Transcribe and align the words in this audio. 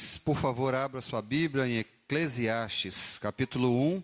mais, 0.00 0.16
por 0.16 0.36
favor, 0.38 0.74
abra 0.74 1.02
sua 1.02 1.20
Bíblia 1.20 1.68
em 1.68 1.78
Eclesiastes, 1.78 3.18
capítulo 3.18 3.70
1. 3.96 4.02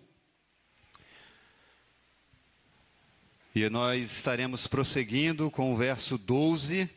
E 3.55 3.67
nós 3.67 4.11
estaremos 4.11 4.67
prosseguindo 4.67 5.49
com 5.49 5.73
o 5.73 5.77
verso 5.77 6.15
12, 6.15 6.87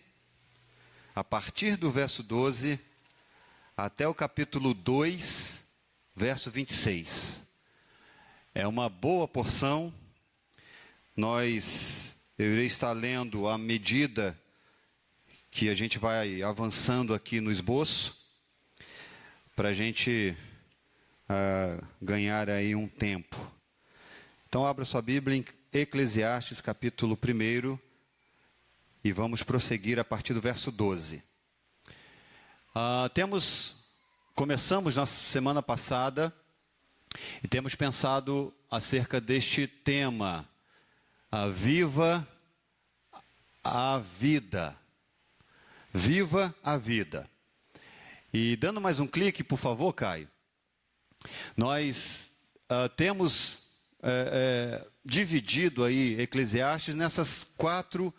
a 1.14 1.24
partir 1.24 1.76
do 1.76 1.90
verso 1.90 2.22
12 2.22 2.78
até 3.74 4.06
o 4.06 4.12
capítulo 4.12 4.74
2, 4.74 5.64
verso 6.14 6.50
26. 6.50 7.42
É 8.54 8.66
uma 8.66 8.90
boa 8.90 9.26
porção. 9.26 9.94
Nós, 11.16 12.14
eu 12.38 12.52
irei 12.52 12.66
estar 12.66 12.92
lendo 12.92 13.48
à 13.48 13.56
medida 13.56 14.38
que 15.50 15.70
a 15.70 15.74
gente 15.74 15.98
vai 15.98 16.42
avançando 16.42 17.14
aqui 17.14 17.40
no 17.40 17.50
esboço, 17.50 18.19
para 19.60 19.68
a 19.68 19.74
gente 19.74 20.34
uh, 21.28 21.86
ganhar 22.00 22.48
aí 22.48 22.74
um 22.74 22.88
tempo. 22.88 23.36
Então, 24.48 24.66
abra 24.66 24.86
sua 24.86 25.02
Bíblia 25.02 25.36
em 25.36 25.44
Eclesiastes, 25.70 26.62
capítulo 26.62 27.12
1, 27.14 27.78
e 29.04 29.12
vamos 29.12 29.42
prosseguir 29.42 29.98
a 29.98 30.02
partir 30.02 30.32
do 30.32 30.40
verso 30.40 30.70
12. 30.70 31.22
Uh, 32.74 33.06
temos, 33.12 33.86
começamos 34.34 34.96
na 34.96 35.04
semana 35.04 35.62
passada 35.62 36.34
e 37.44 37.46
temos 37.46 37.74
pensado 37.74 38.54
acerca 38.70 39.20
deste 39.20 39.66
tema, 39.66 40.48
a 41.30 41.48
viva 41.48 42.26
a 43.62 43.98
vida. 44.18 44.74
Viva 45.92 46.54
a 46.64 46.78
vida. 46.78 47.28
E 48.32 48.54
dando 48.54 48.80
mais 48.80 49.00
um 49.00 49.08
clique, 49.08 49.42
por 49.42 49.58
favor, 49.58 49.92
Caio. 49.92 50.28
Nós 51.56 52.32
uh, 52.70 52.88
temos 52.90 53.68
é, 54.00 54.80
é, 54.82 54.88
dividido 55.04 55.84
aí 55.84 56.20
Eclesiastes 56.20 56.94
nessas 56.94 57.44
quatro 57.56 58.14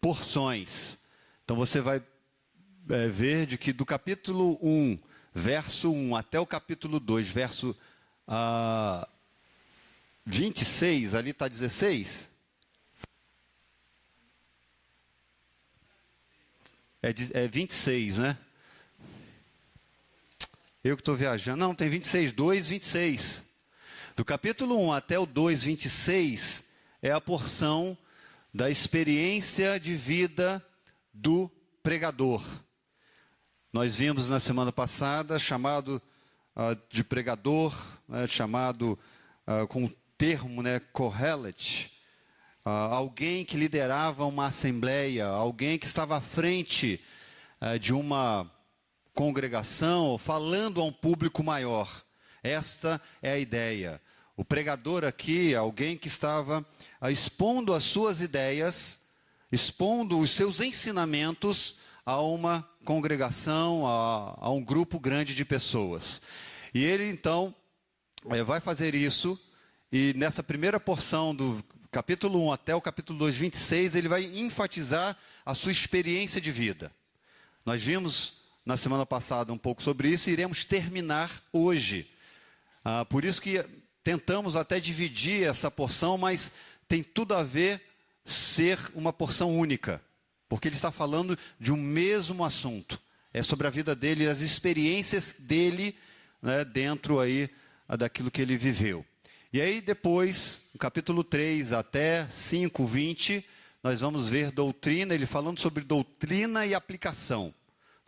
porções. 0.00 0.96
Então 1.44 1.56
você 1.56 1.80
vai 1.80 2.02
é, 2.90 3.08
ver 3.08 3.46
de 3.46 3.56
que 3.56 3.72
do 3.72 3.86
capítulo 3.86 4.58
1, 4.60 4.98
verso 5.32 5.92
1 5.92 6.16
até 6.16 6.40
o 6.40 6.46
capítulo 6.46 6.98
2, 6.98 7.28
verso 7.28 7.76
uh, 8.26 9.06
26, 10.26 11.14
ali 11.14 11.30
está 11.30 11.46
16. 11.46 12.28
É, 17.00 17.14
é 17.44 17.46
26, 17.46 18.18
né? 18.18 18.36
Eu 20.84 20.98
que 20.98 21.00
estou 21.00 21.16
viajando. 21.16 21.56
Não, 21.56 21.74
tem 21.74 21.88
26, 21.88 22.32
2, 22.32 22.68
26. 22.68 23.42
Do 24.14 24.22
capítulo 24.22 24.78
1 24.88 24.92
até 24.92 25.18
o 25.18 25.24
2, 25.24 25.62
26, 25.62 26.62
é 27.00 27.10
a 27.10 27.18
porção 27.22 27.96
da 28.52 28.68
experiência 28.68 29.80
de 29.80 29.94
vida 29.94 30.62
do 31.10 31.50
pregador. 31.82 32.44
Nós 33.72 33.96
vimos 33.96 34.28
na 34.28 34.38
semana 34.38 34.70
passada 34.70 35.38
chamado 35.38 36.02
uh, 36.54 36.78
de 36.90 37.02
pregador, 37.02 37.74
né, 38.06 38.26
chamado 38.26 38.98
uh, 39.46 39.66
com 39.66 39.86
o 39.86 39.92
termo 40.18 40.62
né, 40.62 40.78
Kohelet, 40.92 41.90
Uh, 42.66 42.70
alguém 42.70 43.44
que 43.44 43.58
liderava 43.58 44.24
uma 44.24 44.46
assembleia, 44.46 45.26
alguém 45.26 45.78
que 45.78 45.84
estava 45.84 46.16
à 46.16 46.20
frente 46.22 46.98
uh, 47.60 47.78
de 47.78 47.92
uma 47.92 48.50
congregação, 49.14 50.18
falando 50.18 50.80
a 50.80 50.84
um 50.84 50.92
público 50.92 51.42
maior. 51.42 52.04
Esta 52.42 53.00
é 53.22 53.32
a 53.32 53.38
ideia. 53.38 54.00
O 54.36 54.44
pregador 54.44 55.04
aqui, 55.04 55.54
alguém 55.54 55.96
que 55.96 56.08
estava 56.08 56.66
uh, 57.00 57.08
expondo 57.08 57.72
as 57.72 57.84
suas 57.84 58.20
ideias, 58.20 58.98
expondo 59.50 60.18
os 60.18 60.30
seus 60.30 60.60
ensinamentos 60.60 61.78
a 62.04 62.20
uma 62.20 62.68
congregação, 62.84 63.86
a, 63.86 64.36
a 64.40 64.50
um 64.50 64.62
grupo 64.62 64.98
grande 64.98 65.34
de 65.34 65.44
pessoas. 65.44 66.20
E 66.74 66.84
ele 66.84 67.08
então 67.08 67.54
eh, 68.30 68.42
vai 68.42 68.60
fazer 68.60 68.94
isso, 68.94 69.40
e 69.92 70.12
nessa 70.14 70.42
primeira 70.42 70.80
porção 70.80 71.34
do 71.34 71.64
capítulo 71.90 72.46
1 72.48 72.52
até 72.52 72.74
o 72.74 72.80
capítulo 72.80 73.20
2, 73.20 73.36
26, 73.36 73.94
ele 73.94 74.08
vai 74.08 74.24
enfatizar 74.24 75.16
a 75.46 75.54
sua 75.54 75.70
experiência 75.70 76.40
de 76.40 76.50
vida. 76.50 76.90
Nós 77.64 77.82
vimos 77.82 78.43
na 78.64 78.76
semana 78.76 79.04
passada 79.04 79.52
um 79.52 79.58
pouco 79.58 79.82
sobre 79.82 80.08
isso 80.08 80.30
e 80.30 80.32
iremos 80.32 80.64
terminar 80.64 81.42
hoje. 81.52 82.10
Ah, 82.84 83.04
por 83.04 83.24
isso 83.24 83.40
que 83.40 83.64
tentamos 84.02 84.56
até 84.56 84.80
dividir 84.80 85.46
essa 85.46 85.70
porção, 85.70 86.16
mas 86.16 86.50
tem 86.88 87.02
tudo 87.02 87.34
a 87.34 87.42
ver 87.42 87.82
ser 88.24 88.78
uma 88.94 89.12
porção 89.12 89.56
única, 89.56 90.00
porque 90.48 90.68
ele 90.68 90.74
está 90.74 90.90
falando 90.90 91.38
de 91.60 91.72
um 91.72 91.76
mesmo 91.76 92.44
assunto. 92.44 93.00
É 93.32 93.42
sobre 93.42 93.66
a 93.66 93.70
vida 93.70 93.94
dele, 93.94 94.28
as 94.28 94.40
experiências 94.40 95.34
dele 95.38 95.96
né, 96.40 96.64
dentro 96.64 97.20
aí 97.20 97.50
ah, 97.88 97.96
daquilo 97.96 98.30
que 98.30 98.40
ele 98.40 98.56
viveu. 98.56 99.04
E 99.52 99.60
aí 99.60 99.80
depois, 99.80 100.60
no 100.72 100.78
capítulo 100.78 101.22
3 101.22 101.72
até 101.72 102.28
5, 102.30 102.86
20, 102.86 103.44
nós 103.82 104.00
vamos 104.00 104.28
ver 104.28 104.50
doutrina, 104.50 105.14
ele 105.14 105.26
falando 105.26 105.60
sobre 105.60 105.84
doutrina 105.84 106.66
e 106.66 106.74
aplicação. 106.74 107.54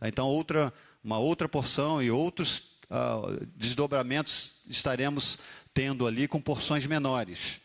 Tá? 0.06 0.08
Então, 0.08 0.28
outra, 0.28 0.72
uma 1.02 1.18
outra 1.18 1.48
porção 1.48 2.02
e 2.02 2.10
outros 2.10 2.78
uh, 2.90 3.46
desdobramentos 3.56 4.60
estaremos 4.68 5.38
tendo 5.74 6.06
ali 6.06 6.28
com 6.28 6.40
porções 6.40 6.86
menores. 6.86 7.60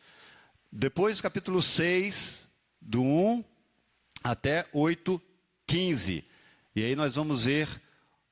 Depois, 0.72 1.22
capítulo 1.22 1.62
6, 1.62 2.41
do 2.80 3.03
1 3.03 3.44
até 4.24 4.66
8, 4.74 5.22
15. 5.68 6.25
E 6.75 6.84
aí 6.84 6.96
nós 6.96 7.16
vamos 7.16 7.44
ver 7.44 7.68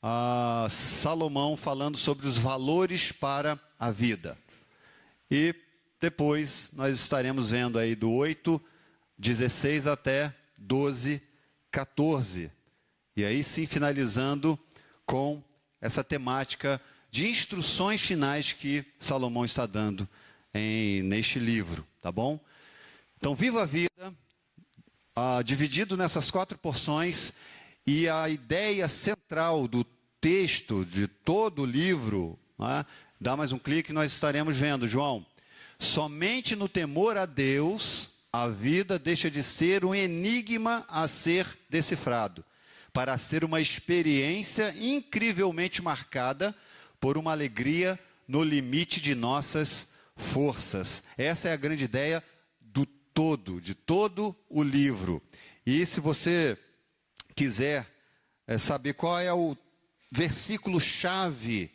uh, 0.01 0.69
Salomão 0.69 1.55
falando 1.55 1.97
sobre 1.97 2.27
os 2.27 2.37
valores 2.37 3.11
para 3.11 3.59
a 3.77 3.91
vida. 3.91 4.37
E 5.29 5.53
depois 5.99 6.71
nós 6.73 6.95
estaremos 6.95 7.51
vendo 7.51 7.77
aí 7.77 7.95
do 7.95 8.11
8, 8.11 8.61
16 9.17 9.85
até 9.85 10.33
12, 10.57 11.21
14. 11.69 12.58
E 13.19 13.25
aí 13.25 13.43
sim 13.43 13.67
finalizando 13.67 14.57
com 15.05 15.43
essa 15.81 16.03
temática 16.03 16.79
de 17.11 17.27
instruções 17.27 18.01
finais 18.01 18.53
que 18.53 18.85
Salomão 18.97 19.43
está 19.43 19.65
dando 19.65 20.07
em, 20.53 21.03
neste 21.03 21.37
livro, 21.37 21.85
tá 22.01 22.11
bom? 22.11 22.39
Então, 23.17 23.35
viva 23.35 23.63
a 23.63 23.65
vida, 23.65 24.13
ah, 25.13 25.41
dividido 25.43 25.97
nessas 25.97 26.31
quatro 26.31 26.57
porções, 26.57 27.33
e 27.85 28.07
a 28.07 28.29
ideia 28.29 28.87
central 28.87 29.67
do 29.67 29.83
texto 30.21 30.85
de 30.85 31.05
todo 31.07 31.63
o 31.63 31.65
livro 31.65 32.39
ah, 32.57 32.85
Dá 33.21 33.35
mais 33.35 33.51
um 33.51 33.59
clique 33.59 33.91
e 33.91 33.93
nós 33.93 34.13
estaremos 34.13 34.55
vendo, 34.55 34.87
João. 34.87 35.25
Somente 35.77 36.55
no 36.55 36.69
temor 36.69 37.17
a 37.17 37.25
Deus, 37.25 38.11
a 38.31 38.47
vida 38.47 38.97
deixa 38.97 39.29
de 39.29 39.43
ser 39.43 39.83
um 39.83 39.93
enigma 39.93 40.85
a 40.87 41.05
ser 41.05 41.45
decifrado, 41.69 42.45
para 42.93 43.17
ser 43.17 43.43
uma 43.43 43.61
experiência 43.61 44.73
incrivelmente 44.77 45.81
marcada 45.81 46.55
por 46.99 47.17
uma 47.17 47.31
alegria 47.31 47.99
no 48.27 48.43
limite 48.43 49.01
de 49.01 49.15
nossas 49.15 49.87
forças. 50.15 51.01
Essa 51.17 51.49
é 51.49 51.53
a 51.53 51.57
grande 51.57 51.83
ideia 51.83 52.23
do 52.59 52.85
todo, 52.85 53.61
de 53.61 53.73
todo 53.73 54.35
o 54.49 54.61
livro. 54.61 55.21
E 55.65 55.85
se 55.85 55.99
você 55.99 56.57
quiser 57.35 57.87
é, 58.45 58.57
saber 58.57 58.93
qual 58.93 59.19
é 59.19 59.33
o 59.33 59.55
versículo 60.11 60.79
chave 60.79 61.71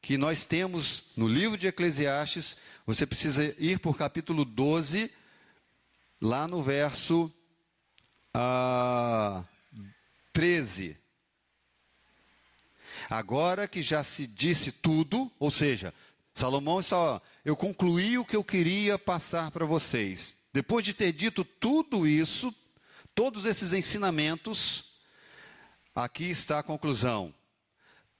que 0.00 0.16
nós 0.16 0.44
temos 0.44 1.04
no 1.16 1.26
livro 1.26 1.58
de 1.58 1.66
Eclesiastes, 1.66 2.56
você 2.86 3.06
precisa 3.06 3.54
ir 3.58 3.78
por 3.80 3.96
capítulo 3.96 4.44
12, 4.44 5.10
lá 6.20 6.46
no 6.46 6.62
verso 6.62 7.32
ah, 8.32 9.44
13. 10.38 10.96
Agora 13.10 13.66
que 13.66 13.82
já 13.82 14.04
se 14.04 14.24
disse 14.24 14.70
tudo, 14.70 15.28
ou 15.36 15.50
seja, 15.50 15.92
Salomão 16.32 16.78
está, 16.78 17.20
eu 17.44 17.56
concluí 17.56 18.16
o 18.16 18.24
que 18.24 18.36
eu 18.36 18.44
queria 18.44 18.96
passar 18.96 19.50
para 19.50 19.66
vocês. 19.66 20.36
Depois 20.52 20.84
de 20.84 20.94
ter 20.94 21.10
dito 21.10 21.44
tudo 21.44 22.06
isso, 22.06 22.54
todos 23.16 23.46
esses 23.46 23.72
ensinamentos, 23.72 24.84
aqui 25.92 26.30
está 26.30 26.60
a 26.60 26.62
conclusão. 26.62 27.34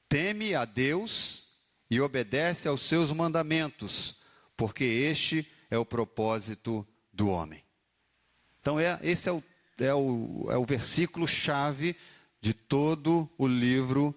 Teme 0.08 0.56
a 0.56 0.64
Deus 0.64 1.44
e 1.88 2.00
obedece 2.00 2.66
aos 2.66 2.82
seus 2.82 3.12
mandamentos, 3.12 4.16
porque 4.56 4.82
este 4.82 5.46
é 5.70 5.78
o 5.78 5.86
propósito 5.86 6.84
do 7.12 7.28
homem. 7.28 7.62
Então, 8.60 8.80
é, 8.80 8.98
esse 9.04 9.28
é 9.28 9.32
o, 9.32 9.40
é 9.78 9.94
o, 9.94 10.46
é 10.50 10.56
o 10.56 10.64
versículo 10.64 11.26
chave 11.26 11.96
de 12.40 12.52
todo 12.52 13.28
o 13.38 13.46
livro 13.46 14.14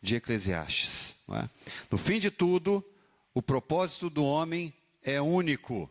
de 0.00 0.16
Eclesiastes. 0.16 1.14
É? 1.30 1.48
No 1.90 1.96
fim 1.96 2.18
de 2.18 2.30
tudo, 2.30 2.84
o 3.32 3.40
propósito 3.40 4.10
do 4.10 4.24
homem 4.24 4.72
é 5.02 5.20
único. 5.20 5.90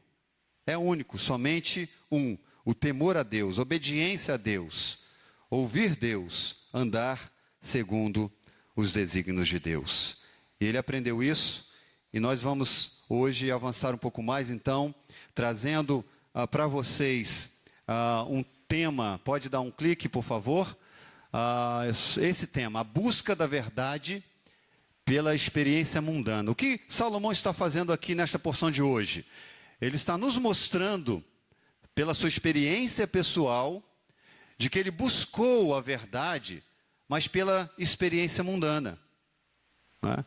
É 0.65 0.77
único, 0.77 1.17
somente 1.17 1.89
um: 2.11 2.37
o 2.63 2.73
temor 2.73 3.17
a 3.17 3.23
Deus, 3.23 3.57
obediência 3.57 4.35
a 4.35 4.37
Deus, 4.37 4.99
ouvir 5.49 5.95
Deus, 5.95 6.57
andar 6.73 7.31
segundo 7.61 8.31
os 8.75 8.93
desígnios 8.93 9.47
de 9.47 9.59
Deus. 9.59 10.17
E 10.59 10.65
ele 10.65 10.77
aprendeu 10.77 11.21
isso, 11.21 11.69
e 12.13 12.19
nós 12.19 12.41
vamos 12.41 13.03
hoje 13.09 13.51
avançar 13.51 13.93
um 13.93 13.97
pouco 13.97 14.23
mais, 14.23 14.49
então, 14.49 14.95
trazendo 15.35 16.05
ah, 16.33 16.47
para 16.47 16.67
vocês 16.67 17.49
ah, 17.87 18.25
um 18.29 18.43
tema. 18.67 19.19
Pode 19.23 19.49
dar 19.49 19.61
um 19.61 19.71
clique, 19.71 20.09
por 20.09 20.23
favor? 20.23 20.77
Ah, 21.31 21.83
esse 22.21 22.47
tema, 22.47 22.81
a 22.81 22.83
busca 22.83 23.35
da 23.35 23.47
verdade 23.47 24.23
pela 25.05 25.35
experiência 25.35 26.01
mundana. 26.01 26.51
O 26.51 26.55
que 26.55 26.79
Salomão 26.87 27.31
está 27.31 27.53
fazendo 27.53 27.91
aqui 27.91 28.15
nesta 28.15 28.39
porção 28.39 28.71
de 28.71 28.81
hoje? 28.81 29.25
Ele 29.81 29.95
está 29.95 30.17
nos 30.17 30.37
mostrando, 30.37 31.23
pela 31.93 32.13
sua 32.13 32.29
experiência 32.29 33.05
pessoal, 33.05 33.83
de 34.57 34.69
que 34.69 34.79
ele 34.79 34.91
buscou 34.91 35.75
a 35.75 35.81
verdade, 35.81 36.63
mas 37.07 37.27
pela 37.27 37.69
experiência 37.77 38.43
mundana. 38.43 38.97
Né? 40.01 40.23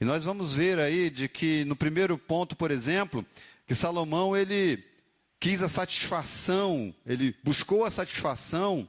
E 0.00 0.04
nós 0.04 0.24
vamos 0.24 0.54
ver 0.54 0.78
aí 0.78 1.10
de 1.10 1.28
que 1.28 1.64
no 1.66 1.76
primeiro 1.76 2.18
ponto, 2.18 2.56
por 2.56 2.70
exemplo, 2.70 3.24
que 3.66 3.74
Salomão 3.74 4.36
ele 4.36 4.82
quis 5.40 5.62
a 5.62 5.68
satisfação, 5.68 6.94
ele 7.04 7.34
buscou 7.42 7.84
a 7.84 7.90
satisfação, 7.90 8.86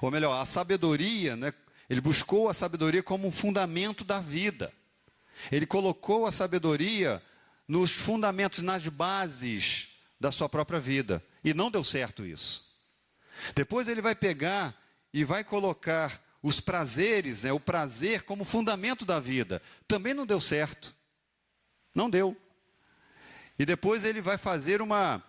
ou 0.00 0.10
melhor, 0.10 0.40
a 0.40 0.46
sabedoria, 0.46 1.36
né? 1.36 1.52
Ele 1.88 2.00
buscou 2.00 2.48
a 2.48 2.54
sabedoria 2.54 3.02
como 3.02 3.28
um 3.28 3.32
fundamento 3.32 4.02
da 4.02 4.18
vida. 4.18 4.72
Ele 5.52 5.66
colocou 5.66 6.26
a 6.26 6.32
sabedoria 6.32 7.22
nos 7.68 7.92
fundamentos, 7.92 8.62
nas 8.62 8.88
bases 8.88 9.88
da 10.18 10.32
sua 10.32 10.48
própria 10.48 10.80
vida. 10.80 11.22
E 11.44 11.52
não 11.52 11.70
deu 11.70 11.84
certo 11.84 12.24
isso. 12.24 12.64
Depois 13.54 13.86
ele 13.86 14.00
vai 14.00 14.14
pegar 14.14 14.74
e 15.12 15.22
vai 15.22 15.44
colocar 15.44 16.20
os 16.42 16.60
prazeres, 16.60 17.42
né, 17.42 17.52
o 17.52 17.60
prazer 17.60 18.22
como 18.22 18.44
fundamento 18.44 19.04
da 19.04 19.20
vida. 19.20 19.62
Também 19.86 20.14
não 20.14 20.26
deu 20.26 20.40
certo. 20.40 20.94
Não 21.94 22.08
deu. 22.08 22.36
E 23.58 23.64
depois 23.64 24.04
ele 24.04 24.20
vai 24.20 24.36
fazer 24.36 24.82
uma, 24.82 25.22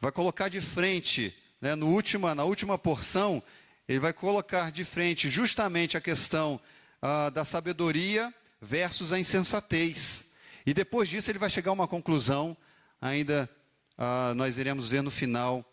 vai 0.00 0.12
colocar 0.12 0.48
de 0.48 0.60
frente, 0.60 1.34
né, 1.60 1.74
no 1.74 1.88
última, 1.88 2.34
na 2.34 2.44
última 2.44 2.78
porção, 2.78 3.42
ele 3.88 3.98
vai 3.98 4.12
colocar 4.12 4.70
de 4.70 4.84
frente 4.84 5.28
justamente 5.28 5.96
a 5.96 6.00
questão 6.00 6.60
ah, 7.00 7.30
da 7.30 7.44
sabedoria 7.44 8.32
versus 8.60 9.12
a 9.12 9.18
insensatez. 9.18 10.26
E 10.64 10.72
depois 10.72 11.08
disso 11.08 11.30
ele 11.30 11.38
vai 11.38 11.50
chegar 11.50 11.70
a 11.70 11.74
uma 11.74 11.88
conclusão, 11.88 12.56
ainda 13.00 13.50
ah, 13.98 14.32
nós 14.36 14.58
iremos 14.58 14.88
ver 14.88 15.02
no 15.02 15.10
final 15.10 15.64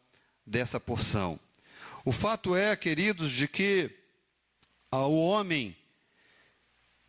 dessa 0.45 0.79
porção. 0.79 1.39
O 2.03 2.11
fato 2.11 2.55
é, 2.55 2.75
queridos, 2.75 3.31
de 3.31 3.47
que 3.47 3.91
ah, 4.91 5.05
o 5.05 5.19
homem, 5.19 5.77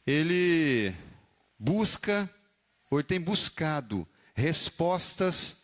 ele 0.06 0.94
busca, 1.58 2.28
ou 2.90 2.98
ele 2.98 3.08
tem 3.08 3.20
buscado 3.20 4.06
respostas 4.40 5.56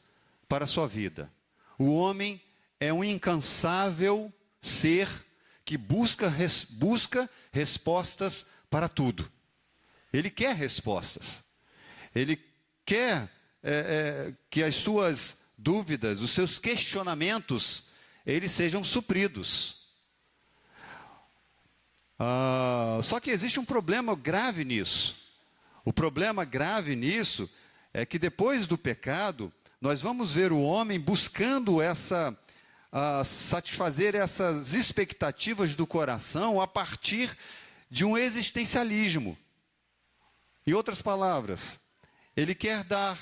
para 0.48 0.64
a 0.64 0.68
sua 0.68 0.86
vida. 0.86 1.32
O 1.78 1.94
homem 1.94 2.40
é 2.78 2.92
um 2.92 3.02
incansável 3.02 4.32
ser 4.62 5.08
que 5.64 5.76
busca, 5.76 6.28
res, 6.28 6.64
busca 6.64 7.28
respostas 7.50 8.46
para 8.70 8.88
tudo. 8.88 9.30
Ele 10.12 10.30
quer 10.30 10.54
respostas. 10.54 11.42
Ele 12.14 12.40
quer 12.84 13.28
é, 13.62 13.72
é, 13.72 14.34
que 14.48 14.62
as 14.62 14.76
suas 14.76 15.36
dúvidas, 15.58 16.20
os 16.20 16.30
seus 16.30 16.58
questionamentos, 16.58 17.88
eles 18.24 18.52
sejam 18.52 18.84
supridos. 18.84 19.86
Ah, 22.18 23.00
só 23.02 23.20
que 23.20 23.30
existe 23.30 23.58
um 23.58 23.64
problema 23.64 24.14
grave 24.14 24.64
nisso. 24.64 25.16
O 25.84 25.92
problema 25.92 26.44
grave 26.44 26.96
nisso 26.96 27.50
é 27.96 28.04
que 28.04 28.18
depois 28.18 28.66
do 28.66 28.76
pecado, 28.76 29.50
nós 29.80 30.02
vamos 30.02 30.34
ver 30.34 30.52
o 30.52 30.60
homem 30.60 31.00
buscando 31.00 31.80
essa 31.80 32.38
satisfazer 33.24 34.14
essas 34.14 34.74
expectativas 34.74 35.74
do 35.74 35.86
coração 35.86 36.60
a 36.60 36.66
partir 36.66 37.34
de 37.90 38.04
um 38.04 38.16
existencialismo. 38.16 39.36
Em 40.66 40.74
outras 40.74 41.00
palavras, 41.00 41.80
ele 42.36 42.54
quer 42.54 42.84
dar 42.84 43.18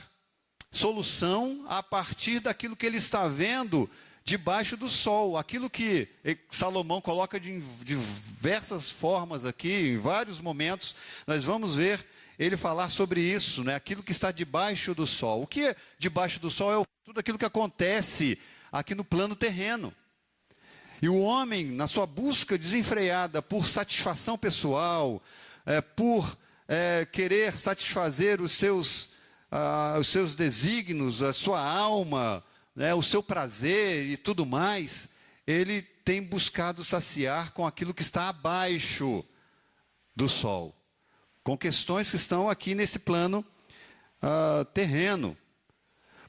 solução 0.72 1.64
a 1.68 1.80
partir 1.80 2.40
daquilo 2.40 2.76
que 2.76 2.84
ele 2.84 2.98
está 2.98 3.28
vendo 3.28 3.88
debaixo 4.24 4.76
do 4.76 4.88
sol. 4.88 5.36
Aquilo 5.36 5.70
que 5.70 6.08
Salomão 6.50 7.00
coloca 7.00 7.38
de 7.38 7.60
diversas 7.84 8.90
formas 8.90 9.44
aqui, 9.44 9.72
em 9.72 9.98
vários 9.98 10.40
momentos, 10.40 10.96
nós 11.28 11.44
vamos 11.44 11.76
ver 11.76 12.04
ele 12.38 12.56
falar 12.56 12.90
sobre 12.90 13.20
isso, 13.20 13.62
né? 13.62 13.74
aquilo 13.74 14.02
que 14.02 14.12
está 14.12 14.30
debaixo 14.30 14.94
do 14.94 15.06
sol. 15.06 15.42
O 15.42 15.46
que 15.46 15.68
é 15.68 15.76
debaixo 15.98 16.40
do 16.40 16.50
sol 16.50 16.82
é 16.82 16.86
tudo 17.04 17.20
aquilo 17.20 17.38
que 17.38 17.44
acontece 17.44 18.38
aqui 18.72 18.94
no 18.94 19.04
plano 19.04 19.36
terreno. 19.36 19.94
E 21.00 21.08
o 21.08 21.20
homem, 21.20 21.66
na 21.66 21.86
sua 21.86 22.06
busca 22.06 22.56
desenfreada 22.56 23.42
por 23.42 23.66
satisfação 23.66 24.38
pessoal, 24.38 25.22
é, 25.66 25.80
por 25.80 26.36
é, 26.66 27.06
querer 27.10 27.56
satisfazer 27.56 28.40
os 28.40 28.52
seus, 28.52 29.10
ah, 29.50 29.96
os 29.98 30.08
seus 30.08 30.34
desígnios, 30.34 31.22
a 31.22 31.32
sua 31.32 31.60
alma, 31.60 32.42
né, 32.74 32.94
o 32.94 33.02
seu 33.02 33.22
prazer 33.22 34.06
e 34.06 34.16
tudo 34.16 34.46
mais, 34.46 35.08
ele 35.46 35.82
tem 35.82 36.22
buscado 36.22 36.82
saciar 36.84 37.52
com 37.52 37.66
aquilo 37.66 37.94
que 37.94 38.02
está 38.02 38.28
abaixo 38.28 39.24
do 40.16 40.28
sol, 40.28 40.74
com 41.44 41.58
questões 41.58 42.10
que 42.10 42.16
estão 42.16 42.48
aqui 42.48 42.74
nesse 42.74 42.98
plano 42.98 43.44
ah, 44.22 44.66
terreno. 44.72 45.36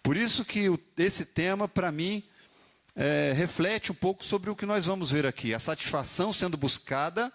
Por 0.04 0.18
isso 0.18 0.44
que 0.44 0.70
o, 0.70 0.78
esse 0.98 1.26
tema, 1.26 1.68
para 1.68 1.90
mim, 1.90 2.22
é, 2.94 3.32
reflete 3.34 3.92
um 3.92 3.96
pouco 3.96 4.24
sobre 4.24 4.50
o 4.50 4.56
que 4.56 4.66
nós 4.66 4.86
vamos 4.86 5.12
ver 5.12 5.26
aqui: 5.26 5.54
a 5.54 5.60
satisfação 5.60 6.34
sendo 6.34 6.58
buscada, 6.58 7.32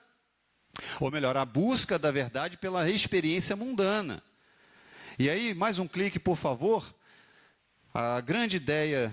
ou 1.01 1.11
melhor, 1.11 1.37
a 1.39 1.45
busca 1.47 1.99
da 1.99 2.11
verdade 2.11 2.59
pela 2.59 2.89
experiência 2.89 3.57
mundana. 3.57 4.23
E 5.19 5.31
aí, 5.31 5.55
mais 5.55 5.79
um 5.79 5.89
clique, 5.89 6.19
por 6.19 6.37
favor. 6.37 6.95
A 7.93 8.21
grande 8.21 8.59
ideia 8.59 9.13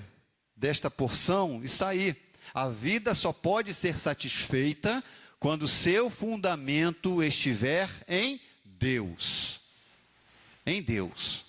desta 0.56 0.92
porção 0.92 1.64
está 1.64 1.88
aí. 1.88 2.16
A 2.54 2.68
vida 2.68 3.16
só 3.16 3.32
pode 3.32 3.74
ser 3.74 3.98
satisfeita 3.98 5.04
quando 5.40 5.68
seu 5.68 6.10
fundamento 6.10 7.24
estiver 7.24 7.90
em 8.08 8.40
Deus. 8.80 9.60
Em 10.66 10.82
Deus. 10.82 11.46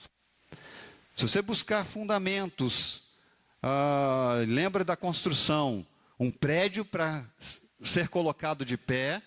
Se 1.16 1.26
você 1.26 1.42
buscar 1.42 1.84
fundamentos 1.84 3.02
ah, 3.62 4.44
lembra 4.46 4.84
da 4.84 4.96
construção, 4.96 5.84
um 6.18 6.30
prédio 6.30 6.84
para 6.84 7.24
ser 7.82 8.08
colocado 8.08 8.64
de 8.64 8.76
pé, 8.76 9.20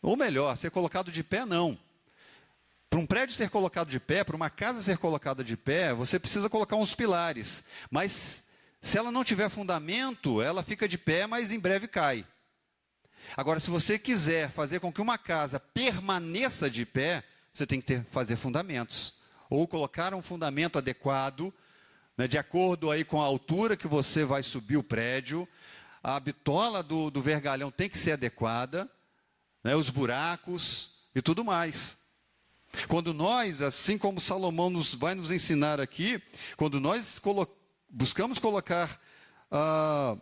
ou 0.00 0.16
melhor, 0.16 0.56
ser 0.56 0.70
colocado 0.70 1.10
de 1.10 1.22
pé 1.22 1.44
não. 1.44 1.78
Para 2.88 2.98
um 3.00 3.06
prédio 3.06 3.34
ser 3.34 3.50
colocado 3.50 3.88
de 3.88 4.00
pé, 4.00 4.24
para 4.24 4.36
uma 4.36 4.50
casa 4.50 4.82
ser 4.82 4.98
colocada 4.98 5.44
de 5.44 5.56
pé, 5.56 5.92
você 5.92 6.18
precisa 6.18 6.48
colocar 6.48 6.76
uns 6.76 6.94
pilares. 6.94 7.62
Mas 7.90 8.44
se 8.82 8.98
ela 8.98 9.12
não 9.12 9.22
tiver 9.22 9.48
fundamento, 9.48 10.40
ela 10.40 10.62
fica 10.62 10.88
de 10.88 10.98
pé, 10.98 11.26
mas 11.26 11.52
em 11.52 11.58
breve 11.58 11.86
cai. 11.86 12.24
Agora, 13.36 13.60
se 13.60 13.70
você 13.70 13.98
quiser 13.98 14.50
fazer 14.50 14.80
com 14.80 14.92
que 14.92 15.00
uma 15.00 15.18
casa 15.18 15.60
permaneça 15.60 16.68
de 16.68 16.84
pé, 16.84 17.24
você 17.52 17.66
tem 17.66 17.80
que 17.80 17.86
ter, 17.86 18.06
fazer 18.10 18.36
fundamentos. 18.36 19.18
Ou 19.48 19.66
colocar 19.66 20.14
um 20.14 20.22
fundamento 20.22 20.78
adequado 20.78 21.52
né, 22.20 22.28
de 22.28 22.36
acordo 22.36 22.90
aí 22.90 23.02
com 23.02 23.20
a 23.20 23.24
altura 23.24 23.76
que 23.76 23.88
você 23.88 24.26
vai 24.26 24.42
subir 24.42 24.76
o 24.76 24.82
prédio, 24.82 25.48
a 26.02 26.20
bitola 26.20 26.82
do, 26.82 27.10
do 27.10 27.22
vergalhão 27.22 27.70
tem 27.70 27.88
que 27.88 27.96
ser 27.96 28.12
adequada, 28.12 28.86
né, 29.64 29.74
os 29.74 29.88
buracos 29.88 30.96
e 31.14 31.22
tudo 31.22 31.42
mais. 31.42 31.96
Quando 32.88 33.14
nós, 33.14 33.62
assim 33.62 33.96
como 33.96 34.20
Salomão 34.20 34.68
nos, 34.68 34.94
vai 34.94 35.14
nos 35.14 35.30
ensinar 35.30 35.80
aqui, 35.80 36.22
quando 36.58 36.78
nós 36.78 37.18
colo 37.18 37.48
buscamos 37.88 38.38
colocar 38.38 39.00
uh, 39.50 40.20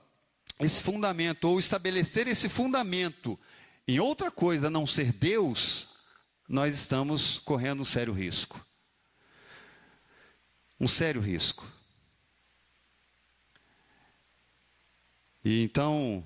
esse 0.58 0.82
fundamento, 0.82 1.44
ou 1.44 1.58
estabelecer 1.58 2.26
esse 2.26 2.48
fundamento 2.48 3.38
em 3.86 4.00
outra 4.00 4.30
coisa 4.30 4.66
a 4.66 4.70
não 4.70 4.86
ser 4.86 5.12
Deus, 5.12 5.88
nós 6.48 6.74
estamos 6.74 7.38
correndo 7.38 7.82
um 7.82 7.86
sério 7.86 8.12
risco. 8.12 8.64
Um 10.80 10.88
sério 10.88 11.20
risco. 11.20 11.66
E 15.44 15.62
então 15.62 16.24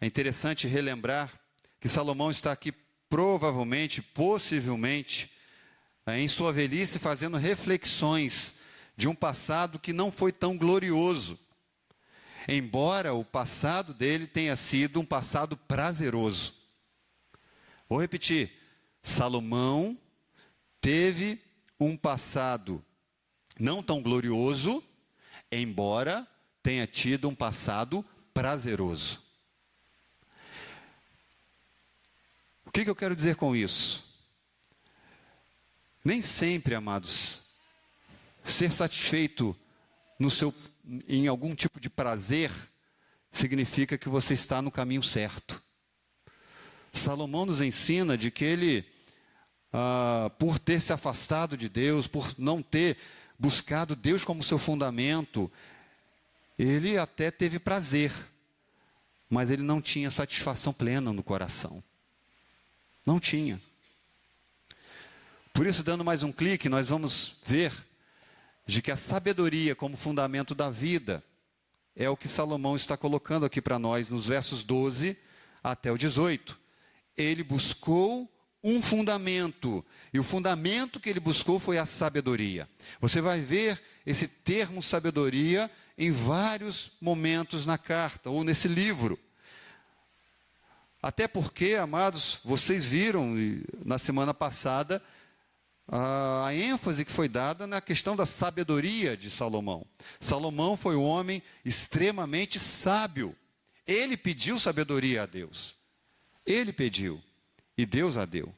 é 0.00 0.06
interessante 0.06 0.66
relembrar 0.66 1.30
que 1.78 1.88
Salomão 1.88 2.30
está 2.30 2.52
aqui 2.52 2.72
provavelmente, 3.08 4.00
possivelmente, 4.00 5.30
é, 6.06 6.18
em 6.18 6.28
sua 6.28 6.52
velhice, 6.52 6.98
fazendo 6.98 7.36
reflexões 7.36 8.54
de 8.96 9.08
um 9.08 9.14
passado 9.14 9.78
que 9.78 9.92
não 9.92 10.10
foi 10.10 10.32
tão 10.32 10.56
glorioso. 10.56 11.38
Embora 12.48 13.14
o 13.14 13.24
passado 13.24 13.92
dele 13.92 14.26
tenha 14.26 14.56
sido 14.56 15.00
um 15.00 15.04
passado 15.04 15.56
prazeroso. 15.56 16.54
Vou 17.88 18.00
repetir: 18.00 18.52
Salomão 19.02 19.98
teve 20.80 21.40
um 21.78 21.96
passado 21.96 22.84
não 23.58 23.82
tão 23.82 24.02
glorioso, 24.02 24.82
embora 25.52 26.26
tenha 26.62 26.86
tido 26.86 27.28
um 27.28 27.34
passado 27.34 28.04
prazeroso. 28.32 29.22
O 32.64 32.70
que, 32.70 32.84
que 32.84 32.90
eu 32.90 32.94
quero 32.94 33.16
dizer 33.16 33.36
com 33.36 33.54
isso? 33.54 34.04
Nem 36.04 36.22
sempre, 36.22 36.74
amados, 36.74 37.42
ser 38.44 38.72
satisfeito 38.72 39.56
no 40.18 40.30
seu, 40.30 40.54
em 41.08 41.26
algum 41.26 41.54
tipo 41.54 41.80
de 41.80 41.88
prazer 41.88 42.50
significa 43.30 43.96
que 43.96 44.08
você 44.08 44.34
está 44.34 44.60
no 44.60 44.70
caminho 44.70 45.02
certo. 45.02 45.62
Salomão 46.92 47.46
nos 47.46 47.60
ensina 47.60 48.18
de 48.18 48.30
que 48.30 48.44
ele, 48.44 48.84
ah, 49.72 50.30
por 50.38 50.58
ter 50.58 50.80
se 50.80 50.92
afastado 50.92 51.56
de 51.56 51.68
Deus, 51.68 52.06
por 52.06 52.34
não 52.36 52.60
ter 52.60 52.96
buscado 53.38 53.94
Deus 53.94 54.24
como 54.24 54.42
seu 54.42 54.58
fundamento, 54.58 55.50
ele 56.58 56.98
até 56.98 57.30
teve 57.30 57.58
prazer, 57.58 58.12
mas 59.28 59.50
ele 59.50 59.62
não 59.62 59.80
tinha 59.80 60.10
satisfação 60.10 60.72
plena 60.72 61.12
no 61.12 61.22
coração. 61.22 61.82
Não 63.06 63.20
tinha. 63.20 63.60
Por 65.54 65.66
isso, 65.66 65.82
dando 65.82 66.04
mais 66.04 66.22
um 66.22 66.32
clique, 66.32 66.68
nós 66.68 66.88
vamos 66.88 67.36
ver 67.46 67.72
de 68.70 68.80
que 68.80 68.90
a 68.90 68.96
sabedoria 68.96 69.74
como 69.74 69.96
fundamento 69.96 70.54
da 70.54 70.70
vida 70.70 71.22
é 71.94 72.08
o 72.08 72.16
que 72.16 72.28
Salomão 72.28 72.76
está 72.76 72.96
colocando 72.96 73.44
aqui 73.44 73.60
para 73.60 73.78
nós 73.78 74.08
nos 74.08 74.26
versos 74.26 74.62
12 74.62 75.16
até 75.62 75.90
o 75.90 75.98
18. 75.98 76.58
Ele 77.16 77.42
buscou 77.42 78.30
um 78.62 78.80
fundamento, 78.82 79.84
e 80.12 80.18
o 80.18 80.22
fundamento 80.22 81.00
que 81.00 81.08
ele 81.08 81.18
buscou 81.18 81.58
foi 81.58 81.78
a 81.78 81.86
sabedoria. 81.86 82.68
Você 83.00 83.20
vai 83.20 83.40
ver 83.40 83.80
esse 84.06 84.28
termo 84.28 84.82
sabedoria 84.82 85.70
em 85.96 86.12
vários 86.12 86.92
momentos 87.00 87.66
na 87.66 87.76
carta 87.76 88.30
ou 88.30 88.44
nesse 88.44 88.68
livro. 88.68 89.18
Até 91.02 91.26
porque, 91.26 91.74
amados, 91.74 92.38
vocês 92.44 92.86
viram 92.86 93.34
na 93.84 93.98
semana 93.98 94.34
passada 94.34 95.02
a 95.92 96.54
ênfase 96.54 97.04
que 97.04 97.10
foi 97.10 97.28
dada 97.28 97.66
na 97.66 97.80
questão 97.80 98.14
da 98.14 98.24
sabedoria 98.24 99.16
de 99.16 99.30
Salomão. 99.30 99.84
Salomão 100.20 100.76
foi 100.76 100.94
um 100.94 101.02
homem 101.02 101.42
extremamente 101.64 102.58
sábio. 102.60 103.34
Ele 103.86 104.16
pediu 104.16 104.58
sabedoria 104.58 105.24
a 105.24 105.26
Deus. 105.26 105.74
Ele 106.46 106.72
pediu 106.72 107.20
e 107.76 107.84
Deus 107.84 108.16
a 108.16 108.24
deu. 108.24 108.54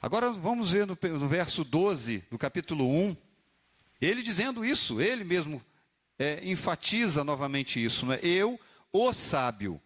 Agora 0.00 0.32
vamos 0.32 0.70
ver 0.70 0.86
no, 0.86 0.96
no 1.18 1.28
verso 1.28 1.64
12 1.64 2.24
do 2.30 2.38
capítulo 2.38 2.88
1, 2.88 3.16
ele 4.00 4.22
dizendo 4.22 4.64
isso, 4.64 5.00
ele 5.00 5.24
mesmo 5.24 5.62
é, 6.18 6.40
enfatiza 6.42 7.22
novamente 7.22 7.82
isso, 7.84 8.10
é? 8.10 8.18
Eu, 8.22 8.58
o 8.92 9.12
sábio, 9.12 9.80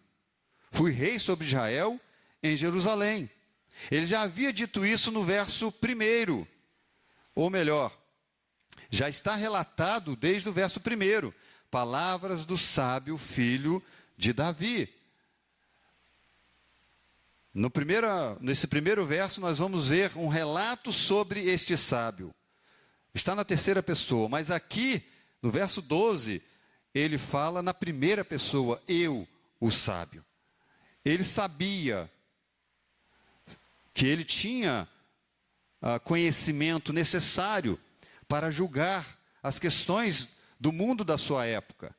Fui 0.75 0.91
rei 0.91 1.17
sobre 1.17 1.47
Israel 1.47 1.97
em 2.43 2.57
Jerusalém. 2.57 3.29
Ele 3.91 4.07
já 4.07 4.21
havia 4.21 4.51
dito 4.51 4.85
isso 4.85 5.11
no 5.11 5.23
verso 5.23 5.71
primeiro, 5.71 6.47
ou 7.33 7.49
melhor, 7.49 7.95
já 8.89 9.09
está 9.09 9.35
relatado 9.35 10.15
desde 10.15 10.49
o 10.49 10.53
verso 10.53 10.79
primeiro, 10.79 11.33
palavras 11.69 12.45
do 12.45 12.57
sábio 12.57 13.17
filho 13.17 13.83
de 14.17 14.31
Davi. 14.31 14.93
No 17.53 17.69
primeiro, 17.69 18.07
nesse 18.41 18.67
primeiro 18.67 19.05
verso, 19.05 19.39
nós 19.39 19.59
vamos 19.59 19.87
ver 19.87 20.11
um 20.17 20.27
relato 20.27 20.91
sobre 20.91 21.41
este 21.41 21.77
sábio. 21.77 22.33
Está 23.13 23.33
na 23.33 23.45
terceira 23.45 23.81
pessoa, 23.81 24.27
mas 24.27 24.51
aqui, 24.51 25.01
no 25.41 25.49
verso 25.49 25.81
12, 25.81 26.41
ele 26.93 27.17
fala 27.17 27.61
na 27.61 27.73
primeira 27.73 28.25
pessoa, 28.25 28.81
eu, 28.87 29.27
o 29.59 29.71
sábio. 29.71 30.25
Ele 31.03 31.23
sabia 31.23 32.11
que 33.95 34.05
ele 34.05 34.25
tinha 34.25 34.87
uh, 35.81 35.99
conhecimento 36.01 36.91
necessário 36.91 37.79
para 38.27 38.51
julgar 38.51 39.17
as 39.41 39.57
questões 39.57 40.27
do 40.59 40.71
mundo 40.71 41.05
da 41.05 41.17
sua 41.17 41.45
época. 41.45 41.95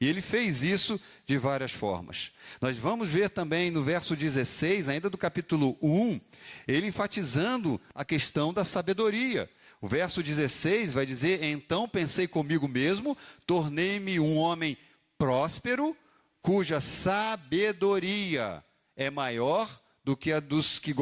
E 0.00 0.08
ele 0.08 0.20
fez 0.20 0.62
isso 0.62 1.00
de 1.24 1.38
várias 1.38 1.72
formas. 1.72 2.32
Nós 2.60 2.76
vamos 2.76 3.10
ver 3.10 3.30
também 3.30 3.70
no 3.70 3.82
verso 3.84 4.16
16, 4.16 4.88
ainda 4.88 5.08
do 5.08 5.16
capítulo 5.16 5.78
1, 5.80 6.20
ele 6.66 6.88
enfatizando 6.88 7.80
a 7.94 8.04
questão 8.04 8.52
da 8.52 8.64
sabedoria. 8.64 9.48
O 9.80 9.86
verso 9.86 10.22
16 10.22 10.92
vai 10.92 11.06
dizer: 11.06 11.42
Então 11.44 11.88
pensei 11.88 12.26
comigo 12.26 12.66
mesmo, 12.66 13.16
tornei-me 13.46 14.18
um 14.18 14.36
homem 14.36 14.76
próspero, 15.16 15.96
cuja 16.42 16.80
sabedoria 16.80 18.62
é 18.96 19.10
maior 19.10 19.80
do 20.04 20.16
que 20.16 20.32
a 20.32 20.40
dos 20.40 20.78
que 20.78 20.92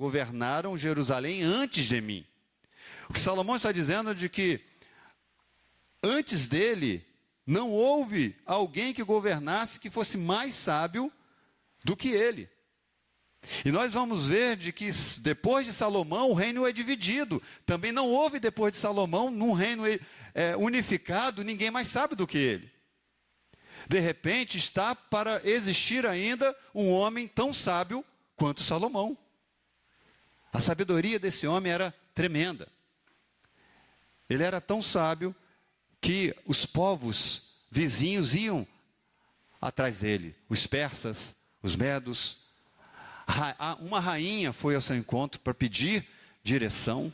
governaram 0.00 0.78
Jerusalém 0.78 1.42
antes 1.42 1.84
de 1.84 2.00
mim. 2.00 2.26
O 3.06 3.12
que 3.12 3.20
Salomão 3.20 3.56
está 3.56 3.70
dizendo 3.70 4.12
é 4.12 4.14
de 4.14 4.30
que 4.30 4.58
antes 6.02 6.48
dele 6.48 7.06
não 7.46 7.70
houve 7.70 8.34
alguém 8.46 8.94
que 8.94 9.04
governasse 9.04 9.78
que 9.78 9.90
fosse 9.90 10.16
mais 10.16 10.54
sábio 10.54 11.12
do 11.84 11.94
que 11.94 12.08
ele. 12.08 12.48
E 13.62 13.70
nós 13.70 13.92
vamos 13.92 14.26
ver 14.26 14.56
de 14.56 14.72
que 14.72 14.90
depois 15.18 15.66
de 15.66 15.72
Salomão 15.74 16.30
o 16.30 16.34
reino 16.34 16.66
é 16.66 16.72
dividido. 16.72 17.42
Também 17.66 17.92
não 17.92 18.08
houve 18.08 18.40
depois 18.40 18.72
de 18.72 18.78
Salomão, 18.78 19.30
num 19.30 19.52
reino 19.52 19.84
é, 20.34 20.56
unificado, 20.56 21.44
ninguém 21.44 21.70
mais 21.70 21.88
sábio 21.88 22.16
do 22.16 22.26
que 22.26 22.38
ele 22.38 22.72
de 23.88 23.98
repente 23.98 24.58
está 24.58 24.94
para 24.94 25.40
existir 25.42 26.06
ainda 26.06 26.54
um 26.74 26.92
homem 26.92 27.26
tão 27.26 27.52
sábio 27.52 28.04
quanto 28.36 28.62
Salomão. 28.62 29.18
A 30.52 30.60
sabedoria 30.60 31.18
desse 31.18 31.46
homem 31.46 31.72
era 31.72 31.94
tremenda. 32.14 32.68
Ele 34.28 34.42
era 34.42 34.60
tão 34.60 34.82
sábio 34.82 35.34
que 36.00 36.34
os 36.44 36.64
povos 36.64 37.60
vizinhos 37.70 38.34
iam 38.34 38.66
atrás 39.60 40.00
dele, 40.00 40.34
os 40.48 40.66
persas, 40.66 41.34
os 41.62 41.76
medos. 41.76 42.38
Uma 43.80 44.00
rainha 44.00 44.52
foi 44.52 44.74
ao 44.74 44.80
seu 44.80 44.96
encontro 44.96 45.40
para 45.40 45.54
pedir 45.54 46.08
direção, 46.42 47.12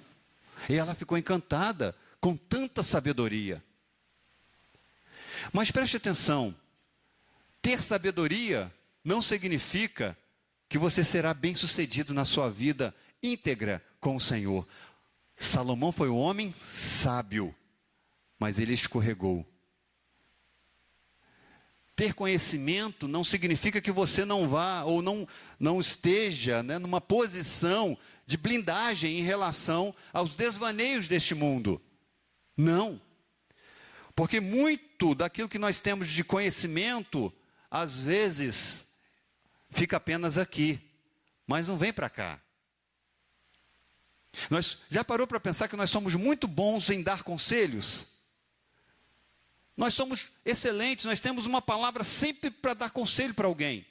e 0.68 0.74
ela 0.74 0.94
ficou 0.94 1.18
encantada 1.18 1.94
com 2.20 2.36
tanta 2.36 2.82
sabedoria. 2.82 3.62
Mas 5.52 5.70
preste 5.70 5.96
atenção, 5.96 6.54
ter 7.60 7.82
sabedoria 7.82 8.72
não 9.04 9.20
significa 9.20 10.16
que 10.68 10.78
você 10.78 11.04
será 11.04 11.34
bem-sucedido 11.34 12.14
na 12.14 12.24
sua 12.24 12.50
vida 12.50 12.94
íntegra 13.26 13.84
com 14.00 14.16
o 14.16 14.20
Senhor. 14.20 14.66
Salomão 15.38 15.92
foi 15.92 16.08
um 16.08 16.16
homem 16.16 16.54
sábio, 16.62 17.54
mas 18.38 18.58
ele 18.58 18.72
escorregou. 18.72 19.46
Ter 21.94 22.14
conhecimento 22.14 23.08
não 23.08 23.24
significa 23.24 23.80
que 23.80 23.90
você 23.90 24.24
não 24.24 24.48
vá 24.48 24.84
ou 24.84 25.00
não, 25.00 25.26
não 25.58 25.80
esteja 25.80 26.62
né, 26.62 26.78
numa 26.78 27.00
posição 27.00 27.96
de 28.26 28.36
blindagem 28.36 29.18
em 29.18 29.22
relação 29.22 29.94
aos 30.12 30.34
desvaneios 30.34 31.08
deste 31.08 31.34
mundo. 31.34 31.80
Não. 32.56 33.00
Porque 34.14 34.40
muito 34.40 35.14
daquilo 35.14 35.48
que 35.48 35.58
nós 35.58 35.80
temos 35.80 36.08
de 36.08 36.24
conhecimento 36.24 37.32
às 37.70 37.98
vezes 37.98 38.84
fica 39.70 39.96
apenas 39.96 40.38
aqui, 40.38 40.80
mas 41.46 41.68
não 41.68 41.76
vem 41.76 41.92
para 41.92 42.08
cá. 42.08 42.40
Nós 44.50 44.78
já 44.90 45.04
parou 45.04 45.26
para 45.26 45.40
pensar 45.40 45.68
que 45.68 45.76
nós 45.76 45.90
somos 45.90 46.14
muito 46.14 46.46
bons 46.46 46.90
em 46.90 47.02
dar 47.02 47.22
conselhos? 47.22 48.08
Nós 49.76 49.94
somos 49.94 50.30
excelentes, 50.44 51.04
nós 51.04 51.20
temos 51.20 51.46
uma 51.46 51.60
palavra 51.60 52.02
sempre 52.02 52.50
para 52.50 52.74
dar 52.74 52.90
conselho 52.90 53.34
para 53.34 53.46
alguém. 53.46 53.86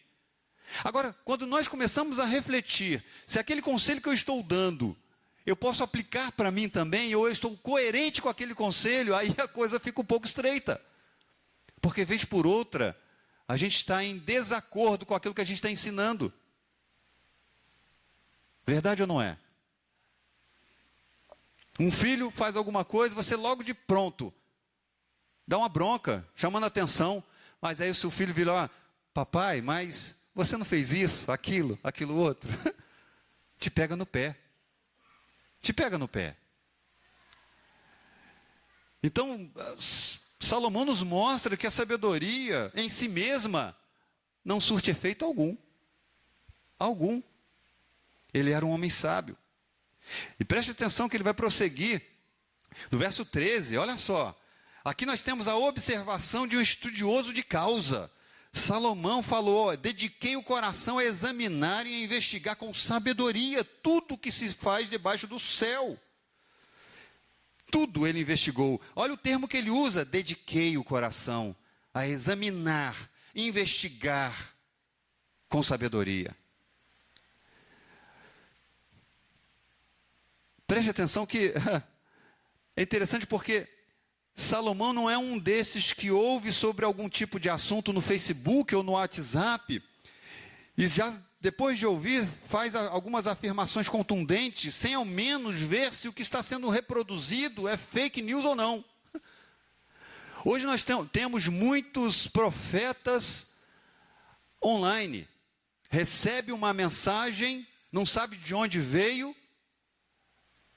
Agora, 0.83 1.15
quando 1.23 1.45
nós 1.45 1.67
começamos 1.67 2.19
a 2.19 2.25
refletir 2.25 3.03
se 3.27 3.37
aquele 3.37 3.61
conselho 3.61 4.01
que 4.01 4.09
eu 4.09 4.13
estou 4.13 4.41
dando 4.41 4.97
eu 5.45 5.55
posso 5.55 5.83
aplicar 5.83 6.31
para 6.31 6.49
mim 6.49 6.67
também, 6.67 7.13
ou 7.13 7.27
eu 7.27 7.31
estou 7.31 7.55
coerente 7.55 8.21
com 8.21 8.27
aquele 8.27 8.55
conselho, 8.55 9.15
aí 9.15 9.33
a 9.37 9.47
coisa 9.47 9.79
fica 9.79 10.01
um 10.01 10.05
pouco 10.05 10.25
estreita. 10.25 10.81
Porque, 11.79 12.03
vez 12.03 12.25
por 12.25 12.47
outra, 12.47 12.99
a 13.47 13.55
gente 13.55 13.75
está 13.75 14.03
em 14.03 14.17
desacordo 14.17 15.05
com 15.05 15.13
aquilo 15.13 15.35
que 15.35 15.41
a 15.41 15.45
gente 15.45 15.57
está 15.57 15.69
ensinando. 15.69 16.33
Verdade 18.65 19.03
ou 19.03 19.07
não 19.07 19.21
é? 19.21 19.37
Um 21.79 21.91
filho 21.91 22.31
faz 22.31 22.55
alguma 22.55 22.85
coisa, 22.85 23.13
você 23.13 23.35
logo 23.35 23.63
de 23.63 23.73
pronto 23.73 24.33
dá 25.47 25.57
uma 25.57 25.69
bronca, 25.69 26.27
chamando 26.35 26.63
a 26.63 26.67
atenção, 26.67 27.23
mas 27.61 27.79
aí 27.79 27.89
o 27.89 27.95
seu 27.95 28.09
filho 28.09 28.33
vira, 28.33 28.53
ó, 28.53 28.69
papai, 29.13 29.61
mas 29.61 30.15
você 30.33 30.57
não 30.57 30.65
fez 30.65 30.91
isso, 30.91 31.31
aquilo, 31.31 31.77
aquilo 31.83 32.15
outro. 32.15 32.49
Te 33.57 33.69
pega 33.69 33.95
no 33.95 34.05
pé. 34.05 34.37
Te 35.61 35.71
pega 35.71 35.97
no 35.97 36.07
pé. 36.07 36.35
Então, 39.01 39.51
Salomão 40.39 40.83
nos 40.83 41.03
mostra 41.03 41.55
que 41.55 41.67
a 41.67 41.71
sabedoria 41.71 42.71
em 42.75 42.89
si 42.89 43.07
mesma 43.07 43.77
não 44.43 44.59
surte 44.59 44.91
efeito 44.91 45.23
algum. 45.23 45.55
Algum. 46.77 47.21
Ele 48.33 48.51
era 48.51 48.65
um 48.65 48.71
homem 48.71 48.89
sábio. 48.89 49.37
E 50.39 50.45
preste 50.45 50.71
atenção 50.71 51.09
que 51.09 51.15
ele 51.17 51.23
vai 51.23 51.33
prosseguir. 51.33 52.01
No 52.91 52.97
verso 52.97 53.25
13, 53.25 53.77
olha 53.77 53.97
só. 53.97 54.37
Aqui 54.83 55.05
nós 55.05 55.21
temos 55.21 55.47
a 55.47 55.55
observação 55.55 56.45
de 56.45 56.57
um 56.57 56.61
estudioso 56.61 57.33
de 57.33 57.43
causa. 57.43 58.11
Salomão 58.53 59.21
falou: 59.21 59.75
dediquei 59.75 60.35
o 60.35 60.43
coração 60.43 60.97
a 60.97 61.03
examinar 61.03 61.85
e 61.85 61.93
a 61.93 62.03
investigar 62.03 62.55
com 62.55 62.73
sabedoria 62.73 63.63
tudo 63.63 64.13
o 64.13 64.17
que 64.17 64.31
se 64.31 64.53
faz 64.53 64.89
debaixo 64.89 65.27
do 65.27 65.39
céu. 65.39 65.99
Tudo 67.71 68.05
ele 68.07 68.21
investigou. 68.21 68.79
Olha 68.95 69.13
o 69.13 69.17
termo 69.17 69.47
que 69.47 69.57
ele 69.57 69.69
usa: 69.69 70.05
dediquei 70.05 70.77
o 70.77 70.83
coração 70.83 71.55
a 71.93 72.07
examinar, 72.07 72.95
investigar 73.33 74.53
com 75.49 75.63
sabedoria. 75.63 76.35
Preste 80.67 80.89
atenção 80.89 81.27
que 81.27 81.53
é 82.75 82.81
interessante 82.81 83.27
porque 83.27 83.67
Salomão 84.35 84.93
não 84.93 85.07
é 85.07 85.15
um 85.15 85.37
desses 85.37 85.93
que 85.93 86.09
ouve 86.09 86.51
sobre 86.51 86.83
algum 86.83 87.07
tipo 87.07 87.39
de 87.39 87.49
assunto 87.49 87.93
no 87.93 88.01
Facebook 88.01 88.73
ou 88.73 88.81
no 88.81 88.93
WhatsApp 88.93 89.83
e 90.75 90.87
já 90.87 91.15
depois 91.39 91.77
de 91.77 91.85
ouvir 91.85 92.27
faz 92.49 92.73
algumas 92.73 93.27
afirmações 93.27 93.87
contundentes 93.87 94.73
sem 94.73 94.95
ao 94.95 95.05
menos 95.05 95.61
ver 95.61 95.93
se 95.93 96.07
o 96.07 96.13
que 96.13 96.23
está 96.23 96.41
sendo 96.41 96.67
reproduzido 96.67 97.67
é 97.67 97.77
fake 97.77 98.23
news 98.23 98.43
ou 98.43 98.55
não. 98.55 98.83
Hoje 100.43 100.65
nós 100.65 100.83
temos 101.11 101.47
muitos 101.47 102.27
profetas 102.27 103.45
online. 104.63 105.27
Recebe 105.91 106.51
uma 106.51 106.73
mensagem, 106.73 107.67
não 107.91 108.03
sabe 108.03 108.35
de 108.35 108.55
onde 108.55 108.79
veio, 108.79 109.35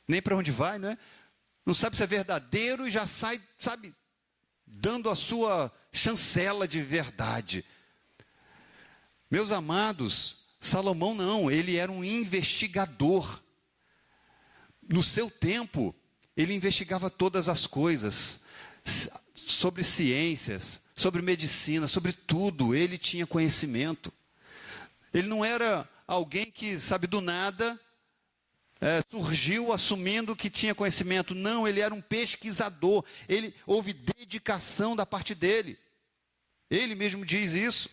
nem 0.09 0.23
para 0.23 0.37
onde 0.37 0.51
vai, 0.51 0.79
não 0.79 0.89
é? 0.89 0.99
não 1.69 1.75
sabe 1.75 1.99
se 1.99 2.03
é 2.03 2.07
verdadeiro 2.07 2.89
e 2.89 2.91
já 2.91 3.07
sai, 3.07 3.39
sabe, 3.59 3.95
dando 4.67 5.11
a 5.11 5.15
sua 5.15 5.71
chancela 5.93 6.67
de 6.67 6.81
verdade. 6.81 7.63
Meus 9.31 9.53
amados, 9.53 10.47
Salomão 10.59 11.15
não, 11.15 11.51
ele 11.51 11.77
era 11.77 11.93
um 11.93 12.03
investigador. 12.03 13.43
No 14.89 15.03
seu 15.03 15.31
tempo, 15.31 15.95
ele 16.35 16.55
investigava 16.55 17.11
todas 17.11 17.51
as 17.51 17.67
coisas, 17.67 18.41
sobre 19.35 19.85
ciências, 19.85 20.81
sobre 20.97 21.21
medicina, 21.21 21.87
sobre 21.87 22.15
tudo, 22.15 22.75
ele 22.75 22.97
tinha 22.97 23.27
conhecimento. 23.27 24.11
Ele 25.13 25.29
não 25.29 25.45
era 25.45 25.87
alguém 26.07 26.51
que, 26.51 26.79
sabe, 26.79 27.07
do 27.07 27.21
nada, 27.21 27.79
é, 28.81 29.03
surgiu 29.11 29.73
assumindo 29.73 30.37
que 30.37 30.49
tinha 30.49 30.75
conhecimento. 30.75 31.35
Não, 31.35 31.67
ele 31.67 31.81
era 31.81 31.93
um 31.93 32.01
pesquisador. 32.01 33.05
Ele 33.29 33.55
houve 33.67 33.93
dedicação 33.93 34.95
da 34.95 35.05
parte 35.05 35.35
dele. 35.35 35.79
Ele 36.71 36.95
mesmo 36.95 37.25
diz 37.25 37.55
isso. 37.55 37.91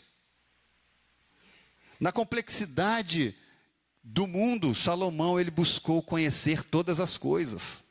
Na 1.99 2.11
complexidade 2.11 3.35
do 4.03 4.27
mundo, 4.27 4.75
Salomão 4.75 5.39
ele 5.39 5.49
buscou 5.49 6.01
conhecer 6.01 6.63
todas 6.63 6.99
as 6.99 7.17
coisas. 7.17 7.83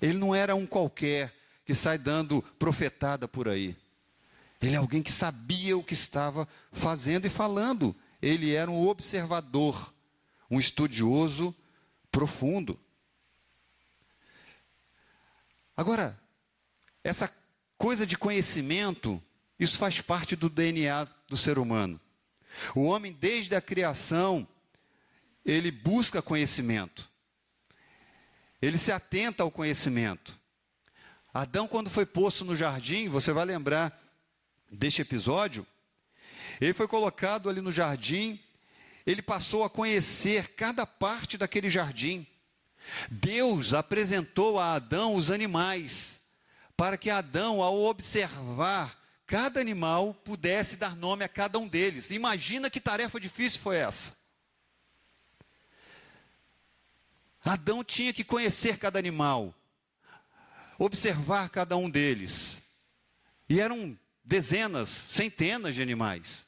Ele 0.00 0.18
não 0.18 0.34
era 0.34 0.54
um 0.54 0.66
qualquer 0.66 1.32
que 1.64 1.74
sai 1.74 1.98
dando 1.98 2.42
profetada 2.58 3.28
por 3.28 3.48
aí. 3.48 3.76
Ele 4.60 4.74
é 4.74 4.78
alguém 4.78 5.02
que 5.02 5.12
sabia 5.12 5.76
o 5.76 5.84
que 5.84 5.94
estava 5.94 6.48
fazendo 6.72 7.26
e 7.26 7.30
falando. 7.30 7.94
Ele 8.20 8.54
era 8.54 8.70
um 8.70 8.88
observador, 8.88 9.92
um 10.50 10.58
estudioso 10.58 11.54
profundo. 12.16 12.80
Agora, 15.76 16.18
essa 17.04 17.30
coisa 17.76 18.06
de 18.06 18.16
conhecimento, 18.16 19.22
isso 19.60 19.76
faz 19.76 20.00
parte 20.00 20.34
do 20.34 20.48
DNA 20.48 21.06
do 21.28 21.36
ser 21.36 21.58
humano. 21.58 22.00
O 22.74 22.84
homem, 22.84 23.12
desde 23.12 23.54
a 23.54 23.60
criação, 23.60 24.48
ele 25.44 25.70
busca 25.70 26.22
conhecimento. 26.22 27.06
Ele 28.62 28.78
se 28.78 28.90
atenta 28.90 29.42
ao 29.42 29.50
conhecimento. 29.50 30.40
Adão, 31.34 31.68
quando 31.68 31.90
foi 31.90 32.06
posto 32.06 32.46
no 32.46 32.56
jardim, 32.56 33.10
você 33.10 33.30
vai 33.30 33.44
lembrar 33.44 33.92
deste 34.70 35.02
episódio, 35.02 35.66
ele 36.62 36.72
foi 36.72 36.88
colocado 36.88 37.50
ali 37.50 37.60
no 37.60 37.70
jardim 37.70 38.40
ele 39.06 39.22
passou 39.22 39.62
a 39.62 39.70
conhecer 39.70 40.54
cada 40.54 40.84
parte 40.84 41.38
daquele 41.38 41.70
jardim. 41.70 42.26
Deus 43.08 43.72
apresentou 43.72 44.58
a 44.58 44.74
Adão 44.74 45.14
os 45.14 45.30
animais, 45.30 46.20
para 46.76 46.96
que 46.98 47.08
Adão, 47.08 47.62
ao 47.62 47.80
observar 47.84 49.00
cada 49.26 49.60
animal, 49.60 50.12
pudesse 50.12 50.76
dar 50.76 50.96
nome 50.96 51.24
a 51.24 51.28
cada 51.28 51.58
um 51.58 51.68
deles. 51.68 52.10
Imagina 52.10 52.68
que 52.68 52.80
tarefa 52.80 53.20
difícil 53.20 53.60
foi 53.60 53.76
essa. 53.76 54.14
Adão 57.44 57.84
tinha 57.84 58.12
que 58.12 58.24
conhecer 58.24 58.76
cada 58.76 58.98
animal, 58.98 59.54
observar 60.78 61.48
cada 61.48 61.76
um 61.76 61.88
deles. 61.88 62.60
E 63.48 63.60
eram 63.60 63.96
dezenas, 64.24 64.88
centenas 64.88 65.76
de 65.76 65.82
animais. 65.82 66.44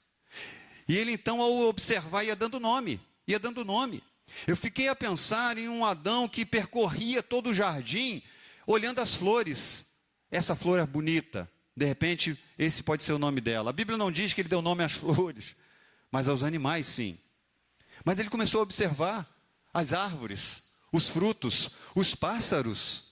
E 0.88 0.96
ele 0.96 1.12
então, 1.12 1.40
ao 1.40 1.60
observar, 1.60 2.24
ia 2.24 2.34
dando 2.34 2.58
nome, 2.58 3.00
ia 3.26 3.38
dando 3.38 3.64
nome. 3.64 4.02
Eu 4.46 4.56
fiquei 4.56 4.88
a 4.88 4.96
pensar 4.96 5.58
em 5.58 5.68
um 5.68 5.84
Adão 5.84 6.28
que 6.28 6.44
percorria 6.44 7.22
todo 7.22 7.50
o 7.50 7.54
jardim, 7.54 8.22
olhando 8.66 9.00
as 9.00 9.14
flores. 9.14 9.84
Essa 10.30 10.56
flor 10.56 10.78
é 10.78 10.86
bonita. 10.86 11.50
De 11.76 11.84
repente, 11.84 12.38
esse 12.58 12.82
pode 12.82 13.04
ser 13.04 13.12
o 13.12 13.18
nome 13.18 13.40
dela. 13.40 13.70
A 13.70 13.72
Bíblia 13.72 13.98
não 13.98 14.10
diz 14.10 14.32
que 14.32 14.40
ele 14.40 14.48
deu 14.48 14.62
nome 14.62 14.82
às 14.82 14.92
flores, 14.96 15.54
mas 16.10 16.26
aos 16.26 16.42
animais, 16.42 16.86
sim. 16.86 17.18
Mas 18.04 18.18
ele 18.18 18.30
começou 18.30 18.60
a 18.60 18.62
observar 18.62 19.28
as 19.72 19.92
árvores, 19.92 20.62
os 20.92 21.08
frutos, 21.08 21.70
os 21.94 22.14
pássaros. 22.14 23.08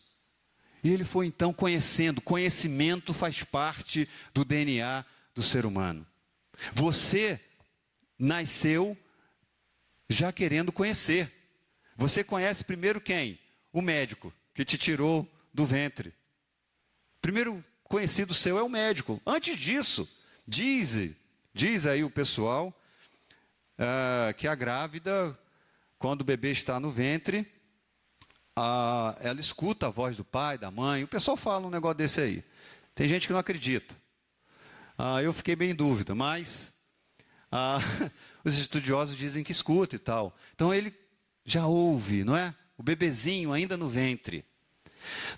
E 0.82 0.90
ele 0.90 1.04
foi 1.04 1.26
então 1.26 1.52
conhecendo. 1.52 2.20
Conhecimento 2.20 3.12
faz 3.12 3.42
parte 3.42 4.08
do 4.32 4.44
DNA 4.44 5.04
do 5.34 5.42
ser 5.42 5.66
humano. 5.66 6.06
Você 6.72 7.40
nasceu 8.18 8.96
já 10.08 10.32
querendo 10.32 10.72
conhecer. 10.72 11.32
Você 11.96 12.22
conhece 12.22 12.64
primeiro 12.64 13.00
quem? 13.00 13.38
O 13.72 13.82
médico 13.82 14.32
que 14.54 14.64
te 14.64 14.78
tirou 14.78 15.28
do 15.52 15.66
ventre. 15.66 16.14
Primeiro 17.20 17.64
conhecido 17.84 18.34
seu 18.34 18.58
é 18.58 18.62
o 18.62 18.68
médico. 18.68 19.20
Antes 19.26 19.58
disso, 19.58 20.08
diz, 20.46 21.10
diz 21.52 21.86
aí 21.86 22.04
o 22.04 22.10
pessoal 22.10 22.74
uh, 23.78 24.34
que 24.34 24.46
a 24.46 24.54
grávida, 24.54 25.38
quando 25.98 26.20
o 26.20 26.24
bebê 26.24 26.52
está 26.52 26.78
no 26.78 26.90
ventre, 26.90 27.40
uh, 28.58 29.16
ela 29.20 29.40
escuta 29.40 29.86
a 29.86 29.90
voz 29.90 30.16
do 30.16 30.24
pai, 30.24 30.58
da 30.58 30.70
mãe. 30.70 31.04
O 31.04 31.08
pessoal 31.08 31.36
fala 31.36 31.66
um 31.66 31.70
negócio 31.70 31.98
desse 31.98 32.20
aí. 32.20 32.44
Tem 32.94 33.08
gente 33.08 33.26
que 33.26 33.32
não 33.32 33.40
acredita. 33.40 33.94
Uh, 34.98 35.20
eu 35.20 35.32
fiquei 35.32 35.54
bem 35.54 35.70
em 35.70 35.74
dúvida, 35.74 36.14
mas 36.14 36.72
ah, 37.50 37.78
os 38.44 38.54
estudiosos 38.54 39.16
dizem 39.16 39.44
que 39.44 39.52
escuta 39.52 39.96
e 39.96 39.98
tal. 39.98 40.36
Então 40.54 40.72
ele 40.72 40.94
já 41.44 41.66
ouve, 41.66 42.24
não 42.24 42.36
é? 42.36 42.54
O 42.76 42.82
bebezinho 42.82 43.52
ainda 43.52 43.76
no 43.76 43.88
ventre. 43.88 44.44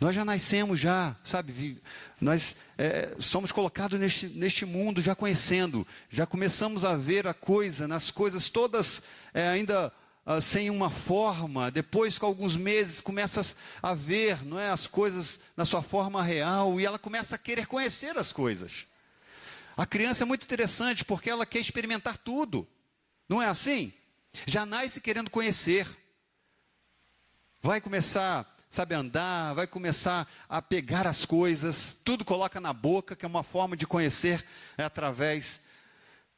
Nós 0.00 0.14
já 0.14 0.24
nascemos 0.24 0.80
já, 0.80 1.16
sabe? 1.22 1.80
Nós 2.20 2.56
é, 2.76 3.14
somos 3.18 3.52
colocados 3.52 3.98
neste, 3.98 4.26
neste 4.28 4.64
mundo 4.64 5.00
já 5.00 5.14
conhecendo, 5.14 5.86
já 6.08 6.26
começamos 6.26 6.84
a 6.84 6.96
ver 6.96 7.26
a 7.26 7.34
coisa, 7.34 7.86
nas 7.86 8.10
coisas 8.10 8.48
todas 8.48 9.02
é, 9.34 9.48
ainda 9.48 9.92
ah, 10.30 10.42
sem 10.42 10.68
uma 10.68 10.90
forma. 10.90 11.70
Depois, 11.70 12.18
com 12.18 12.26
alguns 12.26 12.54
meses, 12.54 13.00
começa 13.00 13.42
a 13.82 13.94
ver, 13.94 14.44
não 14.44 14.58
é, 14.58 14.70
as 14.70 14.86
coisas 14.86 15.40
na 15.56 15.64
sua 15.64 15.82
forma 15.82 16.22
real 16.22 16.78
e 16.78 16.84
ela 16.84 16.98
começa 16.98 17.34
a 17.34 17.38
querer 17.38 17.66
conhecer 17.66 18.16
as 18.18 18.32
coisas. 18.32 18.86
A 19.78 19.86
criança 19.86 20.24
é 20.24 20.26
muito 20.26 20.42
interessante 20.42 21.04
porque 21.04 21.30
ela 21.30 21.46
quer 21.46 21.60
experimentar 21.60 22.16
tudo. 22.16 22.66
Não 23.28 23.40
é 23.40 23.46
assim? 23.46 23.92
Já 24.44 24.66
nasce 24.66 25.00
querendo 25.00 25.30
conhecer. 25.30 25.86
Vai 27.62 27.80
começar, 27.80 28.56
sabe, 28.68 28.96
andar, 28.96 29.54
vai 29.54 29.68
começar 29.68 30.28
a 30.48 30.60
pegar 30.60 31.06
as 31.06 31.24
coisas, 31.24 31.96
tudo 32.04 32.24
coloca 32.24 32.60
na 32.60 32.72
boca, 32.72 33.14
que 33.14 33.24
é 33.24 33.28
uma 33.28 33.44
forma 33.44 33.76
de 33.76 33.86
conhecer 33.86 34.44
é 34.76 34.82
através 34.82 35.60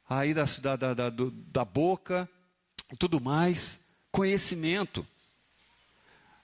aí 0.07 0.35
da, 0.35 0.45
da, 0.75 0.93
da, 0.93 1.09
da, 1.09 1.65
boca, 1.65 2.29
tudo 2.99 3.19
mais. 3.19 3.79
Conhecimento. 4.11 5.05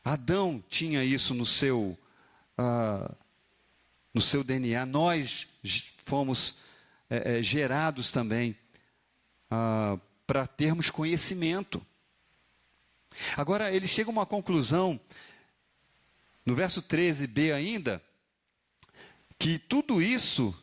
Adão 0.04 0.64
tinha 0.68 1.04
isso 1.04 1.36
no 1.36 1.46
seu, 1.46 1.96
uh, 2.58 3.16
no 4.12 4.22
seu 4.22 4.44
DNA. 4.44 4.84
Nós 4.84 5.48
fomos 6.04 6.66
é, 7.10 7.38
é, 7.38 7.44
gerados 7.44 8.12
também 8.12 8.56
uh, 9.52 10.00
para 10.26 10.46
termos 10.46 10.90
conhecimento. 10.90 11.86
Agora, 13.36 13.74
ele 13.74 13.88
chega 13.88 14.10
a 14.10 14.12
uma 14.12 14.26
conclusão, 14.26 15.00
no 16.46 16.54
verso 16.56 16.82
13b 16.82 17.54
ainda, 17.54 18.02
que 19.40 19.58
tudo 19.58 20.02
isso, 20.02 20.54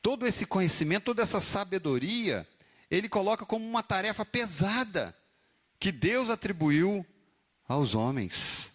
todo 0.00 0.26
esse 0.26 0.46
conhecimento, 0.46 1.04
toda 1.04 1.22
essa 1.22 1.40
sabedoria, 1.40 2.46
ele 2.90 3.08
coloca 3.08 3.44
como 3.44 3.66
uma 3.66 3.82
tarefa 3.82 4.24
pesada 4.24 5.14
que 5.78 5.92
Deus 5.92 6.30
atribuiu 6.30 7.04
aos 7.68 7.94
homens. 7.94 8.70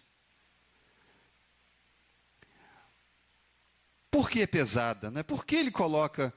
Por 4.12 4.28
que 4.28 4.42
é 4.42 4.46
pesada? 4.46 5.10
Né? 5.10 5.22
Por 5.22 5.42
que 5.46 5.56
ele 5.56 5.70
coloca 5.70 6.34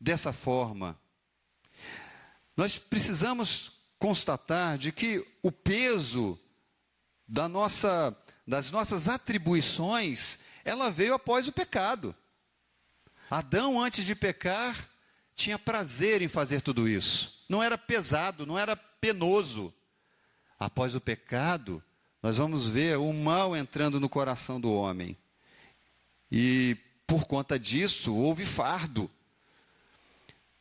dessa 0.00 0.32
forma? 0.32 0.96
Nós 2.56 2.78
precisamos 2.78 3.72
constatar 3.98 4.78
de 4.78 4.92
que 4.92 5.26
o 5.42 5.50
peso 5.50 6.38
da 7.26 7.48
nossa, 7.48 8.16
das 8.46 8.70
nossas 8.70 9.08
atribuições, 9.08 10.38
ela 10.64 10.88
veio 10.88 11.14
após 11.14 11.48
o 11.48 11.52
pecado. 11.52 12.14
Adão, 13.28 13.82
antes 13.82 14.04
de 14.04 14.14
pecar, 14.14 14.88
tinha 15.34 15.58
prazer 15.58 16.22
em 16.22 16.28
fazer 16.28 16.60
tudo 16.60 16.88
isso. 16.88 17.44
Não 17.48 17.60
era 17.60 17.76
pesado, 17.76 18.46
não 18.46 18.56
era 18.56 18.76
penoso. 18.76 19.74
Após 20.60 20.94
o 20.94 21.00
pecado, 21.00 21.82
nós 22.22 22.36
vamos 22.36 22.68
ver 22.68 22.98
o 22.98 23.12
mal 23.12 23.56
entrando 23.56 23.98
no 23.98 24.08
coração 24.08 24.60
do 24.60 24.72
homem. 24.72 25.18
E 26.30 26.76
por 27.06 27.26
conta 27.26 27.58
disso, 27.58 28.14
houve 28.14 28.44
fardo. 28.44 29.10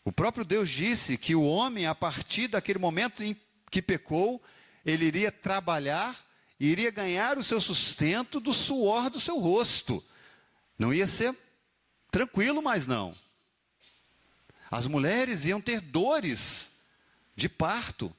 O 0.03 0.11
próprio 0.11 0.45
Deus 0.45 0.69
disse 0.69 1.17
que 1.17 1.33
o 1.33 1.43
homem, 1.43 1.87
a 1.87 1.95
partir 1.95 2.47
daquele 2.47 2.77
momento 2.77 3.23
em 3.23 3.35
que 3.71 3.81
pecou, 3.81 4.41
ele 4.85 5.05
iria 5.05 5.31
trabalhar, 5.31 6.15
iria 6.59 6.91
ganhar 6.91 7.37
o 7.39 7.43
seu 7.43 7.59
sustento 7.59 8.39
do 8.39 8.53
suor 8.53 9.09
do 9.09 9.19
seu 9.19 9.39
rosto. 9.39 10.03
Não 10.77 10.93
ia 10.93 11.07
ser 11.07 11.35
tranquilo 12.11 12.61
mais 12.61 12.85
não. 12.85 13.17
As 14.69 14.87
mulheres 14.87 15.45
iam 15.45 15.59
ter 15.59 15.81
dores 15.81 16.69
de 17.35 17.49
parto. 17.49 18.15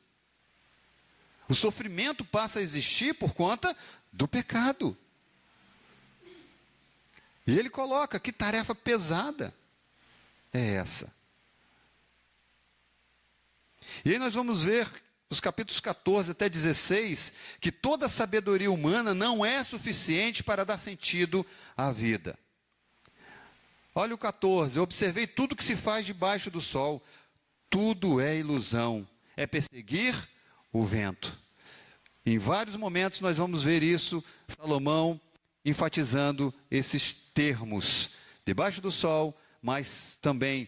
O 1.48 1.54
sofrimento 1.54 2.24
passa 2.24 2.58
a 2.58 2.62
existir 2.62 3.14
por 3.14 3.32
conta 3.32 3.76
do 4.12 4.26
pecado. 4.26 4.96
E 7.46 7.58
ele 7.58 7.70
coloca: 7.70 8.18
que 8.18 8.32
tarefa 8.32 8.74
pesada 8.74 9.54
é 10.52 10.74
essa? 10.74 11.14
E 14.04 14.10
aí 14.10 14.18
nós 14.18 14.34
vamos 14.34 14.64
ver, 14.64 14.90
nos 15.30 15.40
capítulos 15.40 15.80
14 15.80 16.32
até 16.32 16.48
16, 16.48 17.32
que 17.60 17.70
toda 17.70 18.08
sabedoria 18.08 18.70
humana 18.70 19.14
não 19.14 19.44
é 19.44 19.62
suficiente 19.62 20.42
para 20.42 20.64
dar 20.64 20.78
sentido 20.78 21.46
à 21.76 21.92
vida. 21.92 22.38
Olha 23.94 24.14
o 24.14 24.18
14: 24.18 24.78
observei 24.78 25.26
tudo 25.26 25.56
que 25.56 25.64
se 25.64 25.76
faz 25.76 26.04
debaixo 26.04 26.50
do 26.50 26.60
sol, 26.60 27.02
tudo 27.70 28.20
é 28.20 28.36
ilusão, 28.36 29.06
é 29.36 29.46
perseguir 29.46 30.16
o 30.72 30.84
vento. 30.84 31.38
Em 32.24 32.38
vários 32.38 32.74
momentos 32.74 33.20
nós 33.20 33.36
vamos 33.36 33.62
ver 33.62 33.84
isso, 33.84 34.22
Salomão 34.48 35.20
enfatizando 35.66 36.54
esses 36.70 37.25
termos. 37.36 38.08
Debaixo 38.46 38.80
do 38.80 38.90
sol, 38.90 39.38
mas 39.60 40.18
também 40.22 40.66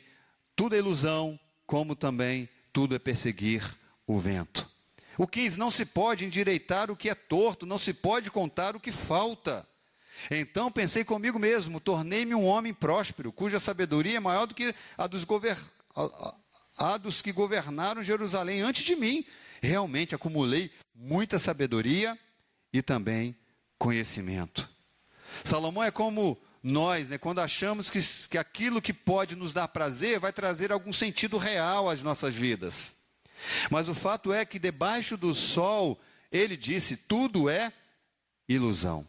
tudo 0.55 0.75
é 0.75 0.79
ilusão, 0.79 1.41
como 1.67 1.97
também 1.97 2.47
tudo 2.75 2.95
é 2.95 2.99
perseguir 2.99 3.65
o 4.07 4.19
vento. 4.19 4.71
O 5.17 5.27
15, 5.27 5.59
não 5.59 5.71
se 5.71 5.87
pode 5.87 6.27
endireitar 6.27 6.91
o 6.91 6.97
que 6.97 7.09
é 7.09 7.15
torto, 7.15 7.65
não 7.65 7.79
se 7.79 7.95
pode 7.95 8.31
contar 8.31 8.77
o 8.77 8.81
que 8.81 8.93
falta. 8.93 9.67
Então 10.31 10.71
pensei 10.71 11.05
comigo 11.05 11.39
mesmo, 11.39 11.81
tornei-me 11.81 12.35
um 12.35 12.45
homem 12.45 12.75
próspero, 12.75 13.33
cuja 13.33 13.59
sabedoria 13.59 14.19
é 14.19 14.21
maior 14.21 14.47
do 14.47 14.55
que 14.55 14.75
a 14.97 15.07
dos, 15.07 15.25
govern... 15.25 15.61
a 16.77 16.99
dos 16.99 17.23
que 17.23 17.33
governaram 17.33 18.03
Jerusalém 18.03 18.61
antes 18.61 18.85
de 18.85 18.95
mim. 18.95 19.25
Realmente 19.63 20.15
acumulei 20.15 20.71
muita 20.95 21.39
sabedoria 21.39 22.19
e 22.73 22.83
também 22.83 23.35
conhecimento. 23.79 24.69
Salomão 25.45 25.83
é 25.83 25.91
como 25.91 26.39
nós, 26.63 27.09
né, 27.09 27.19
quando 27.19 27.41
achamos 27.41 27.89
que, 27.89 28.01
que 28.29 28.39
aquilo 28.39 28.83
que 28.83 28.93
pode 28.93 29.37
nos 29.37 29.53
dar 29.53 29.69
prazer 29.69 30.19
vai 30.19 30.33
trazer 30.33 30.73
algum 30.73 30.93
sentido 30.93 31.39
real 31.39 31.89
às 31.89 32.03
nossas 32.03 32.35
vidas. 32.35 32.95
Mas 33.71 33.89
o 33.89 33.95
fato 33.95 34.33
é 34.33 34.45
que 34.45 34.59
debaixo 34.59 35.17
do 35.17 35.35
sol, 35.35 35.99
ele 36.31 36.57
disse: 36.57 36.97
tudo 36.97 37.49
é 37.49 37.73
ilusão. 38.49 39.07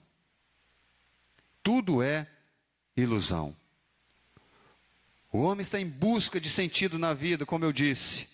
Tudo 1.64 2.02
é 2.04 2.28
ilusão. 2.96 3.56
O 5.32 5.42
homem 5.42 5.62
está 5.62 5.80
em 5.80 5.88
busca 5.88 6.40
de 6.40 6.50
sentido 6.50 6.98
na 6.98 7.14
vida, 7.14 7.46
como 7.46 7.66
eu 7.66 7.72
disse. 7.72 8.28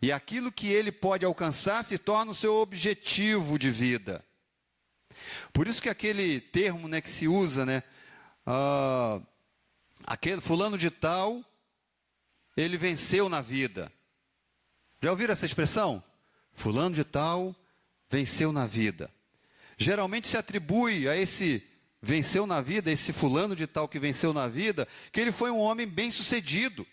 E 0.00 0.12
aquilo 0.12 0.52
que 0.52 0.66
ele 0.66 0.92
pode 0.92 1.24
alcançar 1.24 1.84
se 1.84 1.98
torna 1.98 2.32
o 2.32 2.34
seu 2.34 2.54
objetivo 2.56 3.58
de 3.58 3.70
vida. 3.70 4.24
Por 5.52 5.66
isso 5.66 5.82
que 5.82 5.88
aquele 5.88 6.40
termo 6.40 6.88
né, 6.88 7.00
que 7.00 7.10
se 7.10 7.28
usa, 7.28 7.64
né, 7.64 7.82
uh, 8.46 9.24
aquele 10.04 10.40
fulano 10.40 10.76
de 10.76 10.90
tal, 10.90 11.44
ele 12.56 12.76
venceu 12.76 13.28
na 13.28 13.40
vida. 13.40 13.90
Já 15.02 15.10
ouviram 15.10 15.32
essa 15.32 15.46
expressão? 15.46 16.02
Fulano 16.52 16.94
de 16.94 17.04
tal 17.04 17.54
venceu 18.10 18.52
na 18.52 18.66
vida. 18.66 19.10
Geralmente 19.76 20.28
se 20.28 20.36
atribui 20.36 21.08
a 21.08 21.16
esse 21.16 21.62
venceu 22.00 22.46
na 22.46 22.60
vida, 22.60 22.92
esse 22.92 23.12
fulano 23.12 23.56
de 23.56 23.66
tal 23.66 23.88
que 23.88 23.98
venceu 23.98 24.32
na 24.32 24.46
vida, 24.46 24.86
que 25.10 25.20
ele 25.20 25.32
foi 25.32 25.50
um 25.50 25.58
homem 25.58 25.86
bem-sucedido. 25.86 26.86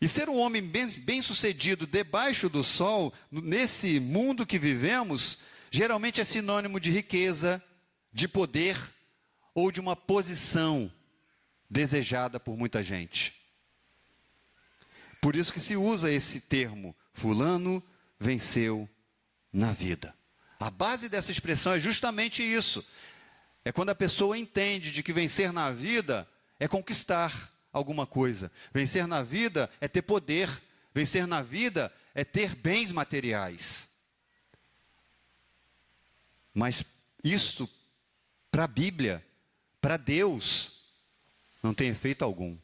E 0.00 0.06
ser 0.06 0.28
um 0.28 0.38
homem 0.38 0.62
bem-sucedido 0.62 1.86
debaixo 1.86 2.48
do 2.48 2.62
sol, 2.62 3.12
nesse 3.30 3.98
mundo 3.98 4.46
que 4.46 4.58
vivemos, 4.58 5.38
geralmente 5.72 6.20
é 6.20 6.24
sinônimo 6.24 6.78
de 6.78 6.90
riqueza, 6.90 7.60
de 8.12 8.28
poder 8.28 8.76
ou 9.54 9.72
de 9.72 9.80
uma 9.80 9.96
posição 9.96 10.92
desejada 11.68 12.38
por 12.38 12.58
muita 12.58 12.82
gente. 12.82 13.34
Por 15.18 15.34
isso 15.34 15.52
que 15.52 15.60
se 15.60 15.74
usa 15.74 16.12
esse 16.12 16.42
termo, 16.42 16.94
fulano 17.14 17.82
venceu 18.20 18.86
na 19.50 19.72
vida. 19.72 20.14
A 20.60 20.70
base 20.70 21.08
dessa 21.08 21.30
expressão 21.30 21.72
é 21.72 21.80
justamente 21.80 22.42
isso. 22.42 22.84
É 23.64 23.72
quando 23.72 23.90
a 23.90 23.94
pessoa 23.94 24.36
entende 24.36 24.92
de 24.92 25.02
que 25.02 25.12
vencer 25.12 25.52
na 25.52 25.70
vida 25.70 26.28
é 26.60 26.68
conquistar 26.68 27.50
alguma 27.72 28.06
coisa. 28.06 28.52
Vencer 28.74 29.06
na 29.06 29.22
vida 29.22 29.70
é 29.80 29.88
ter 29.88 30.02
poder. 30.02 30.50
Vencer 30.94 31.26
na 31.26 31.40
vida 31.40 31.90
é 32.14 32.24
ter 32.24 32.54
bens 32.54 32.92
materiais. 32.92 33.88
Mas 36.54 36.84
isso, 37.22 37.68
para 38.50 38.64
a 38.64 38.68
Bíblia, 38.68 39.24
para 39.80 39.96
Deus, 39.96 40.72
não 41.62 41.72
tem 41.72 41.88
efeito 41.88 42.24
algum. 42.24 42.56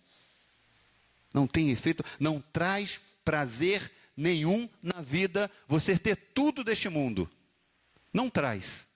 Não 1.33 1.47
tem 1.47 1.71
efeito, 1.71 2.05
não 2.19 2.41
traz 2.41 3.01
prazer 3.25 3.93
nenhum 4.17 4.69
na 4.83 5.01
vida 5.01 5.51
você 5.69 5.99
ter 5.99 6.17
tudo 6.17 6.65
deste 6.65 6.89
mundo. 6.89 7.31
Não 8.13 8.29
traz. 8.29 8.87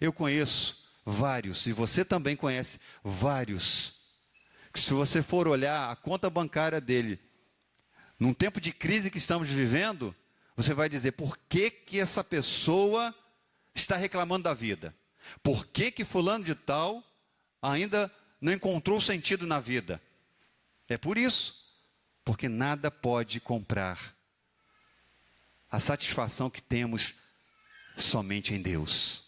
Eu 0.00 0.12
conheço 0.12 0.84
vários, 1.04 1.66
e 1.66 1.72
você 1.72 2.04
também 2.04 2.36
conhece 2.36 2.78
vários, 3.02 3.94
que 4.72 4.80
se 4.80 4.92
você 4.92 5.22
for 5.22 5.46
olhar 5.46 5.90
a 5.90 5.96
conta 5.96 6.30
bancária 6.30 6.80
dele, 6.80 7.20
num 8.18 8.32
tempo 8.32 8.60
de 8.60 8.72
crise 8.72 9.10
que 9.10 9.18
estamos 9.18 9.48
vivendo, 9.48 10.14
você 10.56 10.72
vai 10.72 10.88
dizer 10.88 11.12
por 11.12 11.36
que, 11.48 11.70
que 11.70 12.00
essa 12.00 12.24
pessoa 12.24 13.14
está 13.74 13.96
reclamando 13.96 14.44
da 14.44 14.54
vida? 14.54 14.94
Por 15.42 15.66
que, 15.66 15.90
que 15.90 16.04
fulano 16.04 16.44
de 16.44 16.54
tal 16.54 17.02
ainda 17.60 18.10
não 18.40 18.52
encontrou 18.52 19.00
sentido 19.00 19.46
na 19.46 19.60
vida? 19.60 20.00
É 20.88 20.96
por 20.96 21.18
isso. 21.18 21.62
Porque 22.24 22.48
nada 22.48 22.90
pode 22.90 23.40
comprar 23.40 24.14
a 25.70 25.78
satisfação 25.80 26.48
que 26.48 26.62
temos 26.62 27.14
somente 27.96 28.54
em 28.54 28.62
Deus. 28.62 29.24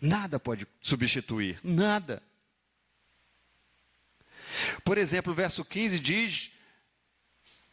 Nada 0.00 0.38
pode 0.38 0.66
substituir, 0.80 1.58
nada. 1.62 2.22
Por 4.84 4.98
exemplo, 4.98 5.32
o 5.32 5.36
verso 5.36 5.64
15 5.64 5.98
diz 6.00 6.50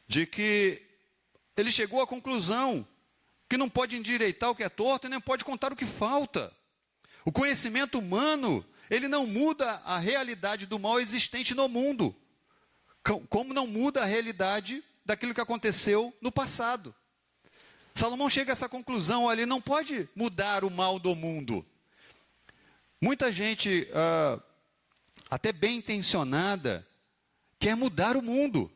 de 0.07 0.25
que 0.25 0.81
ele 1.57 1.71
chegou 1.71 2.01
à 2.01 2.07
conclusão 2.07 2.87
que 3.49 3.57
não 3.57 3.69
pode 3.69 3.95
endireitar 3.95 4.49
o 4.49 4.55
que 4.55 4.63
é 4.63 4.69
torto 4.69 5.07
e 5.07 5.09
nem 5.09 5.19
pode 5.19 5.45
contar 5.45 5.71
o 5.71 5.75
que 5.75 5.85
falta. 5.85 6.51
O 7.23 7.31
conhecimento 7.31 7.99
humano, 7.99 8.65
ele 8.89 9.07
não 9.07 9.25
muda 9.25 9.81
a 9.85 9.97
realidade 9.97 10.65
do 10.65 10.79
mal 10.79 10.99
existente 10.99 11.53
no 11.53 11.67
mundo, 11.67 12.15
como 13.29 13.53
não 13.53 13.67
muda 13.67 14.01
a 14.01 14.05
realidade 14.05 14.83
daquilo 15.03 15.33
que 15.33 15.41
aconteceu 15.41 16.13
no 16.21 16.31
passado. 16.31 16.93
Salomão 17.93 18.29
chega 18.29 18.51
a 18.51 18.53
essa 18.53 18.67
conclusão, 18.67 19.29
ali 19.29 19.45
não 19.45 19.61
pode 19.61 20.09
mudar 20.15 20.63
o 20.65 20.69
mal 20.69 20.99
do 20.99 21.15
mundo. 21.15 21.65
Muita 23.01 23.31
gente, 23.31 23.87
ah, 23.93 24.39
até 25.29 25.53
bem 25.53 25.77
intencionada, 25.77 26.85
quer 27.59 27.75
mudar 27.75 28.17
o 28.17 28.21
mundo, 28.21 28.71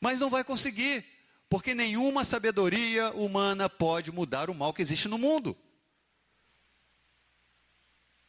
mas 0.00 0.20
não 0.20 0.28
vai 0.28 0.44
conseguir, 0.44 1.04
porque 1.52 1.74
nenhuma 1.74 2.24
sabedoria 2.24 3.12
humana 3.12 3.68
pode 3.68 4.10
mudar 4.10 4.48
o 4.48 4.54
mal 4.54 4.72
que 4.72 4.80
existe 4.80 5.06
no 5.06 5.18
mundo. 5.18 5.54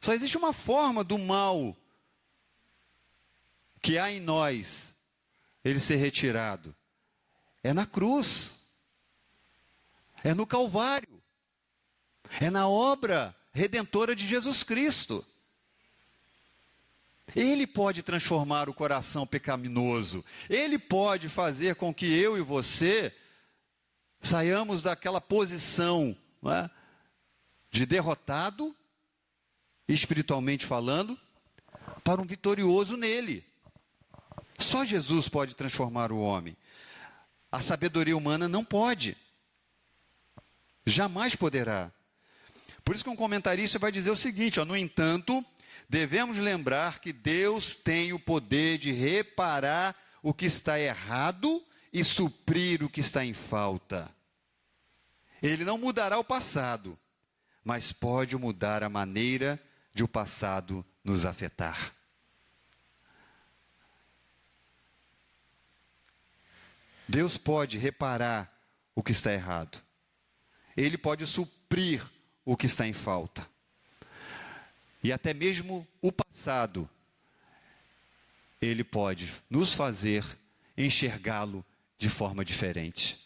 Só 0.02 0.12
existe 0.12 0.36
uma 0.36 0.52
forma 0.52 1.06
do 1.06 1.18
mal 1.18 1.74
que 3.82 3.98
há 3.98 4.12
em 4.12 4.20
nós, 4.20 4.94
ele 5.64 5.80
ser 5.80 5.96
retirado. 5.96 6.76
É 7.64 7.74
na 7.74 7.86
cruz. 7.86 8.60
É 10.22 10.34
no 10.34 10.46
Calvário. 10.46 11.24
É 12.42 12.50
na 12.50 12.68
obra 12.68 13.34
redentora 13.54 14.14
de 14.18 14.28
Jesus 14.28 14.64
Cristo. 14.64 15.26
Ele 17.36 17.66
pode 17.66 18.04
transformar 18.04 18.70
o 18.70 18.74
coração 18.74 19.26
pecaminoso. 19.26 20.24
Ele 20.50 20.78
pode 20.78 21.30
fazer 21.30 21.76
com 21.76 21.94
que 21.94 22.06
eu 22.06 22.38
e 22.38 22.42
você 22.42 23.14
saiamos 24.22 24.82
daquela 24.82 25.20
posição 25.20 26.16
é, 26.46 26.70
de 27.72 27.86
derrotado, 27.86 28.76
espiritualmente 29.88 30.66
falando, 30.66 31.20
para 32.04 32.22
um 32.22 32.26
vitorioso 32.26 32.98
nele. 32.98 33.46
Só 34.60 34.86
Jesus 34.86 35.28
pode 35.28 35.56
transformar 35.56 36.12
o 36.12 36.20
homem. 36.20 36.56
A 37.52 37.62
sabedoria 37.62 38.18
humana 38.18 38.48
não 38.48 38.64
pode. 38.64 39.18
Jamais 40.86 41.36
poderá. 41.36 41.92
Por 42.84 42.96
isso 42.96 43.04
que 43.04 43.10
um 43.10 43.16
comentarista 43.16 43.80
vai 43.80 43.92
dizer 43.92 44.12
o 44.12 44.16
seguinte: 44.16 44.60
ó, 44.60 44.66
no 44.66 44.76
entanto, 44.76 45.44
devemos 45.90 46.38
lembrar 46.38 47.00
que 47.00 47.14
Deus 47.14 47.76
tem 47.76 48.14
o 48.14 48.20
poder 48.20 48.78
de 48.78 48.92
reparar 48.92 49.96
o 50.22 50.34
que 50.34 50.46
está 50.46 50.80
errado 50.80 51.64
e 51.92 52.04
suprir 52.04 52.84
o 52.84 52.90
que 52.90 53.02
está 53.02 53.24
em 53.24 53.34
falta. 53.34 54.10
Ele 55.42 55.66
não 55.66 55.78
mudará 55.78 56.18
o 56.18 56.24
passado, 56.24 56.98
mas 57.64 57.92
pode 57.92 58.36
mudar 58.38 58.84
a 58.84 58.90
maneira 58.90 59.62
de 59.94 60.04
o 60.04 60.08
passado 60.08 60.86
nos 61.04 61.26
afetar. 61.26 61.94
Deus 67.08 67.38
pode 67.38 67.78
reparar 67.78 68.52
o 68.96 69.04
que 69.04 69.12
está 69.12 69.32
errado. 69.34 69.82
Ele 70.76 70.98
pode 70.98 71.28
suprir 71.28 72.04
o 72.46 72.58
que 72.58 72.66
está 72.66 72.88
em 72.88 72.94
falta. 72.94 73.48
E 75.04 75.12
até 75.12 75.34
mesmo 75.34 75.86
o 76.02 76.12
passado, 76.12 76.90
ele 78.62 78.84
pode 78.84 79.32
nos 79.50 79.74
fazer 79.74 80.26
enxergá-lo 80.78 81.66
de 81.98 82.10
forma 82.10 82.46
diferente. 82.46 83.20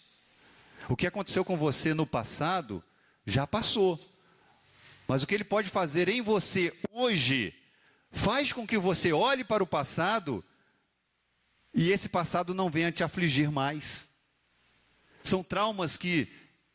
O 0.89 0.95
que 0.95 1.05
aconteceu 1.05 1.45
com 1.45 1.55
você 1.55 1.93
no 1.93 2.07
passado 2.07 2.83
já 3.25 3.45
passou. 3.45 3.99
Mas 5.07 5.21
o 5.21 5.27
que 5.27 5.35
ele 5.35 5.43
pode 5.43 5.69
fazer 5.69 6.09
em 6.09 6.21
você 6.21 6.75
hoje 6.91 7.53
faz 8.11 8.51
com 8.51 8.65
que 8.65 8.77
você 8.77 9.13
olhe 9.13 9.43
para 9.43 9.63
o 9.63 9.67
passado 9.67 10.43
e 11.73 11.91
esse 11.91 12.09
passado 12.09 12.53
não 12.53 12.69
venha 12.69 12.91
te 12.91 13.03
afligir 13.03 13.51
mais. 13.51 14.07
São 15.23 15.43
traumas 15.43 15.97
que 15.97 16.27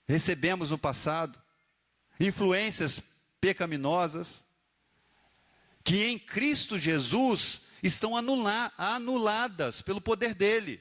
recebemos 0.06 0.70
no 0.70 0.78
passado, 0.78 1.40
influências 2.20 3.00
pecaminosas, 3.40 4.44
que 5.84 6.04
em 6.04 6.18
Cristo 6.18 6.78
Jesus 6.78 7.62
estão 7.82 8.16
anula 8.16 8.72
anuladas 8.78 9.82
pelo 9.82 10.00
poder 10.00 10.34
dele. 10.34 10.80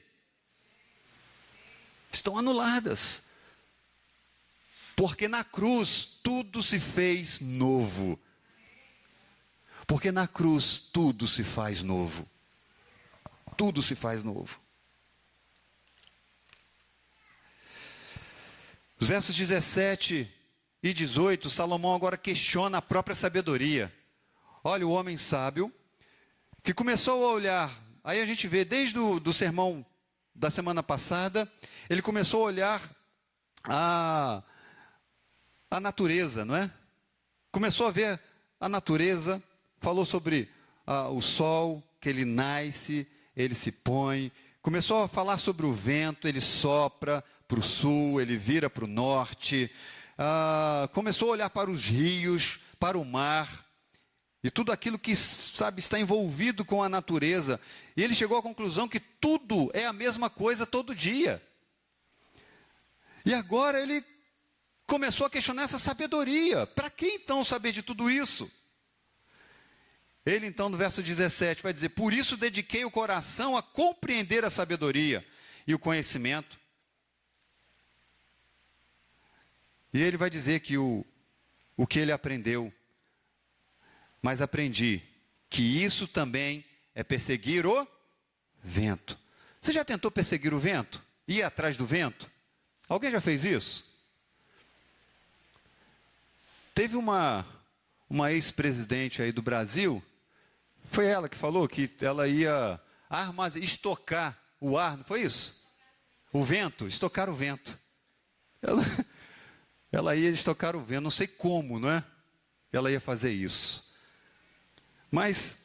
Estão 2.12 2.38
anuladas. 2.38 3.22
Porque 4.94 5.26
na 5.26 5.42
cruz 5.42 6.18
tudo 6.22 6.62
se 6.62 6.78
fez 6.78 7.40
novo. 7.40 8.18
Porque 9.86 10.12
na 10.12 10.28
cruz 10.28 10.78
tudo 10.92 11.26
se 11.26 11.42
faz 11.42 11.82
novo. 11.82 12.28
Tudo 13.56 13.82
se 13.82 13.94
faz 13.94 14.22
novo. 14.22 14.60
Os 19.00 19.08
versos 19.08 19.34
17 19.34 20.32
e 20.82 20.94
18, 20.94 21.50
Salomão 21.50 21.94
agora 21.94 22.16
questiona 22.16 22.78
a 22.78 22.82
própria 22.82 23.16
sabedoria. 23.16 23.92
Olha, 24.64 24.86
o 24.86 24.92
homem 24.92 25.16
sábio, 25.16 25.72
que 26.62 26.72
começou 26.72 27.26
a 27.26 27.32
olhar, 27.32 27.84
aí 28.04 28.20
a 28.20 28.26
gente 28.26 28.46
vê 28.46 28.64
desde 28.64 28.96
o 28.96 29.18
do 29.18 29.32
sermão 29.32 29.84
da 30.32 30.50
semana 30.50 30.84
passada, 30.84 31.50
ele 31.90 32.00
começou 32.00 32.42
a 32.42 32.46
olhar 32.46 32.96
a, 33.64 34.40
a 35.68 35.80
natureza, 35.80 36.44
não 36.44 36.54
é? 36.54 36.70
Começou 37.50 37.88
a 37.88 37.90
ver 37.90 38.20
a 38.60 38.68
natureza, 38.68 39.42
falou 39.80 40.04
sobre 40.04 40.48
o 41.10 41.20
sol, 41.20 41.82
que 42.00 42.08
ele 42.08 42.24
nasce, 42.24 43.04
ele 43.36 43.56
se 43.56 43.72
põe, 43.72 44.30
começou 44.60 45.02
a 45.02 45.08
falar 45.08 45.38
sobre 45.38 45.66
o 45.66 45.74
vento, 45.74 46.28
ele 46.28 46.40
sopra 46.40 47.24
para 47.48 47.58
o 47.58 47.62
sul, 47.62 48.20
ele 48.20 48.36
vira 48.36 48.70
para 48.70 48.84
o 48.84 48.88
norte, 48.88 49.68
ah, 50.16 50.88
começou 50.92 51.30
a 51.30 51.32
olhar 51.32 51.50
para 51.50 51.68
os 51.68 51.84
rios, 51.84 52.60
para 52.78 52.96
o 52.96 53.04
mar, 53.04 53.61
e 54.42 54.50
tudo 54.50 54.72
aquilo 54.72 54.98
que, 54.98 55.14
sabe, 55.14 55.78
está 55.78 56.00
envolvido 56.00 56.64
com 56.64 56.82
a 56.82 56.88
natureza. 56.88 57.60
E 57.96 58.02
ele 58.02 58.14
chegou 58.14 58.36
à 58.36 58.42
conclusão 58.42 58.88
que 58.88 58.98
tudo 58.98 59.70
é 59.72 59.86
a 59.86 59.92
mesma 59.92 60.28
coisa 60.28 60.66
todo 60.66 60.94
dia. 60.94 61.40
E 63.24 63.32
agora 63.32 63.80
ele 63.80 64.04
começou 64.84 65.26
a 65.26 65.30
questionar 65.30 65.62
essa 65.62 65.78
sabedoria. 65.78 66.66
Para 66.66 66.90
que 66.90 67.06
então 67.06 67.44
saber 67.44 67.70
de 67.70 67.82
tudo 67.82 68.10
isso? 68.10 68.50
Ele 70.26 70.46
então, 70.46 70.68
no 70.68 70.76
verso 70.76 71.02
17, 71.02 71.62
vai 71.62 71.72
dizer: 71.72 71.90
Por 71.90 72.12
isso 72.12 72.36
dediquei 72.36 72.84
o 72.84 72.90
coração 72.90 73.56
a 73.56 73.62
compreender 73.62 74.44
a 74.44 74.50
sabedoria 74.50 75.24
e 75.66 75.74
o 75.74 75.78
conhecimento. 75.78 76.58
E 79.94 80.00
ele 80.00 80.16
vai 80.16 80.30
dizer 80.30 80.60
que 80.60 80.76
o, 80.76 81.04
o 81.76 81.86
que 81.86 82.00
ele 82.00 82.10
aprendeu 82.10 82.72
mas 84.22 84.40
aprendi 84.40 85.02
que 85.50 85.84
isso 85.84 86.06
também 86.06 86.64
é 86.94 87.02
perseguir 87.02 87.66
o 87.66 87.86
vento. 88.62 89.18
Você 89.60 89.72
já 89.72 89.84
tentou 89.84 90.10
perseguir 90.10 90.54
o 90.54 90.60
vento? 90.60 91.02
Ir 91.26 91.42
atrás 91.42 91.76
do 91.76 91.84
vento? 91.84 92.30
Alguém 92.88 93.10
já 93.10 93.20
fez 93.20 93.44
isso? 93.44 93.92
Teve 96.74 96.96
uma, 96.96 97.46
uma 98.08 98.32
ex-presidente 98.32 99.20
aí 99.20 99.32
do 99.32 99.42
Brasil, 99.42 100.02
foi 100.90 101.06
ela 101.06 101.28
que 101.28 101.36
falou 101.36 101.68
que 101.68 101.90
ela 102.00 102.26
ia 102.28 102.80
armazenar, 103.10 103.66
estocar 103.66 104.38
o 104.60 104.78
ar, 104.78 104.96
não 104.96 105.04
foi 105.04 105.22
isso? 105.22 105.62
O 106.32 106.42
vento, 106.42 106.86
estocar 106.86 107.28
o 107.28 107.34
vento. 107.34 107.78
Ela, 108.62 108.82
ela 109.92 110.16
ia 110.16 110.30
estocar 110.30 110.74
o 110.74 110.80
vento, 110.80 111.02
não 111.02 111.10
sei 111.10 111.26
como, 111.26 111.78
não 111.78 111.90
é? 111.90 112.04
Ela 112.72 112.90
ia 112.90 113.00
fazer 113.00 113.32
isso. 113.32 113.91
Mas 115.12 115.58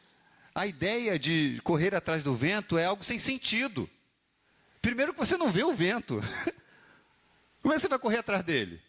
a 0.54 0.68
ideia 0.68 1.18
de 1.18 1.62
correr 1.64 1.96
atrás 1.96 2.22
do 2.22 2.36
vento 2.36 2.78
é 2.78 2.84
algo 2.84 3.02
sem 3.02 3.18
sentido. 3.18 3.90
Primeiro 4.82 5.14
que 5.14 5.20
você 5.20 5.38
não 5.38 5.50
vê 5.50 5.64
o 5.64 5.74
vento. 5.74 6.22
Como 7.64 7.74
é 7.74 7.78
que 7.78 7.82
você 7.82 7.88
vai 7.88 7.98
correr 7.98 8.18
atrás 8.18 8.44
dele? 8.44 8.82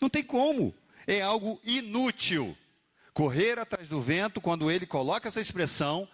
Não 0.00 0.08
tem 0.08 0.22
como. 0.22 0.74
É 1.06 1.20
algo 1.20 1.60
inútil. 1.64 2.56
Correr 3.12 3.58
atrás 3.58 3.88
do 3.88 4.00
vento, 4.00 4.40
quando 4.40 4.70
ele 4.70 4.86
coloca 4.86 5.26
essa 5.26 5.40
expressão, 5.40 6.08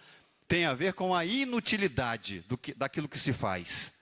tem 0.47 0.65
a 0.65 0.73
ver 0.73 0.93
com 0.93 1.13
a 1.13 1.23
inutilidade 1.23 2.41
do 2.47 2.57
que, 2.57 2.73
daquilo 2.73 3.07
que 3.07 3.19
se 3.19 3.31
faz. 3.31 3.93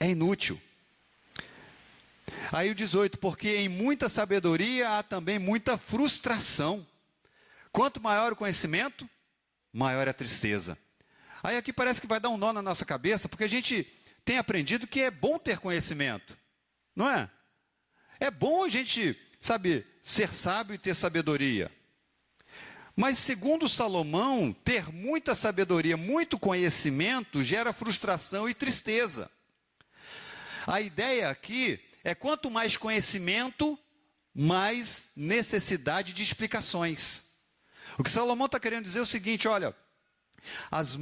É 0.00 0.08
inútil. 0.08 0.60
Aí 2.50 2.70
o 2.70 2.74
18, 2.74 3.18
porque 3.18 3.56
em 3.56 3.68
muita 3.68 4.08
sabedoria 4.08 4.98
há 4.98 5.02
também 5.02 5.38
muita 5.38 5.76
frustração. 5.76 6.86
Quanto 7.76 8.00
maior 8.00 8.32
o 8.32 8.36
conhecimento, 8.36 9.06
maior 9.70 10.06
é 10.06 10.10
a 10.10 10.14
tristeza. 10.14 10.78
Aí 11.42 11.58
aqui 11.58 11.74
parece 11.74 12.00
que 12.00 12.06
vai 12.06 12.18
dar 12.18 12.30
um 12.30 12.38
nó 12.38 12.50
na 12.50 12.62
nossa 12.62 12.86
cabeça, 12.86 13.28
porque 13.28 13.44
a 13.44 13.48
gente 13.48 13.86
tem 14.24 14.38
aprendido 14.38 14.86
que 14.86 15.02
é 15.02 15.10
bom 15.10 15.38
ter 15.38 15.58
conhecimento, 15.58 16.38
não 16.94 17.06
é? 17.06 17.30
É 18.18 18.30
bom 18.30 18.64
a 18.64 18.68
gente, 18.70 19.14
sabe, 19.38 19.86
ser 20.02 20.32
sábio 20.32 20.74
e 20.74 20.78
ter 20.78 20.94
sabedoria. 20.94 21.70
Mas, 22.96 23.18
segundo 23.18 23.68
Salomão, 23.68 24.54
ter 24.64 24.90
muita 24.90 25.34
sabedoria, 25.34 25.98
muito 25.98 26.38
conhecimento, 26.38 27.44
gera 27.44 27.74
frustração 27.74 28.48
e 28.48 28.54
tristeza. 28.54 29.30
A 30.66 30.80
ideia 30.80 31.28
aqui 31.28 31.78
é 32.02 32.14
quanto 32.14 32.50
mais 32.50 32.74
conhecimento, 32.74 33.78
mais 34.34 35.08
necessidade 35.14 36.14
de 36.14 36.22
explicações. 36.22 37.25
O 37.98 38.02
que 38.02 38.10
Salomão 38.10 38.46
está 38.46 38.60
querendo 38.60 38.84
dizer 38.84 38.98
é 38.98 39.02
o 39.02 39.06
seguinte: 39.06 39.48
olha, 39.48 39.74
as, 40.70 40.98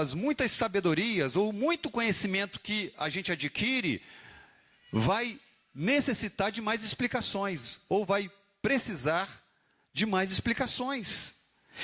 as 0.00 0.14
muitas 0.14 0.50
sabedorias 0.50 1.36
ou 1.36 1.52
muito 1.52 1.90
conhecimento 1.90 2.60
que 2.60 2.92
a 2.96 3.08
gente 3.08 3.32
adquire 3.32 4.02
vai 4.92 5.38
necessitar 5.74 6.50
de 6.50 6.62
mais 6.62 6.82
explicações, 6.82 7.80
ou 7.88 8.04
vai 8.04 8.30
precisar 8.62 9.28
de 9.92 10.06
mais 10.06 10.30
explicações. 10.30 11.34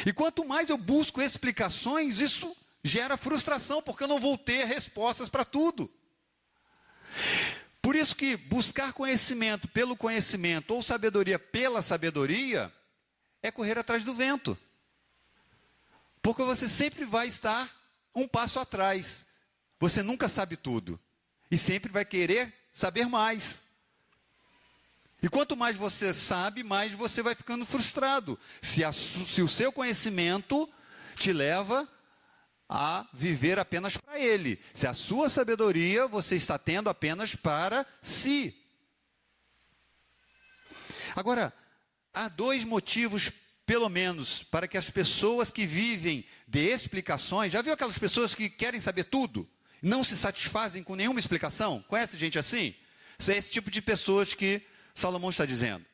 E 0.07 0.12
quanto 0.12 0.45
mais 0.45 0.71
eu 0.71 0.79
busco 0.79 1.21
explicações, 1.21 2.21
isso 2.21 2.57
gera 2.83 3.16
frustração, 3.16 3.83
porque 3.83 4.05
eu 4.05 4.09
não 4.09 4.18
vou 4.18 4.38
ter 4.38 4.64
respostas 4.64 5.29
para 5.29 5.45
tudo. 5.45 5.90
Por 7.83 7.95
isso 7.95 8.16
que 8.16 8.37
buscar 8.37 8.92
conhecimento 8.92 9.68
pelo 9.68 9.97
conhecimento 9.97 10.73
ou 10.73 10.83
sabedoria 10.83 11.38
pela 11.38 11.83
sabedoria 11.83 12.73
é 13.42 13.50
correr 13.50 13.78
atrás 13.78 14.05
do 14.05 14.14
vento. 14.14 14.57
Porque 16.22 16.42
você 16.42 16.68
sempre 16.68 17.05
vai 17.05 17.26
estar 17.26 17.68
um 18.14 18.28
passo 18.28 18.61
atrás. 18.61 19.26
Você 19.81 20.02
nunca 20.02 20.28
sabe 20.28 20.57
tudo. 20.57 20.98
E 21.50 21.59
sempre 21.59 21.90
vai 21.90 22.05
querer 22.05 22.55
saber 22.72 23.07
mais. 23.07 23.61
E 25.20 25.28
quanto 25.28 25.57
mais 25.57 25.76
você 25.76 26.14
sabe, 26.14 26.62
mais 26.62 26.92
você 26.92 27.22
vai 27.22 27.35
ficando 27.35 27.66
frustrado. 27.66 28.38
Se, 28.61 28.85
a, 28.85 28.92
se 28.92 29.42
o 29.42 29.48
seu 29.48 29.72
conhecimento 29.72 30.68
te 31.16 31.33
leva 31.33 31.88
a 32.68 33.07
viver 33.12 33.59
apenas 33.59 33.96
para 33.96 34.18
Ele. 34.18 34.61
Se 34.72 34.87
a 34.87 34.94
sua 34.94 35.28
sabedoria 35.28 36.09
você 36.09 36.37
está 36.37 36.59
tendo 36.59 36.88
apenas 36.88 37.35
para 37.35 37.85
si. 38.00 38.57
Agora, 41.14 41.52
há 42.12 42.29
dois 42.29 42.64
motivos, 42.64 43.31
pelo 43.64 43.88
menos, 43.88 44.42
para 44.42 44.68
que 44.68 44.77
as 44.77 44.90
pessoas 44.90 45.51
que 45.51 45.66
vivem 45.66 46.25
de 46.46 46.61
explicações, 46.61 47.53
já 47.53 47.62
viu 47.62 47.72
aquelas 47.72 47.98
pessoas 47.98 48.35
que 48.35 48.51
querem 48.51 48.81
saber 48.81 49.05
tudo? 49.05 49.48
Não 49.81 50.05
se 50.05 50.16
satisfazem 50.16 50.83
com 50.83 50.94
nenhuma 50.94 51.20
explicação? 51.20 51.83
Conhece 51.88 52.16
gente 52.16 52.38
assim? 52.38 52.75
É 53.29 53.37
esse 53.37 53.51
tipo 53.51 53.70
de 53.70 53.81
pessoas 53.81 54.35
que 54.35 54.62
Salomão 54.94 55.31
está 55.31 55.46
dizendo. 55.46 55.85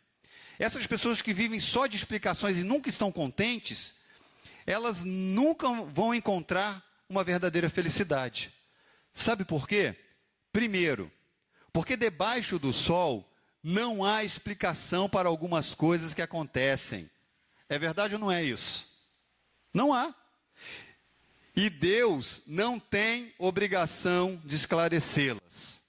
Essas 0.59 0.87
pessoas 0.87 1.23
que 1.23 1.33
vivem 1.33 1.61
só 1.61 1.87
de 1.87 1.97
explicações 1.97 2.59
e 2.59 2.65
nunca 2.65 2.89
estão 2.89 3.13
contentes, 3.13 3.95
elas 4.67 5.05
nunca 5.05 5.69
vão 5.85 6.15
encontrar 6.15 6.85
uma 7.09 7.23
verdadeira 7.23 7.71
felicidade. 7.71 8.53
Sabe 9.15 9.45
por 9.45 9.69
quê? 9.69 9.95
Primeiro, 10.53 11.11
porque 11.73 11.97
debaixo 11.97 12.59
do 12.59 12.73
sol 12.73 13.28
não 13.63 14.05
há 14.05 14.25
explicação 14.25 15.09
para 15.09 15.29
algumas 15.29 15.75
coisas 15.75 16.15
que 16.15 16.23
acontecem. 16.23 17.11
É 17.69 17.79
verdade 17.79 18.15
ou 18.15 18.21
não 18.21 18.31
é 18.31 18.43
isso? 18.43 18.89
Não 19.73 19.93
há. 19.93 20.15
E 21.55 21.69
Deus 21.69 22.43
não 22.47 22.79
tem 22.79 23.35
obrigação 23.39 24.41
de 24.45 24.55
esclarecê-las. 24.55 25.83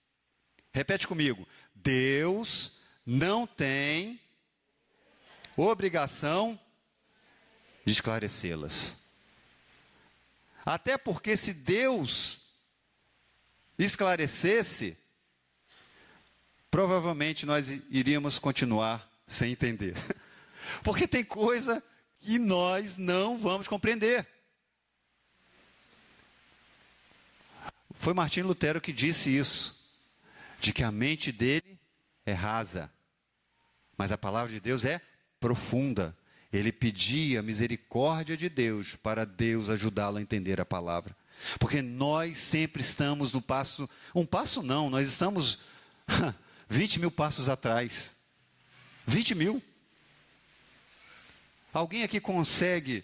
Repete 0.73 1.07
comigo. 1.07 1.47
Deus 1.75 2.79
não 3.05 3.45
tem 3.45 4.19
obrigação 5.55 6.59
de 7.85 7.91
esclarecê-las. 7.91 8.95
Até 10.65 10.97
porque 10.97 11.37
se 11.37 11.53
Deus 11.53 12.41
esclarecesse, 13.77 14.97
provavelmente 16.69 17.45
nós 17.45 17.69
iríamos 17.89 18.39
continuar 18.39 19.09
sem 19.27 19.51
entender. 19.51 19.95
Porque 20.83 21.07
tem 21.07 21.23
coisa 21.23 21.83
que 22.19 22.37
nós 22.37 22.97
não 22.97 23.37
vamos 23.37 23.67
compreender. 23.67 24.27
Foi 27.99 28.13
Martim 28.13 28.41
Lutero 28.41 28.79
que 28.79 28.93
disse 28.93 29.35
isso, 29.35 29.77
de 30.59 30.71
que 30.71 30.83
a 30.83 30.91
mente 30.91 31.31
dele 31.31 31.77
é 32.25 32.33
rasa, 32.33 32.91
mas 33.97 34.11
a 34.11 34.17
palavra 34.17 34.51
de 34.51 34.59
Deus 34.59 34.85
é 34.85 35.01
profunda. 35.39 36.15
Ele 36.51 36.71
pedia 36.71 37.43
misericórdia 37.43 38.35
de 38.35 38.49
Deus 38.49 38.95
para 38.95 39.25
Deus 39.25 39.69
ajudá-lo 39.69 40.17
a 40.17 40.21
entender 40.21 40.59
a 40.59 40.65
palavra. 40.65 41.15
Porque 41.59 41.81
nós 41.81 42.37
sempre 42.37 42.81
estamos 42.81 43.31
no 43.31 43.41
passo, 43.41 43.89
um 44.13 44.25
passo 44.25 44.61
não, 44.61 44.89
nós 44.89 45.07
estamos 45.07 45.59
20 46.69 46.99
mil 46.99 47.11
passos 47.11 47.49
atrás. 47.49 48.15
20 49.07 49.35
mil. 49.35 49.63
Alguém 51.73 52.03
aqui 52.03 52.21
consegue 52.21 53.03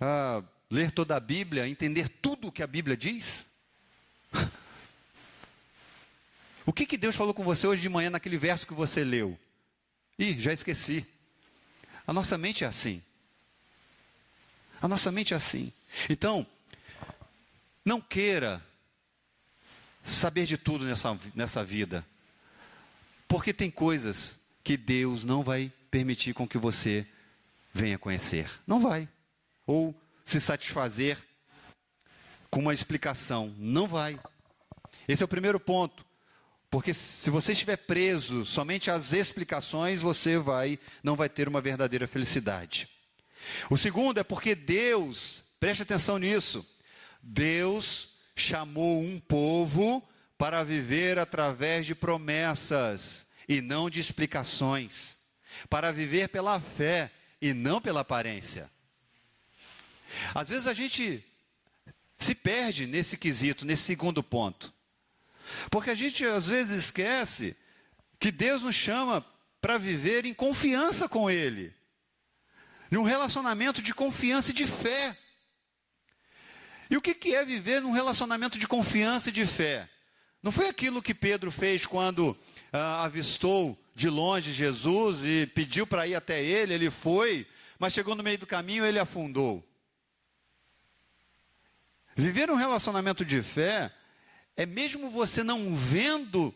ah, 0.00 0.42
ler 0.70 0.90
toda 0.90 1.16
a 1.16 1.20
Bíblia, 1.20 1.68
entender 1.68 2.08
tudo 2.08 2.48
o 2.48 2.52
que 2.52 2.62
a 2.62 2.66
Bíblia 2.66 2.96
diz? 2.96 3.46
o 6.66 6.72
que, 6.72 6.86
que 6.86 6.98
Deus 6.98 7.16
falou 7.16 7.32
com 7.32 7.42
você 7.42 7.66
hoje 7.66 7.82
de 7.82 7.88
manhã 7.88 8.10
naquele 8.10 8.36
verso 8.36 8.66
que 8.66 8.74
você 8.74 9.02
leu? 9.02 9.38
Ih, 10.18 10.40
já 10.40 10.52
esqueci. 10.52 11.06
A 12.06 12.12
nossa 12.12 12.36
mente 12.36 12.64
é 12.64 12.66
assim. 12.66 13.02
A 14.80 14.86
nossa 14.86 15.10
mente 15.10 15.34
é 15.34 15.36
assim. 15.36 15.72
Então, 16.08 16.46
não 17.84 18.00
queira 18.00 18.64
saber 20.04 20.46
de 20.46 20.56
tudo 20.56 20.84
nessa, 20.84 21.18
nessa 21.34 21.64
vida. 21.64 22.06
Porque 23.28 23.52
tem 23.52 23.70
coisas 23.70 24.36
que 24.64 24.76
Deus 24.76 25.22
não 25.22 25.44
vai 25.44 25.70
permitir 25.90 26.34
com 26.34 26.48
que 26.48 26.58
você 26.58 27.06
venha 27.72 27.98
conhecer. 27.98 28.50
Não 28.66 28.80
vai. 28.80 29.08
Ou 29.66 29.94
se 30.24 30.40
satisfazer 30.40 31.18
com 32.50 32.60
uma 32.60 32.74
explicação. 32.74 33.54
Não 33.58 33.86
vai. 33.86 34.18
Esse 35.06 35.22
é 35.22 35.24
o 35.24 35.28
primeiro 35.28 35.60
ponto. 35.60 36.04
Porque 36.70 36.92
se 36.92 37.30
você 37.30 37.52
estiver 37.52 37.76
preso 37.76 38.44
somente 38.44 38.90
às 38.90 39.12
explicações, 39.12 40.02
você 40.02 40.38
vai 40.38 40.78
não 41.02 41.16
vai 41.16 41.28
ter 41.28 41.48
uma 41.48 41.60
verdadeira 41.60 42.06
felicidade. 42.06 42.88
O 43.70 43.76
segundo 43.76 44.18
é 44.18 44.24
porque 44.24 44.54
Deus, 44.54 45.42
preste 45.58 45.82
atenção 45.82 46.18
nisso. 46.18 46.66
Deus 47.22 48.10
chamou 48.36 49.00
um 49.00 49.18
povo 49.18 50.06
para 50.38 50.62
viver 50.62 51.18
através 51.18 51.84
de 51.84 51.96
promessas 51.96 53.26
e 53.48 53.60
não 53.60 53.90
de 53.90 53.98
explicações, 53.98 55.18
para 55.68 55.90
viver 55.90 56.28
pela 56.28 56.60
fé 56.60 57.10
e 57.42 57.52
não 57.52 57.80
pela 57.80 58.00
aparência. 58.00 58.70
Às 60.32 60.48
vezes 60.48 60.68
a 60.68 60.72
gente 60.72 61.24
se 62.18 62.34
perde 62.34 62.86
nesse 62.86 63.18
quesito, 63.18 63.66
nesse 63.66 63.82
segundo 63.82 64.22
ponto. 64.22 64.72
Porque 65.70 65.90
a 65.90 65.94
gente 65.94 66.24
às 66.24 66.46
vezes 66.46 66.84
esquece 66.84 67.56
que 68.20 68.30
Deus 68.30 68.62
nos 68.62 68.74
chama 68.74 69.24
para 69.60 69.76
viver 69.76 70.24
em 70.24 70.34
confiança 70.34 71.08
com 71.08 71.28
Ele, 71.28 71.74
num 72.90 73.02
relacionamento 73.02 73.82
de 73.82 73.92
confiança 73.92 74.50
e 74.50 74.54
de 74.54 74.66
fé. 74.66 75.16
E 76.90 76.96
o 76.96 77.02
que 77.02 77.34
é 77.34 77.44
viver 77.44 77.82
num 77.82 77.90
relacionamento 77.90 78.58
de 78.58 78.68
confiança 78.68 79.28
e 79.28 79.32
de 79.32 79.46
fé? 79.46 79.88
Não 80.42 80.52
foi 80.52 80.68
aquilo 80.68 81.02
que 81.02 81.14
Pedro 81.14 81.50
fez 81.50 81.86
quando 81.86 82.36
ah, 82.72 83.04
avistou 83.04 83.78
de 83.94 84.08
longe 84.08 84.52
Jesus 84.52 85.24
e 85.24 85.46
pediu 85.46 85.86
para 85.86 86.06
ir 86.06 86.14
até 86.14 86.42
ele, 86.42 86.74
ele 86.74 86.90
foi, 86.90 87.46
mas 87.78 87.92
chegou 87.92 88.14
no 88.14 88.22
meio 88.22 88.38
do 88.38 88.46
caminho 88.46 88.84
ele 88.84 88.98
afundou. 88.98 89.64
Viver 92.16 92.50
um 92.50 92.56
relacionamento 92.56 93.24
de 93.24 93.42
fé 93.42 93.92
é 94.56 94.66
mesmo 94.66 95.10
você 95.10 95.42
não 95.42 95.74
vendo 95.74 96.54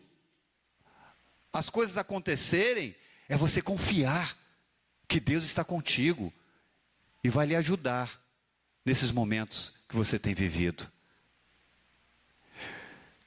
as 1.51 1.69
coisas 1.69 1.97
acontecerem, 1.97 2.95
é 3.29 3.37
você 3.37 3.61
confiar 3.61 4.37
que 5.07 5.19
Deus 5.19 5.43
está 5.43 5.63
contigo 5.63 6.33
e 7.23 7.29
vai 7.29 7.45
lhe 7.45 7.55
ajudar 7.55 8.21
nesses 8.85 9.11
momentos 9.11 9.73
que 9.87 9.95
você 9.95 10.17
tem 10.17 10.33
vivido. 10.33 10.91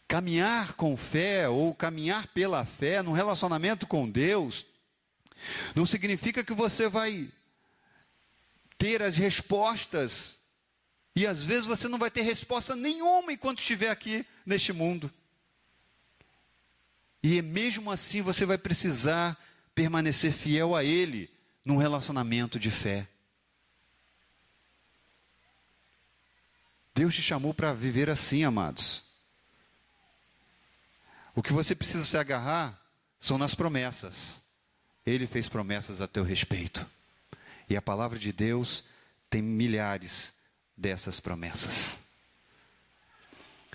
Caminhar 0.09 0.75
com 0.75 0.97
fé 0.97 1.49
ou 1.49 1.75
caminhar 1.75 2.29
pela 2.29 2.65
fé 2.65 3.03
num 3.03 3.13
relacionamento 3.13 3.87
com 3.87 4.09
Deus 4.09 4.65
não 5.75 5.85
significa 5.85 6.45
que 6.45 6.55
você 6.55 6.89
vai 6.89 7.29
ter 8.79 9.03
as 9.03 9.17
respostas 9.17 10.37
e 11.15 11.27
às 11.27 11.43
vezes 11.43 11.67
você 11.67 11.89
não 11.89 11.99
vai 11.99 12.11
ter 12.11 12.23
resposta 12.23 12.77
nenhuma 12.77 13.33
enquanto 13.33 13.59
estiver 13.59 13.91
aqui 13.91 14.25
neste 14.45 14.73
mundo. 14.73 15.11
E 17.23 17.41
mesmo 17.41 17.91
assim 17.91 18.21
você 18.21 18.45
vai 18.45 18.59
precisar 18.59 19.37
permanecer 19.75 20.33
fiel 20.33 20.77
a 20.77 20.85
Ele 20.85 21.31
num 21.65 21.79
relacionamento 21.79 22.59
de 22.59 22.71
fé. 22.71 23.09
Deus 26.95 27.15
te 27.15 27.23
chamou 27.23 27.53
para 27.53 27.73
viver 27.73 28.09
assim, 28.09 28.45
amados. 28.45 29.06
O 31.37 31.43
que 31.43 31.53
você 31.53 31.75
precisa 31.75 32.03
se 32.03 32.17
agarrar 32.17 32.81
são 33.21 33.37
nas 33.37 33.55
promessas. 33.55 34.41
Ele 35.05 35.27
fez 35.27 35.51
promessas 35.51 36.01
a 36.01 36.09
teu 36.09 36.25
respeito. 36.25 36.87
E 37.69 37.77
a 37.77 37.83
palavra 37.83 38.19
de 38.19 38.33
Deus 38.33 38.83
tem 39.29 39.43
milhares 39.43 40.33
dessas 40.75 41.21
promessas. 41.21 42.01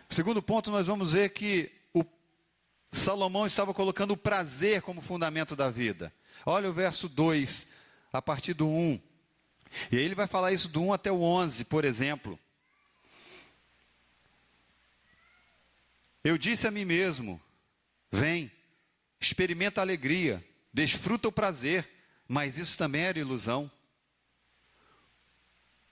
Segundo 0.10 0.42
ponto, 0.42 0.72
nós 0.72 0.88
vamos 0.88 1.14
ver 1.14 1.30
que 1.30 1.72
o 1.94 2.04
Salomão 2.92 3.46
estava 3.46 3.76
colocando 3.76 4.12
o 4.12 4.18
prazer 4.18 4.82
como 4.82 5.00
fundamento 5.00 5.56
da 5.56 5.70
vida. 5.70 6.12
Olha 6.44 6.68
o 6.68 6.74
verso 6.74 7.08
2, 7.08 7.68
a 8.12 8.24
partir 8.24 8.56
do 8.56 8.68
1. 8.68 9.00
E 9.92 9.98
aí 9.98 10.04
ele 10.04 10.16
vai 10.16 10.26
falar 10.26 10.52
isso 10.52 10.68
do 10.68 10.82
1 10.82 10.94
até 10.94 11.12
o 11.12 11.22
11, 11.22 11.64
por 11.66 11.86
exemplo. 11.86 12.40
Eu 16.24 16.40
disse 16.40 16.68
a 16.68 16.72
mim 16.72 16.86
mesmo: 16.86 17.40
Vem, 18.12 18.52
experimenta 19.20 19.80
a 19.82 19.84
alegria, 19.84 20.46
desfruta 20.74 21.28
o 21.28 21.32
prazer, 21.32 21.88
mas 22.28 22.58
isso 22.58 22.78
também 22.78 23.04
era 23.04 23.20
ilusão. 23.20 23.72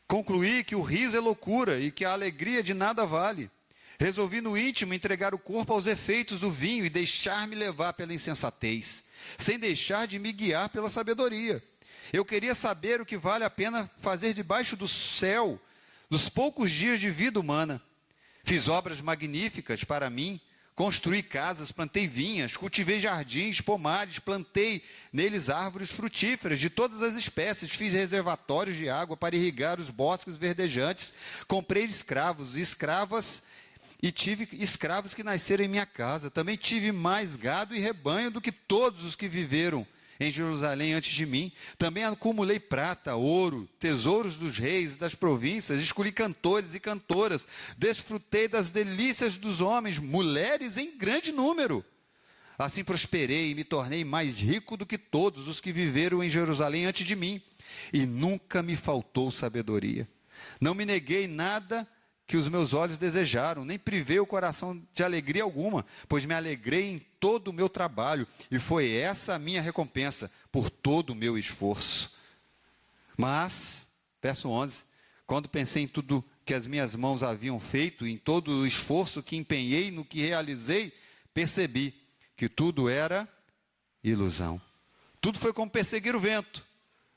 Concluí 0.07 0.63
que 0.63 0.76
o 0.76 0.82
riso 0.82 1.15
é 1.15 1.20
loucura 1.20 1.80
e 1.80 1.91
que 1.91 2.03
a 2.03 2.11
alegria 2.11 2.63
de 2.63 2.74
nada 2.74 3.05
vale. 3.05 3.49
Resolvi 3.99 4.41
no 4.41 4.57
íntimo 4.57 4.93
entregar 4.93 5.36
o 5.36 5.39
corpo 5.39 5.74
aos 5.74 5.86
efeitos 5.86 6.39
do 6.39 6.49
vinho 6.49 6.86
e 6.86 6.89
deixar-me 6.89 7.55
levar 7.55 7.93
pela 7.93 8.13
insensatez, 8.13 9.03
sem 9.38 9.59
deixar 9.59 10.07
de 10.07 10.17
me 10.17 10.32
guiar 10.32 10.70
pela 10.70 10.89
sabedoria. 10.89 11.61
Eu 12.11 12.26
queria 12.26 12.55
saber 12.55 12.99
o 12.99 13.05
que 13.05 13.17
vale 13.17 13.43
a 13.43 13.49
pena 13.49 13.91
fazer 14.01 14.34
debaixo 14.34 14.76
do 14.76 14.88
céu, 14.88 15.61
dos 16.09 16.28
poucos 16.28 16.72
dias 16.72 16.99
de 16.99 17.09
vida 17.11 17.39
humana. 17.39 17.82
Fiz 18.43 18.67
obras 18.67 18.99
magníficas 19.01 19.84
para 19.84 20.09
mim, 20.09 20.41
construí 20.80 21.22
casas, 21.22 21.74
plantei 21.74 22.08
vinhas, 22.08 22.56
cultivei 22.56 23.02
jardins, 23.02 23.60
pomares, 23.60 24.18
plantei 24.18 24.82
neles 25.12 25.50
árvores 25.50 25.92
frutíferas 25.92 26.58
de 26.58 26.70
todas 26.70 27.04
as 27.04 27.18
espécies, 27.18 27.72
fiz 27.72 27.92
reservatórios 27.92 28.78
de 28.78 28.88
água 28.88 29.18
para 29.18 29.36
irrigar 29.36 29.78
os 29.78 29.90
bosques 29.90 30.38
verdejantes, 30.38 31.14
comprei 31.50 31.84
escravos 31.84 32.56
e 32.56 32.62
escravas 32.62 33.44
e 34.02 34.10
tive 34.10 34.48
escravos 34.54 35.14
que 35.14 35.22
nasceram 35.22 35.66
em 35.66 35.68
minha 35.68 35.86
casa. 35.86 36.32
Também 36.32 36.56
tive 36.56 36.94
mais 36.94 37.36
gado 37.36 37.76
e 37.76 37.80
rebanho 37.82 38.32
do 38.32 38.40
que 38.40 38.54
todos 38.54 39.04
os 39.04 39.16
que 39.16 39.28
viveram 39.28 39.86
em 40.20 40.30
Jerusalém 40.30 40.93
antes 40.93 41.13
de 41.13 41.26
mim. 41.26 41.51
Também 41.78 42.03
acumulei 42.03 42.59
prata, 42.59 43.15
ouro, 43.15 43.67
tesouros 43.80 44.36
dos 44.36 44.57
reis 44.57 44.95
e 44.95 44.97
das 44.97 45.15
províncias, 45.15 45.80
escolhi 45.80 46.11
cantores 46.11 46.76
e 46.76 46.80
cantoras, 46.80 47.47
desfrutei 47.78 48.47
das 48.47 48.70
delícias 48.70 49.38
dos 49.38 49.61
homens, 49.61 49.97
mulheres 49.97 50.76
em 50.78 50.97
grande 50.97 51.32
número. 51.32 51.84
Assim 52.57 52.84
prosperei 52.84 53.51
e 53.51 53.55
me 53.55 53.63
tornei 53.63 54.03
mais 54.03 54.38
rico 54.38 54.76
do 54.76 54.86
que 54.86 54.97
todos 54.97 55.47
os 55.47 55.61
que 55.61 55.72
viveram 55.72 56.22
em 56.22 56.30
Jerusalém 56.30 56.86
antes 56.86 57.07
de 57.07 57.15
mim, 57.15 57.41
e 57.93 58.05
nunca 58.05 58.61
me 58.61 58.76
faltou 58.76 59.32
sabedoria. 59.32 60.07
Não 60.59 60.74
me 60.74 60.86
neguei 60.86 61.28
nada 61.28 61.88
que 62.30 62.38
os 62.38 62.48
meus 62.48 62.76
olhos 62.76 63.00
desejaram, 63.00 63.66
nem 63.66 63.80
privei 63.80 64.20
o 64.20 64.26
coração 64.26 64.80
de 64.94 65.04
alegria 65.04 65.42
alguma, 65.42 65.84
pois 66.08 66.26
me 66.26 66.36
alegrei 66.36 66.92
em 66.92 67.00
todo 67.20 67.48
o 67.48 67.54
meu 67.54 67.68
trabalho, 67.68 68.28
e 68.52 68.60
foi 68.60 68.92
essa 68.92 69.34
a 69.34 69.40
minha 69.40 69.60
recompensa 69.60 70.30
por 70.52 70.70
todo 70.70 71.10
o 71.10 71.16
meu 71.16 71.40
esforço. 71.40 72.14
Mas, 73.18 73.90
verso 74.22 74.48
11, 74.48 74.84
quando 75.26 75.50
pensei 75.50 75.82
em 75.82 75.88
tudo 75.88 76.24
que 76.46 76.54
as 76.54 76.68
minhas 76.68 76.96
mãos 76.96 77.24
haviam 77.24 77.60
feito, 77.60 78.06
em 78.06 78.16
todo 78.16 78.60
o 78.60 78.68
esforço 78.68 79.24
que 79.24 79.36
empenhei 79.36 79.90
no 79.90 80.06
que 80.06 80.22
realizei, 80.22 80.94
percebi 81.34 81.96
que 82.38 82.48
tudo 82.48 82.88
era 82.88 83.28
ilusão. 84.04 84.62
Tudo 85.20 85.40
foi 85.40 85.52
como 85.52 85.72
perseguir 85.72 86.16
o 86.16 86.20
vento. 86.20 86.64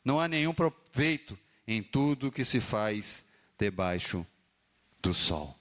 Não 0.03 0.19
há 0.19 0.27
nenhum 0.27 0.55
proveito 0.55 1.39
em 1.69 1.83
tudo 1.83 2.33
que 2.33 2.47
se 2.47 2.61
faz 2.61 3.23
debaixo 3.59 4.27
do 5.03 5.13
sol. 5.13 5.59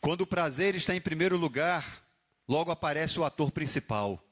Quando 0.00 0.22
o 0.22 0.26
prazer 0.26 0.74
está 0.74 0.94
em 0.94 1.00
primeiro 1.00 1.36
lugar, 1.36 2.02
logo 2.46 2.70
aparece 2.70 3.18
o 3.18 3.24
ator 3.24 3.50
principal. 3.50 4.22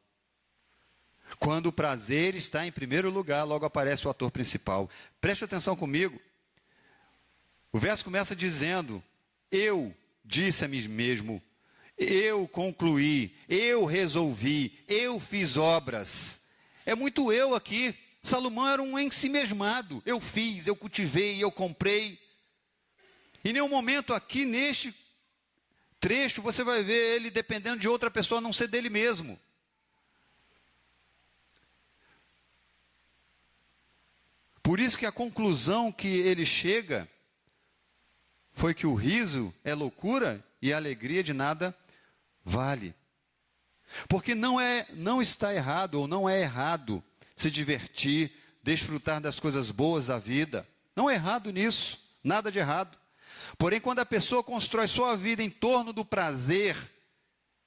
Quando 1.39 1.67
o 1.67 1.73
prazer 1.73 2.35
está 2.35 2.67
em 2.67 2.73
primeiro 2.73 3.11
lugar, 3.11 3.45
logo 3.45 3.65
aparece 3.65 4.07
o 4.07 4.11
ator 4.11 4.31
principal. 4.31 4.91
Preste 5.21 5.45
atenção 5.45 5.77
comigo. 5.77 6.21
O 7.73 7.79
verso 7.79 8.05
começa 8.05 8.35
dizendo: 8.35 9.03
Eu 9.51 9.95
disse 10.25 10.65
a 10.65 10.69
mim 10.69 10.87
mesmo, 10.89 11.43
eu 11.99 12.47
concluí, 12.47 13.35
eu 13.49 13.85
resolvi, 13.85 14.79
eu 14.87 15.19
fiz 15.19 15.57
obras. 15.57 16.41
É 16.85 16.95
muito 16.95 17.33
eu 17.33 17.55
aqui. 17.55 17.95
Salomão 18.23 18.69
era 18.69 18.83
um 18.83 18.99
ensimesmado. 18.99 20.03
Eu 20.05 20.21
fiz, 20.21 20.67
eu 20.67 20.77
cultivei, 20.77 21.43
eu 21.43 21.51
comprei. 21.51 22.19
Em 23.47 23.53
nenhum 23.53 23.69
momento 23.69 24.13
aqui 24.13 24.45
neste 24.45 24.93
trecho 26.01 26.43
você 26.43 26.65
vai 26.65 26.83
ver 26.83 27.15
ele 27.15 27.31
dependendo 27.31 27.79
de 27.79 27.87
outra 27.87 28.11
pessoa, 28.11 28.39
a 28.39 28.41
não 28.41 28.53
ser 28.53 28.67
dele 28.67 28.91
mesmo. 28.91 29.39
Por 34.65 34.81
isso 34.81 34.99
que 34.99 35.07
a 35.07 35.13
conclusão 35.13 35.93
que 35.93 36.09
ele 36.09 36.45
chega 36.45 37.09
foi 38.53 38.75
que 38.75 38.85
o 38.85 38.97
riso 38.97 39.55
é 39.63 39.77
loucura 39.77 40.45
e 40.61 40.73
a 40.73 40.77
alegria 40.77 41.23
de 41.23 41.33
nada 41.33 41.73
vale. 42.45 42.97
Porque 44.09 44.35
não 44.35 44.61
é, 44.61 44.89
não 44.93 45.23
está 45.23 45.55
errado 45.55 46.01
ou 46.01 46.09
não 46.09 46.29
é 46.29 46.41
errado 46.41 47.01
se 47.37 47.49
divertir, 47.49 48.33
desfrutar 48.61 49.21
das 49.21 49.39
coisas 49.39 49.71
boas 49.71 50.09
da 50.09 50.19
vida. 50.19 50.67
Não 50.97 51.09
é 51.09 51.15
errado 51.15 51.53
nisso, 51.53 52.05
nada 52.25 52.51
de 52.51 52.59
errado. 52.59 53.06
Porém, 53.59 53.81
quando 53.81 54.01
a 54.01 54.07
pessoa 54.07 54.43
constrói 54.43 54.89
sua 54.89 55.17
vida 55.17 55.43
em 55.43 55.51
torno 55.51 55.93
do 55.93 56.05
prazer, 56.05 56.77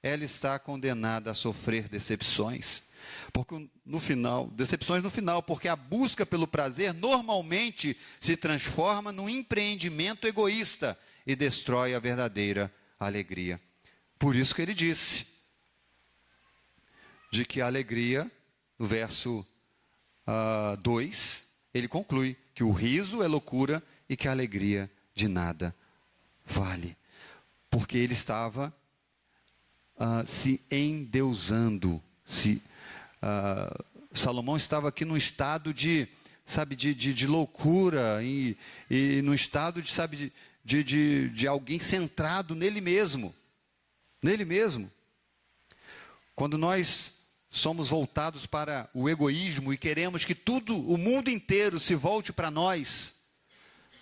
ela 0.02 0.24
está 0.24 0.58
condenada 0.58 1.30
a 1.30 1.34
sofrer 1.34 1.88
decepções. 1.88 2.82
Porque 3.32 3.68
no 3.84 3.98
final, 3.98 4.48
decepções 4.48 5.02
no 5.02 5.10
final, 5.10 5.42
porque 5.42 5.68
a 5.68 5.76
busca 5.76 6.26
pelo 6.26 6.46
prazer 6.46 6.92
normalmente 6.92 7.96
se 8.20 8.36
transforma 8.36 9.12
num 9.12 9.28
empreendimento 9.28 10.26
egoísta 10.26 10.98
e 11.26 11.34
destrói 11.34 11.94
a 11.94 11.98
verdadeira 11.98 12.72
alegria. 12.98 13.60
Por 14.18 14.36
isso 14.36 14.54
que 14.54 14.62
ele 14.62 14.74
disse 14.74 15.26
de 17.30 17.44
que 17.44 17.60
a 17.60 17.66
alegria, 17.66 18.30
no 18.78 18.86
verso 18.86 19.46
2, 20.82 21.38
uh, 21.38 21.50
ele 21.72 21.88
conclui 21.88 22.36
que 22.54 22.64
o 22.64 22.72
riso 22.72 23.22
é 23.22 23.28
loucura 23.28 23.82
e 24.08 24.16
que 24.16 24.28
a 24.28 24.32
alegria 24.32 24.90
de 25.20 25.28
nada 25.28 25.74
vale. 26.46 26.96
Porque 27.70 27.98
ele 27.98 28.14
estava 28.14 28.74
uh, 29.96 30.26
se 30.26 30.64
endeusando. 30.70 32.02
Se, 32.24 32.62
uh, 33.22 33.84
Salomão 34.12 34.56
estava 34.56 34.88
aqui 34.88 35.04
num 35.04 35.16
estado 35.16 35.74
de, 35.74 36.08
sabe, 36.46 36.74
de, 36.74 36.94
de, 36.94 37.12
de 37.12 37.26
loucura 37.26 38.22
e, 38.22 38.56
e 38.90 39.20
num 39.22 39.34
estado 39.34 39.82
de, 39.82 39.92
sabe, 39.92 40.32
de, 40.64 40.82
de, 40.82 41.28
de 41.28 41.46
alguém 41.46 41.78
centrado 41.78 42.54
nele 42.54 42.80
mesmo. 42.80 43.34
Nele 44.22 44.44
mesmo. 44.44 44.90
Quando 46.34 46.56
nós 46.56 47.12
somos 47.50 47.90
voltados 47.90 48.46
para 48.46 48.88
o 48.94 49.08
egoísmo 49.08 49.72
e 49.72 49.76
queremos 49.76 50.24
que 50.24 50.34
tudo, 50.34 50.76
o 50.76 50.96
mundo 50.96 51.28
inteiro 51.30 51.78
se 51.78 51.94
volte 51.94 52.32
para 52.32 52.50
nós, 52.50 53.12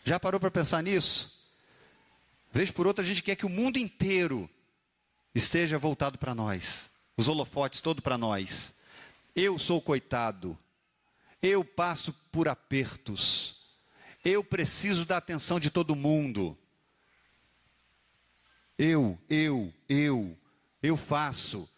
já 0.09 0.19
parou 0.19 0.41
para 0.41 0.51
pensar 0.51 0.83
nisso? 0.83 1.39
Vez 2.51 2.71
por 2.71 2.87
outra, 2.87 3.05
a 3.05 3.07
gente 3.07 3.23
quer 3.23 3.37
que 3.37 3.45
o 3.45 3.51
mundo 3.51 3.79
inteiro 3.79 4.49
esteja 5.35 5.79
voltado 5.79 6.19
para 6.19 6.35
nós, 6.35 6.91
os 7.17 7.29
holofotes 7.29 7.83
todo 7.83 8.01
para 8.01 8.17
nós. 8.17 8.73
Eu 9.37 9.59
sou 9.59 9.81
coitado, 9.81 10.59
eu 11.43 11.63
passo 11.63 12.13
por 12.33 12.49
apertos, 12.49 13.57
eu 14.25 14.43
preciso 14.43 15.05
da 15.05 15.19
atenção 15.19 15.61
de 15.61 15.71
todo 15.71 15.95
mundo. 15.95 16.57
Eu, 18.79 19.19
eu, 19.29 19.73
eu, 19.89 20.37
eu 20.83 20.97
faço. 20.97 21.69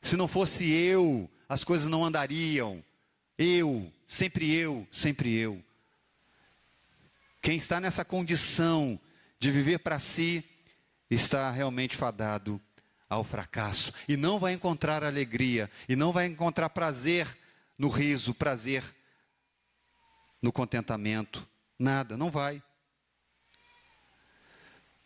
Se 0.00 0.16
não 0.16 0.26
fosse 0.26 0.70
eu, 0.70 1.28
as 1.48 1.62
coisas 1.62 1.88
não 1.88 2.04
andariam. 2.04 2.82
Eu, 3.36 3.92
sempre 4.06 4.50
eu, 4.54 4.86
sempre 4.90 5.36
eu. 5.36 5.62
Quem 7.40 7.56
está 7.56 7.80
nessa 7.80 8.04
condição 8.04 9.00
de 9.38 9.50
viver 9.50 9.78
para 9.78 9.98
si, 9.98 10.44
está 11.10 11.50
realmente 11.50 11.96
fadado 11.96 12.60
ao 13.08 13.24
fracasso. 13.24 13.92
E 14.06 14.16
não 14.16 14.38
vai 14.38 14.52
encontrar 14.52 15.02
alegria, 15.02 15.70
e 15.88 15.96
não 15.96 16.12
vai 16.12 16.26
encontrar 16.26 16.70
prazer 16.70 17.26
no 17.78 17.88
riso, 17.88 18.34
prazer 18.34 18.84
no 20.40 20.52
contentamento. 20.52 21.48
Nada, 21.78 22.16
não 22.16 22.30
vai. 22.30 22.62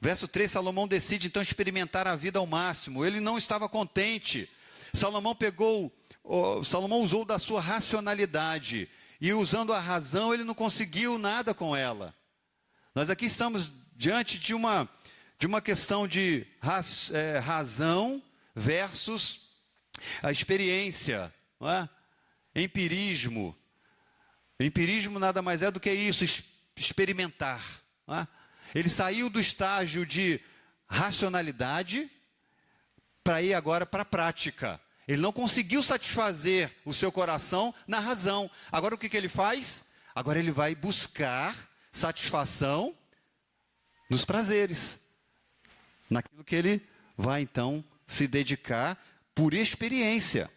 Verso 0.01 0.29
3: 0.29 0.51
Salomão 0.51 0.87
decide 0.87 1.29
então 1.29 1.41
experimentar 1.41 2.07
a 2.07 2.17
vida 2.17 2.39
ao 2.39 2.47
máximo. 2.47 3.05
Ele 3.05 3.21
não 3.21 3.39
estava 3.39 3.69
contente. 3.69 4.51
Salomão 4.93 5.35
pegou, 5.35 5.91
oh, 6.23 6.63
Salomão 6.63 7.01
usou 7.01 7.25
da 7.25 7.39
sua 7.39 7.61
racionalidade. 7.61 8.91
E 9.21 9.33
usando 9.33 9.73
a 9.73 9.81
razão, 9.81 10.35
ele 10.35 10.45
não 10.45 10.55
conseguiu 10.55 11.17
nada 11.17 11.55
com 11.55 11.75
ela. 11.75 12.15
Nós 12.95 13.11
aqui 13.11 13.25
estamos 13.25 13.73
diante 13.97 14.39
de 14.39 14.55
uma, 14.55 14.89
de 15.37 15.49
uma 15.49 15.61
questão 15.61 16.07
de 16.07 16.47
raz, 16.61 17.11
é, 17.13 17.39
razão 17.39 18.23
versus 18.55 19.41
a 20.23 20.31
experiência, 20.31 21.35
não 21.59 21.69
é? 21.69 21.89
empirismo. 22.55 23.57
Empirismo 24.61 25.19
nada 25.19 25.43
mais 25.43 25.61
é 25.61 25.73
do 25.73 25.81
que 25.81 25.91
isso, 25.91 26.25
experimentar. 26.77 27.65
É? 28.07 28.29
Ele 28.73 28.89
saiu 28.89 29.29
do 29.29 29.41
estágio 29.41 30.07
de 30.07 30.41
racionalidade 30.87 32.09
para 33.25 33.43
ir 33.43 33.55
agora 33.55 33.85
para 33.85 34.03
a 34.03 34.07
prática. 34.07 34.81
Ele 35.09 35.21
não 35.21 35.33
conseguiu 35.33 35.83
satisfazer 35.83 36.73
o 36.85 36.95
seu 36.95 37.11
coração 37.11 37.75
na 37.89 37.99
razão. 37.99 38.49
Agora 38.71 38.95
o 38.95 38.99
que, 38.99 39.09
que 39.09 39.17
ele 39.17 39.29
faz? 39.29 39.85
Agora 40.15 40.39
ele 40.39 40.53
vai 40.53 40.77
buscar 40.77 41.74
satisfação 41.95 42.93
nos 44.11 44.25
prazeres, 44.25 45.01
naquilo 46.11 46.43
que 46.43 46.57
ele 46.57 46.83
vai 47.17 47.41
então 47.41 47.85
se 48.05 48.27
dedicar 48.27 49.01
por 49.33 49.55
experiência. 49.55 50.51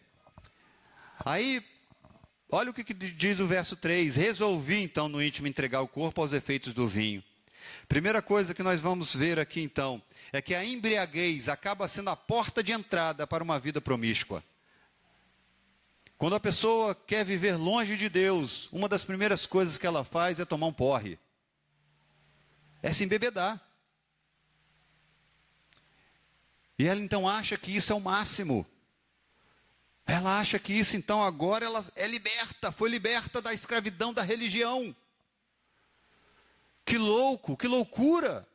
Aí, 1.24 1.64
olha 2.50 2.70
o 2.70 2.74
que, 2.74 2.82
que 2.82 2.92
diz 2.92 3.38
o 3.38 3.46
verso 3.46 3.76
3: 3.76 4.16
Resolvi 4.16 4.82
então 4.82 5.08
no 5.08 5.22
íntimo 5.22 5.46
entregar 5.46 5.80
o 5.80 5.88
corpo 5.88 6.20
aos 6.20 6.32
efeitos 6.32 6.74
do 6.74 6.88
vinho. 6.88 7.22
Primeira 7.86 8.20
coisa 8.20 8.52
que 8.52 8.62
nós 8.62 8.80
vamos 8.80 9.14
ver 9.14 9.38
aqui 9.38 9.60
então 9.60 10.02
é 10.32 10.42
que 10.42 10.56
a 10.56 10.64
embriaguez 10.64 11.48
acaba 11.48 11.86
sendo 11.86 12.10
a 12.10 12.16
porta 12.16 12.64
de 12.64 12.72
entrada 12.72 13.28
para 13.28 13.44
uma 13.44 13.60
vida 13.60 13.80
promíscua. 13.80 14.42
Quando 16.18 16.34
a 16.34 16.40
pessoa 16.40 16.96
quer 16.96 17.24
viver 17.24 17.56
longe 17.56 17.96
de 17.96 18.08
Deus, 18.08 18.68
uma 18.72 18.88
das 18.88 19.04
primeiras 19.04 19.46
coisas 19.46 19.78
que 19.78 19.86
ela 19.86 20.02
faz 20.02 20.40
é 20.40 20.44
tomar 20.44 20.66
um 20.66 20.72
porre 20.72 21.16
é 22.82 22.92
se 22.92 23.04
embebedar. 23.04 23.60
E 26.78 26.86
ela 26.86 27.00
então 27.00 27.28
acha 27.28 27.58
que 27.58 27.74
isso 27.74 27.92
é 27.92 27.96
o 27.96 28.00
máximo. 28.00 28.64
Ela 30.06 30.38
acha 30.38 30.58
que 30.58 30.72
isso 30.72 30.96
então 30.96 31.22
agora 31.22 31.66
ela 31.66 31.84
é 31.94 32.06
liberta, 32.06 32.72
foi 32.72 32.88
liberta 32.88 33.42
da 33.42 33.52
escravidão 33.52 34.12
da 34.14 34.22
religião. 34.22 34.94
Que 36.84 36.96
louco, 36.96 37.56
que 37.56 37.66
loucura. 37.66 38.48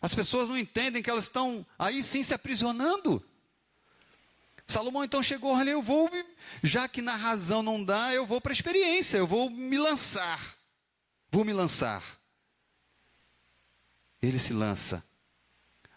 As 0.00 0.14
pessoas 0.14 0.48
não 0.48 0.56
entendem 0.56 1.02
que 1.02 1.10
elas 1.10 1.24
estão 1.24 1.66
aí 1.78 2.02
sim 2.02 2.22
se 2.22 2.32
aprisionando. 2.32 3.22
Salomão 4.66 5.04
então 5.04 5.22
chegou 5.22 5.54
ali, 5.54 5.70
eu 5.70 5.82
vou, 5.82 6.08
já 6.62 6.88
que 6.88 7.02
na 7.02 7.14
razão 7.14 7.62
não 7.62 7.84
dá, 7.84 8.14
eu 8.14 8.24
vou 8.24 8.40
para 8.40 8.52
a 8.52 8.54
experiência, 8.54 9.18
eu 9.18 9.26
vou 9.26 9.50
me 9.50 9.76
lançar. 9.76 10.56
Vou 11.30 11.44
me 11.44 11.52
lançar 11.52 12.21
ele 14.22 14.38
se 14.38 14.52
lança 14.52 15.04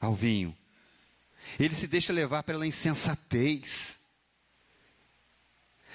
ao 0.02 0.16
vinho. 0.16 0.56
Ele 1.60 1.76
se 1.76 1.88
deixa 1.88 2.12
levar 2.12 2.44
pela 2.44 2.66
insensatez. 2.66 3.98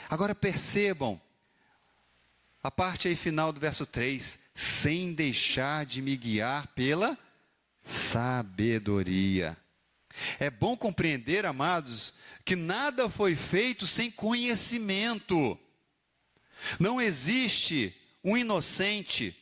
Agora 0.09 0.35
percebam 0.35 1.21
a 2.63 2.71
parte 2.71 3.09
aí 3.09 3.17
final 3.17 3.53
do 3.53 3.59
verso 3.59 3.85
3: 3.85 4.39
sem 4.55 5.13
deixar 5.13 5.85
de 5.85 6.01
me 6.01 6.17
guiar 6.17 6.69
pela 6.69 7.19
sabedoria. 7.85 9.57
É 10.39 10.51
bom 10.51 10.77
compreender, 10.77 11.47
amados, 11.47 12.15
que 12.45 12.55
nada 12.55 13.09
foi 13.09 13.35
feito 13.35 13.87
sem 13.87 14.11
conhecimento. 14.11 15.59
Não 16.79 17.01
existe 17.01 17.95
um 18.23 18.37
inocente 18.37 19.37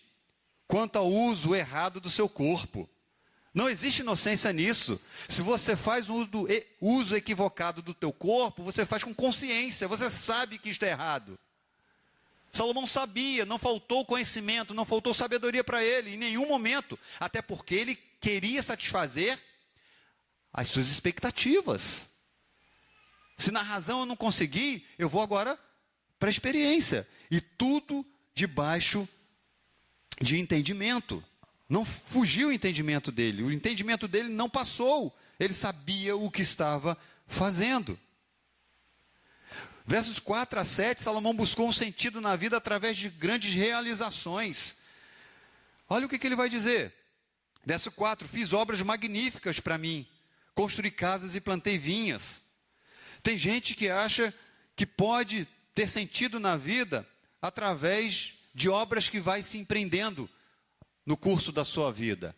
quanto 0.68 0.96
ao 0.96 1.10
uso 1.10 1.54
errado 1.54 1.98
do 1.98 2.10
seu 2.10 2.28
corpo. 2.28 2.88
Não 3.54 3.68
existe 3.68 4.00
inocência 4.00 4.52
nisso. 4.52 5.00
Se 5.28 5.40
você 5.40 5.74
faz 5.74 6.08
um 6.08 6.28
uso 6.80 7.16
equivocado 7.16 7.82
do 7.82 7.94
teu 7.94 8.12
corpo, 8.12 8.62
você 8.62 8.84
faz 8.84 9.02
com 9.02 9.14
consciência, 9.14 9.88
você 9.88 10.10
sabe 10.10 10.58
que 10.58 10.68
isto 10.68 10.84
é 10.84 10.90
errado. 10.90 11.38
Salomão 12.52 12.86
sabia, 12.86 13.44
não 13.44 13.58
faltou 13.58 14.04
conhecimento, 14.04 14.74
não 14.74 14.84
faltou 14.84 15.14
sabedoria 15.14 15.64
para 15.64 15.82
ele 15.82 16.14
em 16.14 16.16
nenhum 16.16 16.46
momento, 16.46 16.98
até 17.18 17.42
porque 17.42 17.74
ele 17.74 17.98
queria 18.20 18.62
satisfazer 18.62 19.38
as 20.52 20.68
suas 20.68 20.88
expectativas. 20.88 22.06
Se 23.38 23.50
na 23.50 23.62
razão 23.62 24.00
eu 24.00 24.06
não 24.06 24.16
conseguir, 24.16 24.86
eu 24.98 25.08
vou 25.08 25.22
agora 25.22 25.58
para 26.18 26.28
a 26.28 26.30
experiência. 26.30 27.08
E 27.30 27.40
tudo 27.40 28.04
debaixo 28.34 29.08
de 30.20 30.38
entendimento. 30.38 31.24
Não 31.68 31.84
fugiu 31.84 32.48
o 32.48 32.52
entendimento 32.52 33.12
dele, 33.12 33.42
o 33.42 33.52
entendimento 33.52 34.08
dele 34.08 34.28
não 34.28 34.48
passou. 34.48 35.16
Ele 35.38 35.52
sabia 35.52 36.16
o 36.16 36.30
que 36.30 36.42
estava 36.42 36.96
fazendo. 37.26 37.98
Versos 39.86 40.18
4 40.18 40.60
a 40.60 40.64
7, 40.64 41.02
Salomão 41.02 41.34
buscou 41.34 41.68
um 41.68 41.72
sentido 41.72 42.20
na 42.20 42.36
vida 42.36 42.56
através 42.56 42.96
de 42.96 43.08
grandes 43.08 43.54
realizações. 43.54 44.74
Olha 45.88 46.06
o 46.06 46.08
que, 46.08 46.18
que 46.18 46.26
ele 46.26 46.36
vai 46.36 46.48
dizer. 46.48 46.92
Verso 47.64 47.90
4: 47.92 48.28
Fiz 48.28 48.52
obras 48.52 48.82
magníficas 48.82 49.60
para 49.60 49.78
mim, 49.78 50.06
construí 50.54 50.90
casas 50.90 51.34
e 51.34 51.40
plantei 51.40 51.78
vinhas. 51.78 52.42
Tem 53.22 53.38
gente 53.38 53.74
que 53.74 53.88
acha 53.88 54.34
que 54.76 54.86
pode 54.86 55.46
ter 55.74 55.88
sentido 55.88 56.38
na 56.38 56.56
vida 56.56 57.06
através 57.40 58.34
de 58.58 58.68
obras 58.68 59.08
que 59.08 59.20
vai 59.20 59.40
se 59.40 59.56
empreendendo 59.56 60.28
no 61.06 61.16
curso 61.16 61.52
da 61.52 61.64
sua 61.64 61.92
vida. 61.92 62.34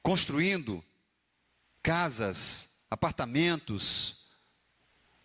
Construindo 0.00 0.82
casas, 1.82 2.68
apartamentos, 2.88 4.28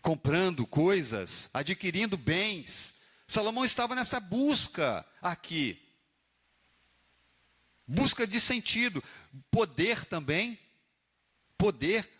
comprando 0.02 0.66
coisas, 0.66 1.48
adquirindo 1.54 2.16
bens. 2.16 2.92
Salomão 3.28 3.64
estava 3.64 3.94
nessa 3.94 4.18
busca 4.18 5.06
aqui. 5.22 5.80
Busca 7.86 8.26
de 8.26 8.40
sentido, 8.40 9.02
poder 9.48 10.04
também, 10.06 10.58
poder. 11.56 12.10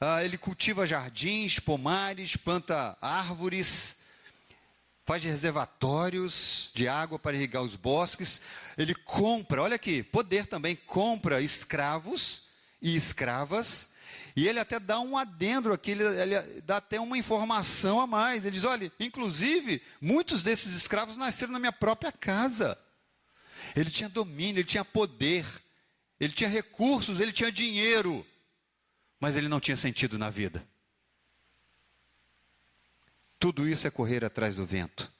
Ah, 0.00 0.24
ele 0.24 0.38
cultiva 0.38 0.86
jardins, 0.86 1.58
pomares, 1.58 2.36
planta 2.36 2.96
árvores, 3.00 3.96
faz 5.12 5.24
reservatórios 5.24 6.70
de 6.72 6.88
água 6.88 7.18
para 7.18 7.36
irrigar 7.36 7.62
os 7.62 7.76
bosques. 7.76 8.40
Ele 8.78 8.94
compra, 8.94 9.60
olha 9.60 9.76
aqui, 9.76 10.02
poder 10.02 10.46
também, 10.46 10.74
compra 10.74 11.42
escravos 11.42 12.44
e 12.80 12.96
escravas. 12.96 13.90
E 14.34 14.48
ele 14.48 14.58
até 14.58 14.80
dá 14.80 15.00
um 15.00 15.18
adendo 15.18 15.70
aqui, 15.70 15.90
ele, 15.90 16.02
ele, 16.02 16.62
dá 16.62 16.78
até 16.78 16.98
uma 16.98 17.18
informação 17.18 18.00
a 18.00 18.06
mais. 18.06 18.42
Ele 18.42 18.56
diz: 18.56 18.64
olha, 18.64 18.90
inclusive, 18.98 19.82
muitos 20.00 20.42
desses 20.42 20.72
escravos 20.72 21.18
nasceram 21.18 21.52
na 21.52 21.58
minha 21.58 21.72
própria 21.72 22.10
casa. 22.10 22.78
Ele 23.76 23.90
tinha 23.90 24.08
domínio, 24.08 24.60
ele 24.60 24.68
tinha 24.68 24.84
poder, 24.84 25.44
ele 26.18 26.32
tinha 26.32 26.48
recursos, 26.48 27.20
ele 27.20 27.32
tinha 27.32 27.52
dinheiro, 27.52 28.26
mas 29.20 29.36
ele 29.36 29.46
não 29.46 29.60
tinha 29.60 29.76
sentido 29.76 30.18
na 30.18 30.30
vida. 30.30 30.66
Tudo 33.42 33.66
isso 33.66 33.88
é 33.88 33.90
correr 33.90 34.24
atrás 34.24 34.54
do 34.54 34.64
vento. 34.64 35.12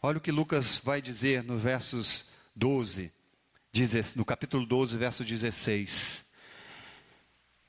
Olha 0.00 0.18
o 0.18 0.20
que 0.20 0.30
Lucas 0.30 0.78
vai 0.78 1.02
dizer 1.02 1.42
no 1.42 1.58
versos 1.58 2.26
12, 2.54 3.12
no 4.14 4.24
capítulo 4.24 4.64
12, 4.64 4.96
verso 4.96 5.24
16. 5.24 6.24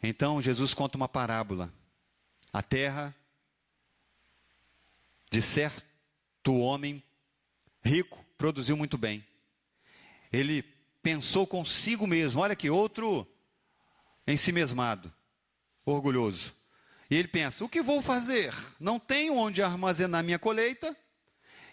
Então 0.04 0.40
Jesus 0.40 0.76
conta 0.76 0.96
uma 0.96 1.10
parábola. 1.10 1.74
A 2.54 2.62
terra 2.62 3.16
de 5.32 5.42
certo 5.42 6.56
homem 6.60 7.02
rico 7.84 8.24
produziu 8.38 8.78
muito 8.78 8.96
bem. 8.96 9.26
Ele 10.32 10.62
pensou 11.02 11.48
consigo 11.48 12.06
mesmo, 12.06 12.42
olha 12.42 12.56
que 12.56 12.70
outro 12.70 13.28
em 14.28 14.38
si 14.38 14.52
mesmado, 14.52 15.12
orgulhoso. 15.84 16.61
E 17.12 17.16
ele 17.18 17.28
pensa: 17.28 17.66
o 17.66 17.70
que 17.70 17.82
vou 17.82 18.02
fazer? 18.02 18.54
Não 18.80 18.98
tenho 18.98 19.36
onde 19.36 19.62
armazenar 19.62 20.24
minha 20.24 20.40
colheita. 20.40 20.96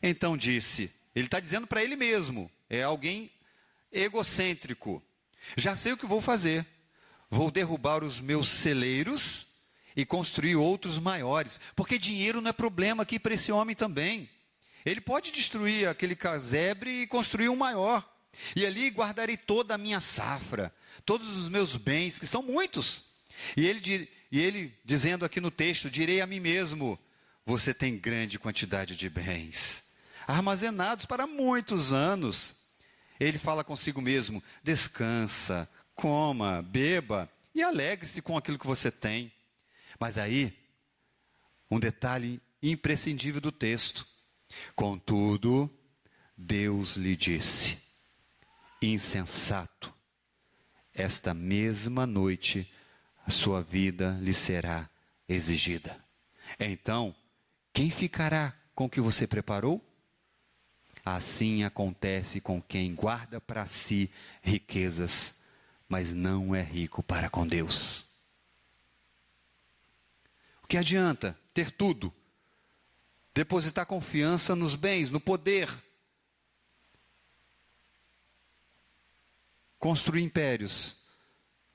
Então 0.02 0.36
disse: 0.36 0.92
ele 1.14 1.26
está 1.26 1.38
dizendo 1.38 1.66
para 1.66 1.82
ele 1.82 1.94
mesmo, 1.94 2.50
é 2.68 2.82
alguém 2.82 3.30
egocêntrico. 3.92 5.00
Já 5.56 5.76
sei 5.76 5.92
o 5.92 5.96
que 5.96 6.06
vou 6.06 6.20
fazer. 6.20 6.66
Vou 7.30 7.50
derrubar 7.50 8.02
os 8.02 8.20
meus 8.20 8.48
celeiros 8.48 9.46
e 9.94 10.04
construir 10.04 10.56
outros 10.56 10.98
maiores. 10.98 11.60
Porque 11.76 11.98
dinheiro 11.98 12.40
não 12.40 12.50
é 12.50 12.52
problema 12.52 13.04
aqui 13.04 13.18
para 13.18 13.34
esse 13.34 13.52
homem 13.52 13.76
também. 13.76 14.28
Ele 14.84 15.00
pode 15.00 15.30
destruir 15.30 15.88
aquele 15.88 16.16
casebre 16.16 17.02
e 17.02 17.06
construir 17.06 17.48
um 17.48 17.56
maior. 17.56 18.04
E 18.56 18.66
ali 18.66 18.88
guardarei 18.88 19.36
toda 19.36 19.74
a 19.74 19.78
minha 19.78 20.00
safra, 20.00 20.74
todos 21.04 21.36
os 21.36 21.48
meus 21.48 21.76
bens, 21.76 22.18
que 22.18 22.26
são 22.26 22.42
muitos. 22.42 23.04
E 23.56 23.66
ele, 23.66 24.08
e 24.30 24.38
ele 24.38 24.74
dizendo 24.84 25.24
aqui 25.24 25.40
no 25.40 25.50
texto: 25.50 25.90
direi 25.90 26.20
a 26.20 26.26
mim 26.26 26.40
mesmo: 26.40 26.98
você 27.44 27.72
tem 27.72 27.96
grande 27.96 28.38
quantidade 28.38 28.94
de 28.94 29.08
bens, 29.08 29.82
armazenados 30.26 31.06
para 31.06 31.26
muitos 31.26 31.92
anos. 31.92 32.56
Ele 33.18 33.38
fala 33.38 33.64
consigo 33.64 34.00
mesmo: 34.00 34.42
descansa, 34.62 35.68
coma, 35.94 36.62
beba 36.62 37.28
e 37.54 37.62
alegre-se 37.62 38.22
com 38.22 38.36
aquilo 38.36 38.58
que 38.58 38.66
você 38.66 38.90
tem. 38.90 39.32
Mas 39.98 40.16
aí, 40.16 40.56
um 41.70 41.80
detalhe 41.80 42.40
imprescindível 42.62 43.40
do 43.40 43.50
texto. 43.50 44.06
Contudo, 44.76 45.70
Deus 46.36 46.96
lhe 46.96 47.16
disse: 47.16 47.78
insensato, 48.80 49.92
esta 50.92 51.34
mesma 51.34 52.06
noite 52.06 52.70
a 53.28 53.30
sua 53.30 53.62
vida 53.62 54.18
lhe 54.22 54.32
será 54.32 54.88
exigida. 55.28 56.02
Então, 56.58 57.14
quem 57.74 57.90
ficará 57.90 58.54
com 58.74 58.86
o 58.86 58.88
que 58.88 59.02
você 59.02 59.26
preparou? 59.26 59.84
Assim 61.04 61.62
acontece 61.62 62.40
com 62.40 62.62
quem 62.62 62.94
guarda 62.94 63.38
para 63.38 63.66
si 63.66 64.10
riquezas, 64.40 65.34
mas 65.86 66.14
não 66.14 66.54
é 66.54 66.62
rico 66.62 67.02
para 67.02 67.28
com 67.28 67.46
Deus. 67.46 68.06
O 70.62 70.66
que 70.66 70.78
adianta 70.78 71.38
ter 71.52 71.70
tudo? 71.70 72.10
Depositar 73.34 73.84
confiança 73.84 74.56
nos 74.56 74.74
bens, 74.74 75.10
no 75.10 75.20
poder, 75.20 75.68
construir 79.78 80.22
impérios, 80.22 80.97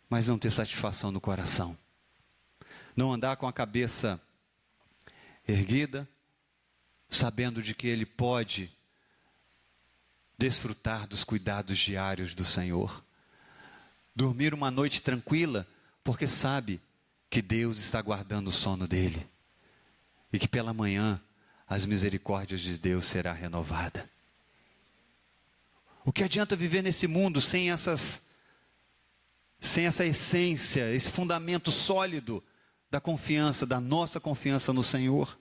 mas 0.10 0.28
não 0.28 0.38
ter 0.38 0.52
satisfação 0.52 1.12
no 1.12 1.22
coração. 1.22 1.78
Não 2.96 3.12
andar 3.12 3.38
com 3.38 3.48
a 3.48 3.54
cabeça 3.54 4.22
erguida, 5.48 6.08
sabendo 7.10 7.62
de 7.62 7.74
que 7.74 7.88
Ele 7.88 8.06
pode 8.06 8.72
desfrutar 10.38 11.08
dos 11.08 11.24
cuidados 11.24 11.78
diários 11.78 12.36
do 12.36 12.46
Senhor. 12.46 13.04
Dormir 14.16 14.54
uma 14.54 14.70
noite 14.70 15.02
tranquila, 15.02 15.68
porque 16.04 16.28
sabe 16.28 16.82
que 17.30 17.42
Deus 17.42 17.80
está 17.80 18.02
guardando 18.02 18.48
o 18.48 18.52
sono 18.52 18.88
dele 18.88 19.28
e 20.32 20.38
que 20.38 20.48
pela 20.48 20.74
manhã 20.74 21.22
as 21.68 21.86
misericórdias 21.86 22.62
de 22.62 22.78
Deus 22.78 23.06
será 23.06 23.34
renovada. 23.34 24.10
O 26.06 26.12
que 26.12 26.24
adianta 26.24 26.56
viver 26.56 26.82
nesse 26.84 27.08
mundo 27.08 27.40
sem 27.40 27.72
essas 27.72 28.22
sem 29.64 29.86
essa 29.86 30.06
essência, 30.06 30.94
esse 30.94 31.10
fundamento 31.10 31.72
sólido 31.72 32.44
da 32.92 33.00
confiança, 33.00 33.66
da 33.66 33.80
nossa 33.80 34.20
confiança 34.20 34.74
no 34.74 34.84
Senhor? 34.84 35.40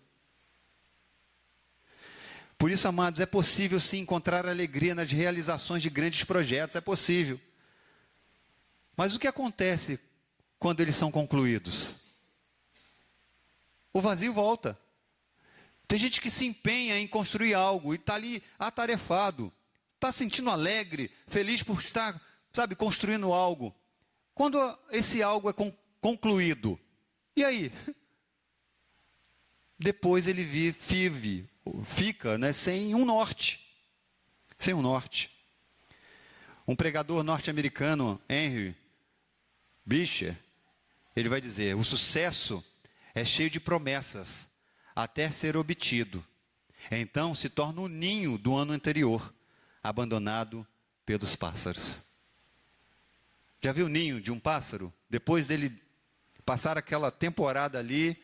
Por 2.56 2.70
isso, 2.70 2.86
amados, 2.86 3.20
é 3.20 3.26
possível 3.26 3.80
sim 3.80 3.98
encontrar 3.98 4.46
alegria 4.46 4.94
nas 4.94 5.10
realizações 5.10 5.82
de 5.82 5.90
grandes 5.90 6.22
projetos, 6.22 6.76
é 6.76 6.80
possível. 6.80 7.38
Mas 8.96 9.12
o 9.12 9.18
que 9.18 9.26
acontece 9.26 9.98
quando 10.56 10.80
eles 10.80 10.94
são 10.94 11.10
concluídos? 11.10 11.96
O 13.92 14.00
vazio 14.00 14.32
volta. 14.32 14.78
Tem 15.88 15.98
gente 15.98 16.20
que 16.20 16.30
se 16.30 16.46
empenha 16.46 16.96
em 16.96 17.08
construir 17.08 17.54
algo 17.54 17.92
e 17.92 17.96
está 17.96 18.14
ali 18.14 18.40
atarefado, 18.56 19.52
está 19.96 20.12
sentindo 20.12 20.48
alegre, 20.48 21.10
feliz 21.26 21.64
por 21.64 21.80
estar, 21.80 22.18
sabe, 22.52 22.76
construindo 22.76 23.32
algo. 23.32 23.74
Quando 24.34 24.58
esse 24.90 25.22
algo 25.22 25.50
é 25.50 25.54
concluído, 26.00 26.78
e 27.36 27.44
aí? 27.44 27.72
Depois 29.78 30.26
ele 30.26 30.44
vive, 30.44 31.48
fica 31.94 32.38
né, 32.38 32.52
sem 32.52 32.94
um 32.94 33.04
norte. 33.04 33.60
Sem 34.58 34.74
um 34.74 34.82
norte. 34.82 35.30
Um 36.66 36.76
pregador 36.76 37.22
norte-americano, 37.24 38.20
Henry 38.28 38.76
Bisher, 39.84 40.38
ele 41.16 41.28
vai 41.28 41.40
dizer: 41.40 41.74
o 41.76 41.84
sucesso 41.84 42.64
é 43.14 43.24
cheio 43.24 43.50
de 43.50 43.58
promessas 43.60 44.48
até 44.94 45.30
ser 45.30 45.56
obtido. 45.56 46.24
Então 46.90 47.34
se 47.34 47.48
torna 47.48 47.80
o 47.80 47.88
ninho 47.88 48.38
do 48.38 48.54
ano 48.54 48.72
anterior 48.72 49.32
abandonado 49.82 50.66
pelos 51.04 51.36
pássaros. 51.36 52.02
Já 53.64 53.70
viu 53.70 53.86
o 53.86 53.88
ninho 53.88 54.20
de 54.20 54.32
um 54.32 54.40
pássaro? 54.40 54.92
Depois 55.08 55.46
dele 55.46 55.80
passar 56.44 56.76
aquela 56.76 57.12
temporada 57.12 57.78
ali, 57.78 58.20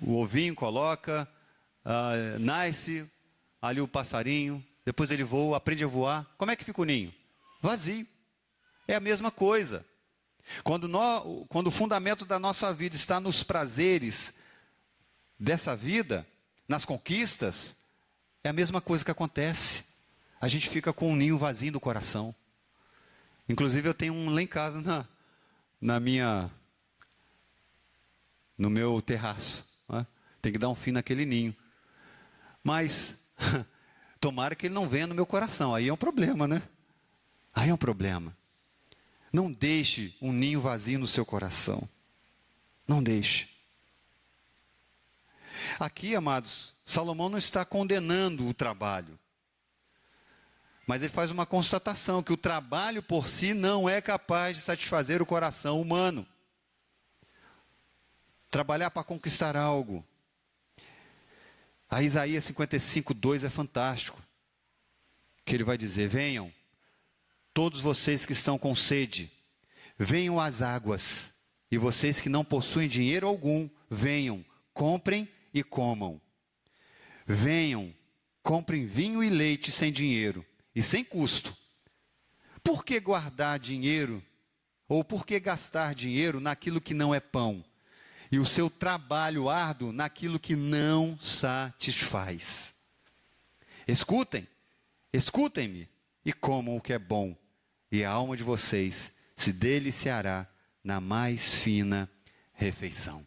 o 0.00 0.14
ovinho 0.14 0.54
coloca, 0.54 1.28
uh, 1.84 2.38
nasce 2.38 3.10
ali 3.60 3.80
o 3.80 3.88
passarinho, 3.88 4.64
depois 4.84 5.10
ele 5.10 5.24
voa, 5.24 5.56
aprende 5.56 5.82
a 5.82 5.88
voar. 5.88 6.32
Como 6.38 6.52
é 6.52 6.56
que 6.56 6.64
fica 6.64 6.80
o 6.80 6.84
ninho? 6.84 7.12
Vazio. 7.60 8.06
É 8.86 8.94
a 8.94 9.00
mesma 9.00 9.32
coisa. 9.32 9.84
Quando, 10.62 10.86
nós, 10.86 11.22
quando 11.48 11.66
o 11.66 11.72
fundamento 11.72 12.24
da 12.24 12.38
nossa 12.38 12.72
vida 12.72 12.94
está 12.94 13.18
nos 13.18 13.42
prazeres 13.42 14.32
dessa 15.38 15.74
vida, 15.74 16.24
nas 16.68 16.84
conquistas, 16.84 17.74
é 18.44 18.48
a 18.48 18.52
mesma 18.52 18.80
coisa 18.80 19.04
que 19.04 19.10
acontece. 19.10 19.84
A 20.40 20.46
gente 20.46 20.68
fica 20.68 20.92
com 20.92 21.10
um 21.12 21.16
ninho 21.16 21.36
vazio 21.36 21.72
no 21.72 21.80
coração. 21.80 22.32
Inclusive 23.50 23.88
eu 23.88 23.94
tenho 23.94 24.14
um 24.14 24.30
lá 24.30 24.40
em 24.40 24.46
casa 24.46 24.80
na, 24.80 25.04
na 25.80 25.98
minha 25.98 26.48
no 28.56 28.70
meu 28.70 29.02
terraço. 29.02 29.66
Né? 29.88 30.06
Tem 30.40 30.52
que 30.52 30.58
dar 30.58 30.68
um 30.68 30.74
fim 30.76 30.92
naquele 30.92 31.26
ninho. 31.26 31.56
Mas 32.62 33.18
tomara 34.20 34.54
que 34.54 34.68
ele 34.68 34.74
não 34.74 34.88
venha 34.88 35.08
no 35.08 35.16
meu 35.16 35.26
coração. 35.26 35.74
Aí 35.74 35.88
é 35.88 35.92
um 35.92 35.96
problema, 35.96 36.46
né? 36.46 36.62
Aí 37.52 37.70
é 37.70 37.74
um 37.74 37.76
problema. 37.76 38.36
Não 39.32 39.50
deixe 39.50 40.14
um 40.22 40.32
ninho 40.32 40.60
vazio 40.60 41.00
no 41.00 41.06
seu 41.08 41.26
coração. 41.26 41.88
Não 42.86 43.02
deixe. 43.02 43.48
Aqui, 45.76 46.14
amados, 46.14 46.76
Salomão 46.86 47.28
não 47.28 47.38
está 47.38 47.64
condenando 47.64 48.46
o 48.46 48.54
trabalho. 48.54 49.18
Mas 50.90 51.02
ele 51.02 51.12
faz 51.12 51.30
uma 51.30 51.46
constatação 51.46 52.20
que 52.20 52.32
o 52.32 52.36
trabalho 52.36 53.00
por 53.00 53.28
si 53.28 53.54
não 53.54 53.88
é 53.88 54.00
capaz 54.00 54.56
de 54.56 54.62
satisfazer 54.64 55.22
o 55.22 55.24
coração 55.24 55.80
humano. 55.80 56.26
Trabalhar 58.50 58.90
para 58.90 59.04
conquistar 59.04 59.56
algo. 59.56 60.04
A 61.88 62.02
Isaías 62.02 62.42
55, 62.42 63.14
2 63.14 63.44
é 63.44 63.48
fantástico. 63.48 64.20
Que 65.44 65.54
ele 65.54 65.62
vai 65.62 65.78
dizer: 65.78 66.08
Venham, 66.08 66.52
todos 67.54 67.80
vocês 67.80 68.26
que 68.26 68.32
estão 68.32 68.58
com 68.58 68.74
sede, 68.74 69.30
venham 69.96 70.40
às 70.40 70.60
águas. 70.60 71.30
E 71.70 71.78
vocês 71.78 72.20
que 72.20 72.28
não 72.28 72.44
possuem 72.44 72.88
dinheiro 72.88 73.28
algum, 73.28 73.70
venham, 73.88 74.44
comprem 74.74 75.28
e 75.54 75.62
comam. 75.62 76.20
Venham, 77.24 77.94
comprem 78.42 78.86
vinho 78.86 79.22
e 79.22 79.30
leite 79.30 79.70
sem 79.70 79.92
dinheiro 79.92 80.44
e 80.74 80.82
sem 80.82 81.04
custo. 81.04 81.56
Por 82.62 82.84
que 82.84 83.00
guardar 83.00 83.58
dinheiro? 83.58 84.22
Ou 84.88 85.04
por 85.04 85.24
que 85.24 85.38
gastar 85.38 85.94
dinheiro 85.94 86.40
naquilo 86.40 86.80
que 86.80 86.94
não 86.94 87.14
é 87.14 87.20
pão? 87.20 87.64
E 88.30 88.38
o 88.38 88.46
seu 88.46 88.70
trabalho 88.70 89.48
árduo 89.48 89.92
naquilo 89.92 90.38
que 90.38 90.54
não 90.54 91.18
satisfaz. 91.18 92.72
Escutem, 93.86 94.46
escutem-me 95.12 95.88
e 96.24 96.32
comam 96.32 96.76
o 96.76 96.80
que 96.80 96.92
é 96.92 96.98
bom, 96.98 97.36
e 97.90 98.04
a 98.04 98.10
alma 98.10 98.36
de 98.36 98.44
vocês 98.44 99.12
se 99.36 99.52
deliciará 99.52 100.46
na 100.84 101.00
mais 101.00 101.54
fina 101.56 102.08
refeição. 102.52 103.26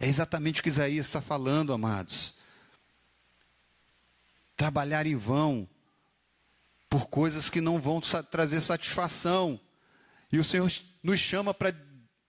É 0.00 0.08
exatamente 0.08 0.60
o 0.60 0.62
que 0.62 0.68
Isaías 0.68 1.06
está 1.06 1.22
falando, 1.22 1.72
amados. 1.72 2.36
Trabalhar 4.56 5.06
em 5.06 5.14
vão 5.14 5.68
por 6.92 7.06
coisas 7.06 7.48
que 7.48 7.62
não 7.62 7.80
vão 7.80 8.02
trazer 8.30 8.60
satisfação. 8.60 9.58
E 10.30 10.38
o 10.38 10.44
Senhor 10.44 10.70
nos 11.02 11.18
chama 11.18 11.54
para 11.54 11.74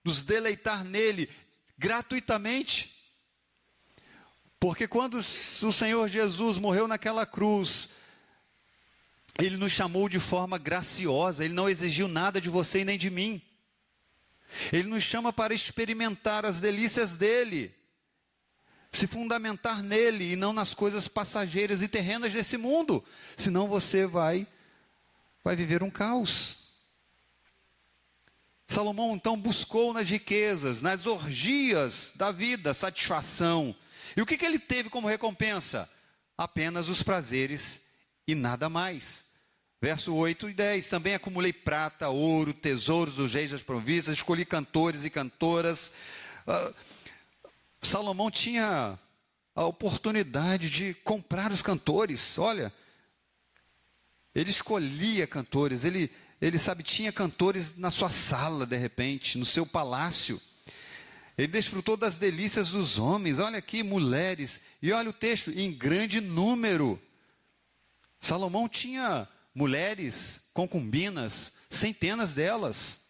nos 0.02 0.22
deleitar 0.22 0.82
nele 0.82 1.28
gratuitamente. 1.76 2.90
Porque 4.58 4.88
quando 4.88 5.18
o 5.18 5.22
Senhor 5.72 6.08
Jesus 6.08 6.58
morreu 6.58 6.88
naquela 6.88 7.26
cruz, 7.26 7.90
ele 9.38 9.58
nos 9.58 9.70
chamou 9.70 10.08
de 10.08 10.18
forma 10.18 10.56
graciosa, 10.56 11.44
ele 11.44 11.52
não 11.52 11.68
exigiu 11.68 12.08
nada 12.08 12.40
de 12.40 12.48
você 12.48 12.80
e 12.80 12.84
nem 12.86 12.96
de 12.96 13.10
mim. 13.10 13.42
Ele 14.72 14.88
nos 14.88 15.04
chama 15.04 15.30
para 15.30 15.52
experimentar 15.52 16.46
as 16.46 16.58
delícias 16.58 17.16
dele, 17.16 17.74
se 18.90 19.06
fundamentar 19.06 19.82
nele 19.82 20.32
e 20.32 20.36
não 20.36 20.54
nas 20.54 20.72
coisas 20.72 21.06
passageiras 21.06 21.82
e 21.82 21.88
terrenas 21.88 22.32
desse 22.32 22.56
mundo, 22.56 23.04
senão 23.36 23.68
você 23.68 24.06
vai 24.06 24.48
vai 25.44 25.54
viver 25.54 25.82
um 25.82 25.90
caos. 25.90 26.56
Salomão 28.66 29.14
então 29.14 29.38
buscou 29.38 29.92
nas 29.92 30.08
riquezas, 30.08 30.80
nas 30.80 31.04
orgias 31.04 32.12
da 32.16 32.32
vida, 32.32 32.72
satisfação. 32.72 33.76
E 34.16 34.22
o 34.22 34.26
que, 34.26 34.38
que 34.38 34.44
ele 34.44 34.58
teve 34.58 34.88
como 34.88 35.06
recompensa? 35.06 35.88
Apenas 36.36 36.88
os 36.88 37.02
prazeres 37.02 37.78
e 38.26 38.34
nada 38.34 38.70
mais. 38.70 39.22
Verso 39.80 40.14
8 40.14 40.48
e 40.48 40.54
10: 40.54 40.86
Também 40.86 41.14
acumulei 41.14 41.52
prata, 41.52 42.08
ouro, 42.08 42.54
tesouros 42.54 43.14
dos 43.14 43.34
reis 43.34 43.50
das 43.50 43.62
províncias, 43.62 44.16
escolhi 44.16 44.46
cantores 44.46 45.04
e 45.04 45.10
cantoras. 45.10 45.92
Uh, 46.46 46.74
Salomão 47.82 48.30
tinha 48.30 48.98
a 49.54 49.64
oportunidade 49.66 50.70
de 50.70 50.94
comprar 51.04 51.52
os 51.52 51.60
cantores. 51.60 52.38
Olha, 52.38 52.72
ele 54.34 54.50
escolhia 54.50 55.26
cantores, 55.26 55.84
ele, 55.84 56.10
ele 56.40 56.58
sabe, 56.58 56.82
tinha 56.82 57.12
cantores 57.12 57.76
na 57.76 57.90
sua 57.90 58.08
sala, 58.10 58.66
de 58.66 58.76
repente, 58.76 59.38
no 59.38 59.46
seu 59.46 59.64
palácio. 59.64 60.40
Ele 61.38 61.48
desfrutou 61.48 61.96
das 61.96 62.18
delícias 62.18 62.68
dos 62.68 62.98
homens, 62.98 63.38
olha 63.38 63.58
aqui, 63.58 63.82
mulheres, 63.82 64.60
e 64.82 64.92
olha 64.92 65.10
o 65.10 65.12
texto, 65.12 65.50
em 65.50 65.72
grande 65.72 66.20
número. 66.20 67.00
Salomão 68.20 68.68
tinha 68.68 69.28
mulheres, 69.54 70.40
concubinas, 70.52 71.52
centenas 71.70 72.34
delas. 72.34 73.00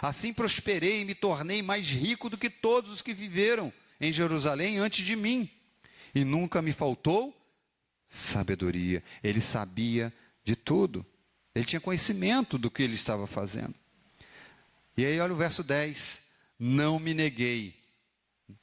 Assim 0.00 0.32
prosperei 0.32 1.02
e 1.02 1.04
me 1.04 1.14
tornei 1.14 1.62
mais 1.62 1.86
rico 1.88 2.30
do 2.30 2.38
que 2.38 2.48
todos 2.48 2.90
os 2.90 3.02
que 3.02 3.12
viveram 3.12 3.72
em 4.00 4.12
Jerusalém 4.12 4.78
antes 4.78 5.04
de 5.04 5.16
mim. 5.16 5.50
E 6.14 6.24
nunca 6.24 6.62
me 6.62 6.72
faltou 6.72 7.36
sabedoria. 8.08 9.02
Ele 9.22 9.40
sabia 9.40 10.12
de 10.50 10.56
tudo. 10.56 11.06
Ele 11.54 11.64
tinha 11.64 11.80
conhecimento 11.80 12.58
do 12.58 12.70
que 12.70 12.82
ele 12.82 12.94
estava 12.94 13.26
fazendo. 13.28 13.74
E 14.96 15.06
aí, 15.06 15.20
olha 15.20 15.32
o 15.32 15.36
verso 15.36 15.62
10: 15.62 16.20
Não 16.58 16.98
me 16.98 17.14
neguei 17.14 17.74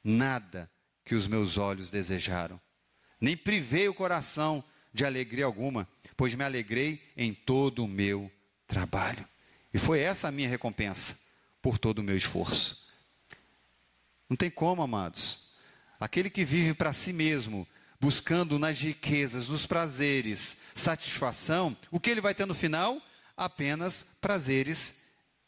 nada 0.03 0.69
que 1.05 1.15
os 1.15 1.27
meus 1.27 1.57
olhos 1.57 1.89
desejaram, 1.89 2.59
nem 3.21 3.37
privei 3.37 3.87
o 3.87 3.93
coração 3.93 4.61
de 4.93 5.05
alegria 5.05 5.45
alguma, 5.45 5.87
pois 6.17 6.35
me 6.35 6.43
alegrei 6.43 7.01
em 7.15 7.33
todo 7.33 7.85
o 7.85 7.87
meu 7.87 8.29
trabalho. 8.67 9.25
E 9.73 9.79
foi 9.79 10.01
essa 10.01 10.27
a 10.27 10.31
minha 10.31 10.49
recompensa 10.49 11.17
por 11.61 11.77
todo 11.77 11.99
o 11.99 12.03
meu 12.03 12.17
esforço. 12.17 12.85
Não 14.29 14.35
tem 14.35 14.49
como, 14.49 14.81
amados. 14.81 15.55
Aquele 15.99 16.29
que 16.29 16.43
vive 16.43 16.73
para 16.73 16.91
si 16.91 17.13
mesmo, 17.13 17.65
buscando 17.99 18.59
nas 18.59 18.79
riquezas, 18.79 19.47
nos 19.47 19.65
prazeres, 19.65 20.57
satisfação, 20.77 21.75
o 21.91 21.99
que 21.99 22.09
ele 22.09 22.21
vai 22.21 22.33
ter 22.33 22.45
no 22.45 22.55
final? 22.55 23.01
Apenas 23.35 24.05
prazeres 24.21 24.95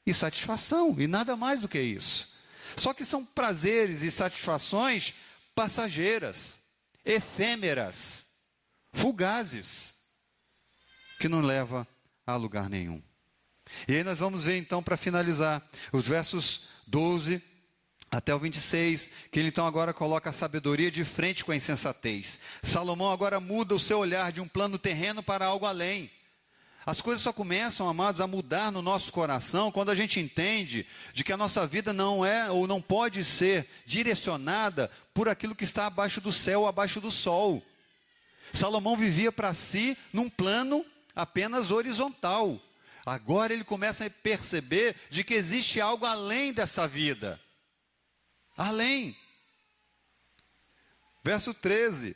e 0.06 0.14
satisfação, 0.14 0.96
e 1.00 1.08
nada 1.08 1.36
mais 1.36 1.62
do 1.62 1.68
que 1.68 1.80
isso. 1.80 2.34
Só 2.76 2.94
que 2.94 3.06
são 3.06 3.26
prazeres 3.26 4.04
e 4.04 4.12
satisfações 4.12 5.14
passageiras, 5.56 6.58
efêmeras, 7.04 8.26
fugazes, 8.94 9.94
que 11.20 11.28
não 11.28 11.42
leva 11.42 11.88
a 12.26 12.36
lugar 12.36 12.70
nenhum. 12.70 13.02
E 13.88 13.96
aí 13.96 14.04
nós 14.04 14.20
vamos 14.20 14.46
ver 14.46 14.58
então 14.58 14.82
para 14.82 14.98
finalizar 14.98 15.62
os 15.92 16.08
versos 16.08 16.68
12 16.88 17.42
até 18.12 18.34
o 18.34 18.40
26, 18.40 19.12
que 19.32 19.40
ele 19.40 19.50
então 19.50 19.68
agora 19.68 19.94
coloca 19.94 20.30
a 20.30 20.34
sabedoria 20.34 20.90
de 20.90 21.04
frente 21.04 21.46
com 21.46 21.52
a 21.52 21.56
insensatez. 21.56 22.40
Salomão 22.64 23.12
agora 23.12 23.40
muda 23.40 23.76
o 23.76 23.80
seu 23.80 24.00
olhar 24.00 24.32
de 24.32 24.42
um 24.42 24.48
plano 24.48 24.80
terreno 24.80 25.22
para 25.22 25.46
algo 25.46 25.66
além. 25.66 26.10
As 26.86 27.02
coisas 27.02 27.22
só 27.22 27.32
começam, 27.32 27.88
amados, 27.88 28.20
a 28.20 28.26
mudar 28.26 28.72
no 28.72 28.82
nosso 28.82 29.12
coração 29.12 29.72
quando 29.72 29.92
a 29.92 29.96
gente 29.96 30.20
entende 30.20 30.88
de 31.14 31.24
que 31.24 31.32
a 31.32 31.38
nossa 31.38 31.68
vida 31.68 31.94
não 31.94 32.26
é 32.26 32.50
ou 32.50 32.66
não 32.66 32.82
pode 32.82 33.24
ser 33.24 33.68
direcionada 33.86 34.90
por 35.14 35.30
aquilo 35.30 35.54
que 35.54 35.64
está 35.64 35.86
abaixo 35.86 36.20
do 36.20 36.32
céu 36.32 36.66
abaixo 36.66 37.00
do 37.00 37.12
sol. 37.12 37.64
Salomão 38.54 38.98
vivia 38.98 39.32
para 39.32 39.54
si 39.54 39.96
num 40.12 40.28
plano 40.30 40.84
apenas 41.16 41.70
horizontal. 41.70 42.60
Agora 43.06 43.54
ele 43.54 43.64
começa 43.64 44.06
a 44.08 44.10
perceber 44.10 44.96
de 45.12 45.24
que 45.24 45.36
existe 45.36 45.80
algo 45.80 46.08
além 46.08 46.52
dessa 46.52 46.88
vida 46.88 47.40
além. 48.60 49.16
Verso 51.24 51.54
13. 51.54 52.16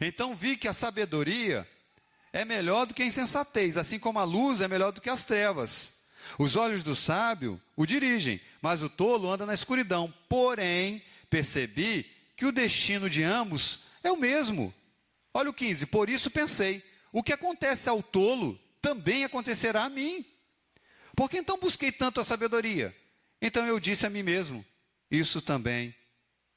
Então 0.00 0.34
vi 0.34 0.56
que 0.56 0.66
a 0.66 0.74
sabedoria 0.74 1.66
é 2.32 2.44
melhor 2.44 2.86
do 2.86 2.92
que 2.92 3.02
a 3.02 3.06
insensatez, 3.06 3.76
assim 3.76 3.98
como 3.98 4.18
a 4.18 4.24
luz 4.24 4.60
é 4.60 4.68
melhor 4.68 4.90
do 4.90 5.00
que 5.00 5.08
as 5.08 5.24
trevas. 5.24 5.92
Os 6.38 6.56
olhos 6.56 6.82
do 6.82 6.96
sábio 6.96 7.62
o 7.76 7.86
dirigem, 7.86 8.40
mas 8.60 8.82
o 8.82 8.90
tolo 8.90 9.30
anda 9.30 9.46
na 9.46 9.54
escuridão. 9.54 10.12
Porém, 10.28 11.00
percebi 11.30 12.10
que 12.36 12.44
o 12.44 12.52
destino 12.52 13.08
de 13.08 13.22
ambos 13.22 13.78
é 14.02 14.10
o 14.10 14.16
mesmo. 14.16 14.74
Olha 15.32 15.50
o 15.50 15.54
15. 15.54 15.86
Por 15.86 16.10
isso 16.10 16.28
pensei: 16.28 16.82
o 17.12 17.22
que 17.22 17.32
acontece 17.32 17.88
ao 17.88 18.02
tolo 18.02 18.60
também 18.82 19.22
acontecerá 19.22 19.84
a 19.84 19.88
mim. 19.88 20.26
Por 21.14 21.30
que 21.30 21.38
então 21.38 21.58
busquei 21.58 21.92
tanto 21.92 22.20
a 22.20 22.24
sabedoria? 22.24 22.94
Então 23.40 23.66
eu 23.66 23.78
disse 23.78 24.06
a 24.06 24.10
mim 24.10 24.22
mesmo: 24.22 24.64
isso 25.10 25.40
também 25.40 25.94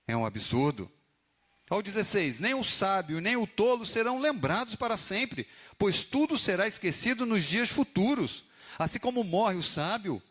é 0.08 0.16
um 0.16 0.26
absurdo. 0.26 0.92
Ao 1.70 1.82
16: 1.82 2.40
Nem 2.40 2.54
o 2.56 2.64
sábio 2.64 3.22
nem 3.22 3.36
o 3.36 3.46
tolo 3.46 3.86
serão 3.86 4.20
lembrados 4.20 4.76
para 4.76 4.98
sempre, 4.98 5.48
pois 5.78 6.04
tudo 6.04 6.38
será 6.38 6.68
esquecido 6.68 7.26
nos 7.26 7.44
dias 7.44 7.70
futuros. 7.70 8.44
Assim 8.78 9.00
como 9.00 9.24
morre 9.24 9.56
o 9.56 9.64
sábio, 9.64 10.22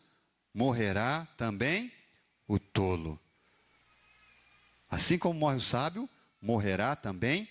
morrerá 0.53 1.27
também 1.37 1.91
o 2.47 2.59
tolo. 2.59 3.19
Assim 4.89 5.17
como 5.17 5.39
morre 5.39 5.57
o 5.57 5.61
sábio, 5.61 6.09
morrerá 6.41 6.95
também 6.95 7.47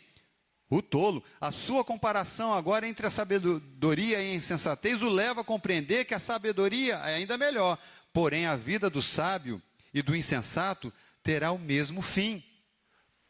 o 0.68 0.82
tolo. 0.82 1.24
A 1.40 1.50
sua 1.50 1.84
comparação 1.84 2.52
agora 2.52 2.86
entre 2.86 3.06
a 3.06 3.10
sabedoria 3.10 4.20
e 4.20 4.32
a 4.32 4.34
insensatez 4.34 5.00
o 5.02 5.08
leva 5.08 5.40
a 5.40 5.44
compreender 5.44 6.04
que 6.04 6.14
a 6.14 6.18
sabedoria 6.18 6.96
é 6.96 7.14
ainda 7.14 7.38
melhor, 7.38 7.78
Porém, 8.12 8.46
a 8.46 8.56
vida 8.56 8.88
do 8.90 9.02
sábio 9.02 9.62
e 9.92 10.02
do 10.02 10.16
insensato 10.16 10.92
terá 11.22 11.52
o 11.52 11.58
mesmo 11.58 12.02
fim. 12.02 12.42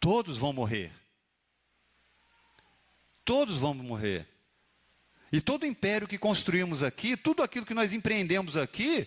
Todos 0.00 0.38
vão 0.38 0.52
morrer. 0.52 0.92
Todos 3.24 3.58
vão 3.58 3.74
morrer. 3.74 4.26
E 5.30 5.40
todo 5.40 5.64
o 5.64 5.66
império 5.66 6.08
que 6.08 6.16
construímos 6.16 6.82
aqui, 6.82 7.16
tudo 7.16 7.42
aquilo 7.42 7.66
que 7.66 7.74
nós 7.74 7.92
empreendemos 7.92 8.56
aqui, 8.56 9.06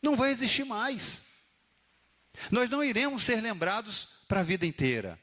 não 0.00 0.14
vai 0.14 0.30
existir 0.30 0.64
mais. 0.64 1.24
Nós 2.50 2.70
não 2.70 2.84
iremos 2.84 3.24
ser 3.24 3.40
lembrados 3.40 4.08
para 4.28 4.40
a 4.40 4.44
vida 4.44 4.64
inteira. 4.64 5.18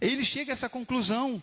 Ele 0.00 0.24
chega 0.24 0.52
a 0.52 0.54
essa 0.54 0.68
conclusão. 0.68 1.42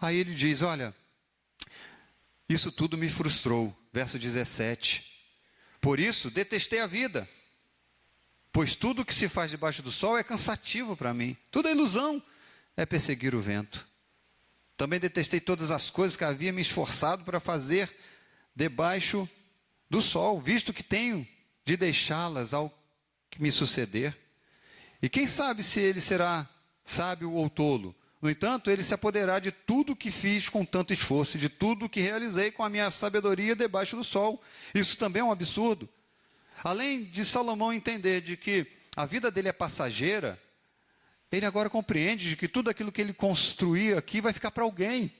Aí 0.00 0.16
ele 0.16 0.34
diz: 0.34 0.60
Olha, 0.62 0.94
isso 2.48 2.70
tudo 2.70 2.96
me 2.96 3.08
frustrou. 3.08 3.76
Verso 3.92 4.18
17. 4.18 5.04
Por 5.80 5.98
isso, 6.00 6.30
detestei 6.30 6.80
a 6.80 6.86
vida, 6.86 7.28
pois 8.52 8.74
tudo 8.74 9.04
que 9.04 9.14
se 9.14 9.28
faz 9.28 9.50
debaixo 9.50 9.82
do 9.82 9.92
sol 9.92 10.18
é 10.18 10.24
cansativo 10.24 10.96
para 10.96 11.14
mim. 11.14 11.36
Tudo 11.50 11.68
é 11.68 11.72
ilusão, 11.72 12.22
é 12.76 12.84
perseguir 12.84 13.34
o 13.34 13.40
vento. 13.40 13.86
Também 14.76 15.00
detestei 15.00 15.40
todas 15.40 15.70
as 15.70 15.90
coisas 15.90 16.16
que 16.16 16.24
havia 16.24 16.52
me 16.52 16.60
esforçado 16.60 17.24
para 17.24 17.40
fazer 17.40 17.90
debaixo 18.54 19.28
do 19.88 20.02
sol, 20.02 20.40
visto 20.40 20.72
que 20.72 20.82
tenho 20.82 21.26
de 21.64 21.76
deixá-las 21.76 22.52
ao 22.52 22.72
que 23.30 23.40
me 23.40 23.50
suceder. 23.50 24.16
E 25.00 25.08
quem 25.08 25.26
sabe 25.26 25.62
se 25.62 25.80
ele 25.80 26.00
será 26.00 26.48
sábio 26.84 27.32
ou 27.32 27.48
tolo? 27.48 27.94
No 28.20 28.30
entanto, 28.30 28.70
ele 28.70 28.82
se 28.82 28.94
apoderará 28.94 29.38
de 29.38 29.52
tudo 29.52 29.94
que 29.94 30.10
fiz 30.10 30.48
com 30.48 30.64
tanto 30.64 30.92
esforço, 30.92 31.38
de 31.38 31.48
tudo 31.48 31.88
que 31.88 32.00
realizei 32.00 32.50
com 32.50 32.64
a 32.64 32.70
minha 32.70 32.90
sabedoria 32.90 33.54
debaixo 33.54 33.96
do 33.96 34.02
sol. 34.02 34.42
Isso 34.74 34.96
também 34.96 35.20
é 35.20 35.24
um 35.24 35.30
absurdo. 35.30 35.88
Além 36.64 37.04
de 37.04 37.24
Salomão 37.24 37.72
entender 37.72 38.22
de 38.22 38.36
que 38.36 38.66
a 38.96 39.04
vida 39.04 39.30
dele 39.30 39.48
é 39.48 39.52
passageira, 39.52 40.40
ele 41.30 41.44
agora 41.44 41.68
compreende 41.68 42.30
de 42.30 42.36
que 42.36 42.48
tudo 42.48 42.70
aquilo 42.70 42.90
que 42.90 43.00
ele 43.00 43.12
construir 43.12 43.96
aqui 43.96 44.22
vai 44.22 44.32
ficar 44.32 44.50
para 44.50 44.64
alguém. 44.64 45.12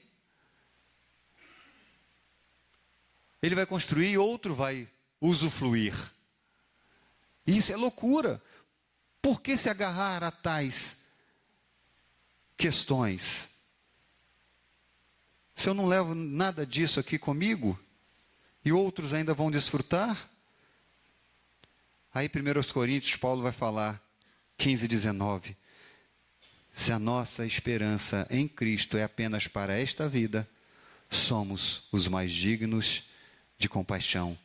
Ele 3.41 3.53
vai 3.53 3.67
construir 3.67 4.09
e 4.09 4.17
outro 4.17 4.55
vai 4.55 4.89
usufruir. 5.21 5.93
Isso 7.45 7.71
é 7.71 7.77
loucura. 7.77 8.41
Por 9.21 9.41
que 9.41 9.55
se 9.55 9.69
agarrar 9.69 10.23
a 10.23 10.31
tais 10.31 10.96
questões? 12.57 13.47
Se 15.55 15.69
eu 15.69 15.73
não 15.73 15.85
levo 15.85 16.13
nada 16.13 16.65
disso 16.65 16.99
aqui 16.99 17.17
comigo 17.17 17.79
e 18.65 18.71
outros 18.71 19.13
ainda 19.13 19.33
vão 19.33 19.49
desfrutar? 19.49 20.29
Aí, 22.13 22.27
1 22.27 22.73
Coríntios, 22.73 23.15
Paulo 23.15 23.43
vai 23.43 23.51
falar, 23.51 24.01
15, 24.57 24.87
19. 24.87 25.55
Se 26.75 26.91
a 26.91 26.99
nossa 26.99 27.45
esperança 27.45 28.27
em 28.29 28.47
Cristo 28.47 28.97
é 28.97 29.03
apenas 29.03 29.47
para 29.47 29.77
esta 29.77 30.07
vida, 30.07 30.47
somos 31.09 31.83
os 31.91 32.07
mais 32.07 32.31
dignos 32.31 33.03
de 33.57 33.69
compaixão 33.69 34.37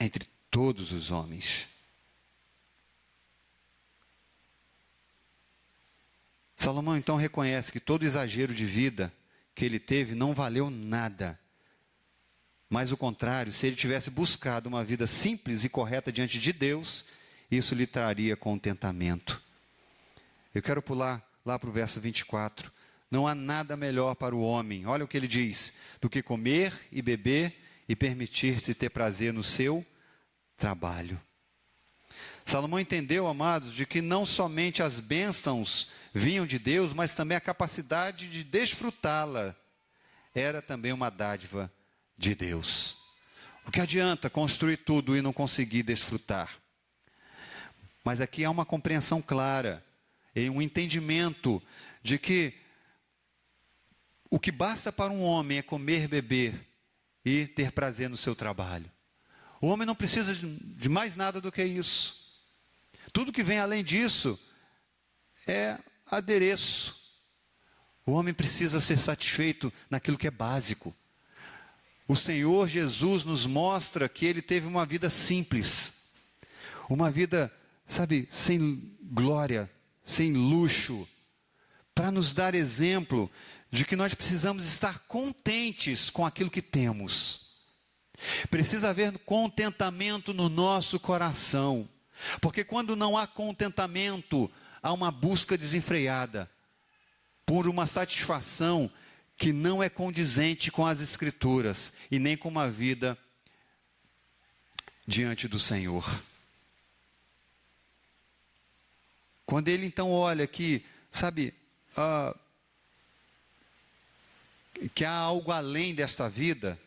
entre 0.00 0.28
todos 0.50 0.92
os 0.92 1.10
homens. 1.10 1.68
Salomão 6.58 6.96
então 6.96 7.16
reconhece 7.16 7.70
que 7.70 7.78
todo 7.78 8.04
exagero 8.04 8.52
de 8.52 8.66
vida 8.66 9.12
que 9.54 9.64
ele 9.64 9.78
teve 9.78 10.14
não 10.14 10.34
valeu 10.34 10.68
nada. 10.68 11.38
Mas 12.68 12.90
o 12.90 12.96
contrário, 12.96 13.52
se 13.52 13.66
ele 13.66 13.76
tivesse 13.76 14.10
buscado 14.10 14.68
uma 14.68 14.84
vida 14.84 15.06
simples 15.06 15.64
e 15.64 15.68
correta 15.68 16.12
diante 16.12 16.38
de 16.38 16.52
Deus, 16.52 17.04
isso 17.48 17.76
lhe 17.76 17.86
traria 17.86 18.36
contentamento. 18.36 19.40
Eu 20.52 20.60
quero 20.60 20.82
pular 20.82 21.24
lá 21.46 21.58
para 21.58 21.70
o 21.70 21.72
verso 21.72 22.00
24. 22.00 22.72
Não 23.08 23.26
há 23.26 23.34
nada 23.34 23.76
melhor 23.76 24.16
para 24.16 24.34
o 24.34 24.42
homem, 24.42 24.84
olha 24.84 25.04
o 25.04 25.08
que 25.08 25.16
ele 25.16 25.28
diz, 25.28 25.72
do 26.00 26.10
que 26.10 26.22
comer 26.22 26.74
e 26.92 27.00
beber 27.00 27.56
e 27.88 27.96
permitir-se 27.96 28.74
ter 28.74 28.90
prazer 28.90 29.32
no 29.32 29.44
seu 29.44 29.86
trabalho. 30.58 31.18
Salomão 32.48 32.80
entendeu, 32.80 33.28
amados, 33.28 33.74
de 33.74 33.84
que 33.84 34.00
não 34.00 34.24
somente 34.24 34.82
as 34.82 35.00
bênçãos 35.00 35.88
vinham 36.14 36.46
de 36.46 36.58
Deus, 36.58 36.94
mas 36.94 37.14
também 37.14 37.36
a 37.36 37.42
capacidade 37.42 38.26
de 38.26 38.42
desfrutá-la 38.42 39.54
era 40.34 40.62
também 40.62 40.90
uma 40.90 41.10
dádiva 41.10 41.70
de 42.16 42.34
Deus. 42.34 42.96
O 43.66 43.70
que 43.70 43.82
adianta 43.82 44.30
construir 44.30 44.78
tudo 44.78 45.14
e 45.14 45.20
não 45.20 45.30
conseguir 45.30 45.82
desfrutar? 45.82 46.58
Mas 48.02 48.18
aqui 48.18 48.46
há 48.46 48.50
uma 48.50 48.64
compreensão 48.64 49.20
clara 49.20 49.84
e 50.34 50.48
um 50.48 50.62
entendimento 50.62 51.62
de 52.02 52.18
que 52.18 52.54
o 54.30 54.40
que 54.40 54.50
basta 54.50 54.90
para 54.90 55.12
um 55.12 55.20
homem 55.22 55.58
é 55.58 55.62
comer, 55.62 56.08
beber 56.08 56.66
e 57.22 57.46
ter 57.46 57.72
prazer 57.72 58.08
no 58.08 58.16
seu 58.16 58.34
trabalho. 58.34 58.90
O 59.60 59.66
homem 59.66 59.86
não 59.86 59.94
precisa 59.94 60.34
de 60.34 60.88
mais 60.88 61.14
nada 61.14 61.42
do 61.42 61.52
que 61.52 61.62
isso. 61.62 62.27
Tudo 63.18 63.32
que 63.32 63.42
vem 63.42 63.58
além 63.58 63.82
disso 63.82 64.38
é 65.44 65.76
adereço. 66.06 66.94
O 68.06 68.12
homem 68.12 68.32
precisa 68.32 68.80
ser 68.80 68.96
satisfeito 68.96 69.72
naquilo 69.90 70.16
que 70.16 70.28
é 70.28 70.30
básico. 70.30 70.94
O 72.06 72.14
Senhor 72.14 72.68
Jesus 72.68 73.24
nos 73.24 73.44
mostra 73.44 74.08
que 74.08 74.24
ele 74.24 74.40
teve 74.40 74.68
uma 74.68 74.86
vida 74.86 75.10
simples, 75.10 75.94
uma 76.88 77.10
vida, 77.10 77.52
sabe, 77.88 78.28
sem 78.30 78.96
glória, 79.02 79.68
sem 80.04 80.32
luxo, 80.32 81.04
para 81.92 82.12
nos 82.12 82.32
dar 82.32 82.54
exemplo 82.54 83.28
de 83.68 83.84
que 83.84 83.96
nós 83.96 84.14
precisamos 84.14 84.64
estar 84.64 85.00
contentes 85.08 86.08
com 86.08 86.24
aquilo 86.24 86.52
que 86.52 86.62
temos. 86.62 87.58
Precisa 88.48 88.90
haver 88.90 89.18
contentamento 89.18 90.32
no 90.32 90.48
nosso 90.48 91.00
coração, 91.00 91.88
porque 92.40 92.64
quando 92.64 92.96
não 92.96 93.16
há 93.16 93.26
contentamento, 93.26 94.50
há 94.82 94.92
uma 94.92 95.10
busca 95.10 95.56
desenfreada 95.56 96.50
por 97.44 97.66
uma 97.66 97.86
satisfação 97.86 98.90
que 99.36 99.52
não 99.52 99.82
é 99.82 99.88
condizente 99.88 100.70
com 100.70 100.84
as 100.84 101.00
Escrituras 101.00 101.92
e 102.10 102.18
nem 102.18 102.36
com 102.36 102.48
uma 102.48 102.70
vida 102.70 103.16
diante 105.06 105.48
do 105.48 105.58
Senhor. 105.58 106.04
Quando 109.46 109.68
ele 109.68 109.86
então 109.86 110.10
olha 110.10 110.46
que, 110.46 110.84
sabe, 111.10 111.54
uh, 111.96 112.38
que 114.94 115.04
há 115.04 115.12
algo 115.12 115.50
além 115.50 115.94
desta 115.94 116.28
vida, 116.28 116.78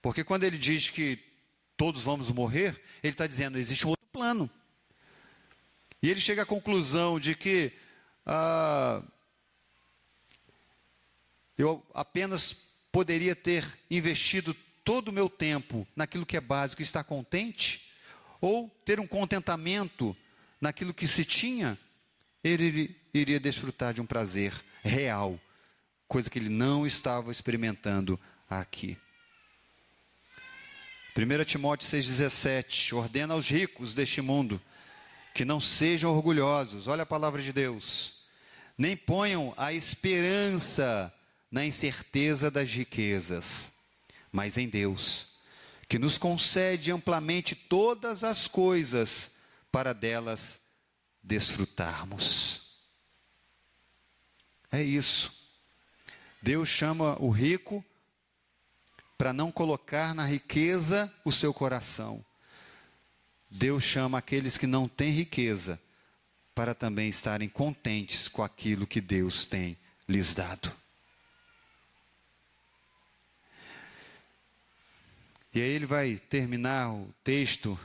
porque 0.00 0.24
quando 0.24 0.44
ele 0.44 0.56
diz 0.56 0.88
que 0.88 1.18
todos 1.76 2.02
vamos 2.02 2.32
morrer, 2.32 2.80
ele 3.02 3.12
está 3.12 3.26
dizendo 3.26 3.58
existe 3.58 3.86
um 3.86 3.90
outro 3.90 4.08
plano. 4.10 4.50
E 6.02 6.10
ele 6.10 6.20
chega 6.20 6.42
à 6.42 6.46
conclusão 6.46 7.18
de 7.18 7.34
que 7.34 7.72
ah, 8.24 9.02
eu 11.56 11.84
apenas 11.92 12.56
poderia 12.92 13.34
ter 13.34 13.66
investido 13.90 14.54
todo 14.84 15.08
o 15.08 15.12
meu 15.12 15.28
tempo 15.28 15.86
naquilo 15.94 16.24
que 16.26 16.36
é 16.36 16.40
básico 16.40 16.82
e 16.82 16.84
estar 16.84 17.04
contente, 17.04 17.90
ou 18.40 18.68
ter 18.84 19.00
um 19.00 19.06
contentamento 19.06 20.16
naquilo 20.60 20.94
que 20.94 21.08
se 21.08 21.24
tinha, 21.24 21.78
ele 22.42 22.96
iria 23.12 23.40
desfrutar 23.40 23.92
de 23.92 24.00
um 24.00 24.06
prazer 24.06 24.54
real 24.82 25.38
coisa 26.08 26.30
que 26.30 26.38
ele 26.38 26.48
não 26.48 26.86
estava 26.86 27.30
experimentando 27.30 28.18
aqui. 28.48 28.96
1 31.14 31.44
Timóteo 31.44 31.86
6,17: 31.86 32.96
ordena 32.96 33.34
aos 33.34 33.48
ricos 33.48 33.92
deste 33.92 34.22
mundo 34.22 34.60
que 35.38 35.44
não 35.44 35.60
sejam 35.60 36.12
orgulhosos, 36.12 36.88
olha 36.88 37.04
a 37.04 37.06
palavra 37.06 37.40
de 37.40 37.52
Deus, 37.52 38.14
nem 38.76 38.96
ponham 38.96 39.54
a 39.56 39.72
esperança 39.72 41.14
na 41.48 41.64
incerteza 41.64 42.50
das 42.50 42.68
riquezas, 42.68 43.70
mas 44.32 44.58
em 44.58 44.68
Deus, 44.68 45.28
que 45.88 45.96
nos 45.96 46.18
concede 46.18 46.90
amplamente 46.90 47.54
todas 47.54 48.24
as 48.24 48.48
coisas 48.48 49.30
para 49.70 49.92
delas 49.92 50.58
desfrutarmos. 51.22 52.62
É 54.72 54.82
isso. 54.82 55.32
Deus 56.42 56.68
chama 56.68 57.16
o 57.22 57.30
rico 57.30 57.84
para 59.16 59.32
não 59.32 59.52
colocar 59.52 60.16
na 60.16 60.26
riqueza 60.26 61.14
o 61.24 61.30
seu 61.30 61.54
coração. 61.54 62.24
Deus 63.50 63.82
chama 63.84 64.18
aqueles 64.18 64.58
que 64.58 64.66
não 64.66 64.86
têm 64.88 65.10
riqueza 65.10 65.80
para 66.54 66.74
também 66.74 67.08
estarem 67.08 67.48
contentes 67.48 68.28
com 68.28 68.42
aquilo 68.42 68.86
que 68.86 69.00
Deus 69.00 69.44
tem 69.44 69.76
lhes 70.08 70.34
dado. 70.34 70.74
E 75.54 75.60
aí 75.60 75.68
ele 75.68 75.86
vai 75.86 76.16
terminar 76.16 76.92
o 76.92 77.12
texto, 77.24 77.78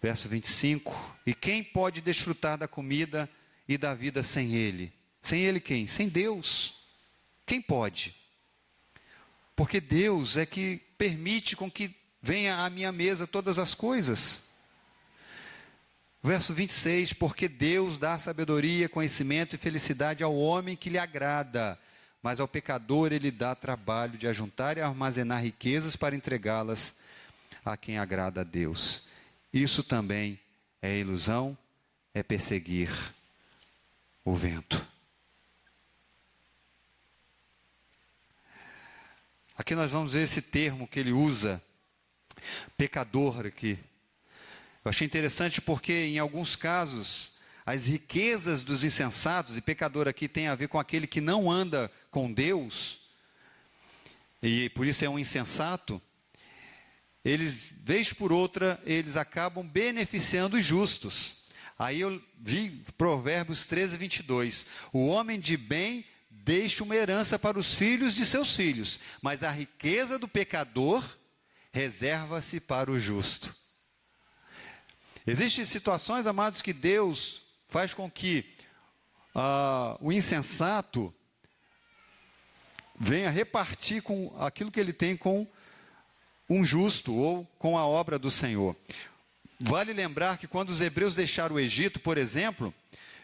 verso 0.00 0.28
25: 0.28 0.92
E 1.24 1.34
quem 1.34 1.62
pode 1.62 2.00
desfrutar 2.00 2.58
da 2.58 2.66
comida 2.66 3.30
e 3.68 3.78
da 3.78 3.94
vida 3.94 4.22
sem 4.22 4.54
ele? 4.54 4.92
Sem 5.22 5.42
Ele 5.42 5.60
quem? 5.60 5.86
Sem 5.86 6.08
Deus. 6.08 6.74
Quem 7.46 7.62
pode? 7.62 8.14
Porque 9.54 9.80
Deus 9.80 10.36
é 10.36 10.44
que 10.44 10.78
permite 10.98 11.54
com 11.54 11.70
que 11.70 11.94
venha 12.22 12.58
à 12.58 12.70
minha 12.70 12.92
mesa 12.92 13.26
todas 13.26 13.58
as 13.58 13.74
coisas. 13.74 14.44
Verso 16.22 16.54
26: 16.54 17.12
Porque 17.14 17.48
Deus 17.48 17.98
dá 17.98 18.18
sabedoria, 18.18 18.88
conhecimento 18.88 19.56
e 19.56 19.58
felicidade 19.58 20.22
ao 20.22 20.36
homem 20.36 20.76
que 20.76 20.88
lhe 20.88 20.98
agrada, 20.98 21.76
mas 22.22 22.38
ao 22.38 22.46
pecador 22.46 23.12
ele 23.12 23.32
dá 23.32 23.54
trabalho 23.56 24.16
de 24.16 24.28
ajuntar 24.28 24.78
e 24.78 24.80
armazenar 24.80 25.42
riquezas 25.42 25.96
para 25.96 26.14
entregá-las 26.14 26.94
a 27.64 27.76
quem 27.76 27.98
agrada 27.98 28.42
a 28.42 28.44
Deus. 28.44 29.02
Isso 29.52 29.82
também 29.82 30.38
é 30.80 30.96
ilusão, 30.96 31.58
é 32.14 32.22
perseguir 32.22 32.90
o 34.24 34.32
vento. 34.34 34.86
Aqui 39.56 39.74
nós 39.74 39.90
vamos 39.90 40.12
ver 40.12 40.22
esse 40.22 40.40
termo 40.40 40.88
que 40.88 40.98
ele 40.98 41.12
usa, 41.12 41.62
pecador 42.76 43.46
aqui. 43.46 43.78
Eu 44.84 44.88
achei 44.88 45.06
interessante 45.06 45.60
porque 45.60 45.92
em 45.92 46.18
alguns 46.18 46.56
casos 46.56 47.32
as 47.64 47.86
riquezas 47.86 48.62
dos 48.62 48.82
insensatos, 48.82 49.56
e 49.56 49.60
pecador 49.60 50.08
aqui 50.08 50.28
tem 50.28 50.48
a 50.48 50.54
ver 50.54 50.68
com 50.68 50.78
aquele 50.78 51.06
que 51.06 51.20
não 51.20 51.50
anda 51.50 51.90
com 52.10 52.32
Deus, 52.32 52.98
e 54.42 54.68
por 54.70 54.86
isso 54.86 55.04
é 55.04 55.08
um 55.08 55.18
insensato, 55.18 56.02
eles, 57.24 57.72
vez 57.84 58.12
por 58.12 58.32
outra, 58.32 58.82
eles 58.84 59.16
acabam 59.16 59.64
beneficiando 59.64 60.56
os 60.56 60.64
justos. 60.64 61.36
Aí 61.78 62.00
eu 62.00 62.20
vi 62.40 62.84
Provérbios 62.98 63.64
13, 63.66 63.96
22. 63.96 64.66
O 64.92 65.06
homem 65.06 65.38
de 65.38 65.56
bem 65.56 66.04
deixa 66.28 66.82
uma 66.82 66.96
herança 66.96 67.38
para 67.38 67.58
os 67.58 67.76
filhos 67.76 68.14
de 68.14 68.26
seus 68.26 68.56
filhos, 68.56 68.98
mas 69.20 69.44
a 69.44 69.50
riqueza 69.50 70.18
do 70.18 70.26
pecador 70.26 71.04
reserva-se 71.72 72.60
para 72.60 72.90
o 72.90 73.00
justo. 73.00 73.54
Existem 75.26 75.64
situações, 75.64 76.26
amados, 76.26 76.60
que 76.60 76.72
Deus 76.72 77.42
faz 77.68 77.94
com 77.94 78.10
que 78.10 78.44
uh, 79.34 79.96
o 80.00 80.12
insensato 80.12 81.14
venha 82.98 83.30
repartir 83.30 84.02
com 84.02 84.34
aquilo 84.38 84.70
que 84.70 84.80
ele 84.80 84.92
tem 84.92 85.16
com 85.16 85.46
um 86.48 86.64
justo 86.64 87.14
ou 87.14 87.46
com 87.58 87.78
a 87.78 87.86
obra 87.86 88.18
do 88.18 88.30
Senhor. 88.30 88.76
Vale 89.58 89.92
lembrar 89.92 90.38
que 90.38 90.46
quando 90.46 90.70
os 90.70 90.80
hebreus 90.80 91.14
deixaram 91.14 91.54
o 91.54 91.60
Egito, 91.60 92.00
por 92.00 92.18
exemplo, 92.18 92.74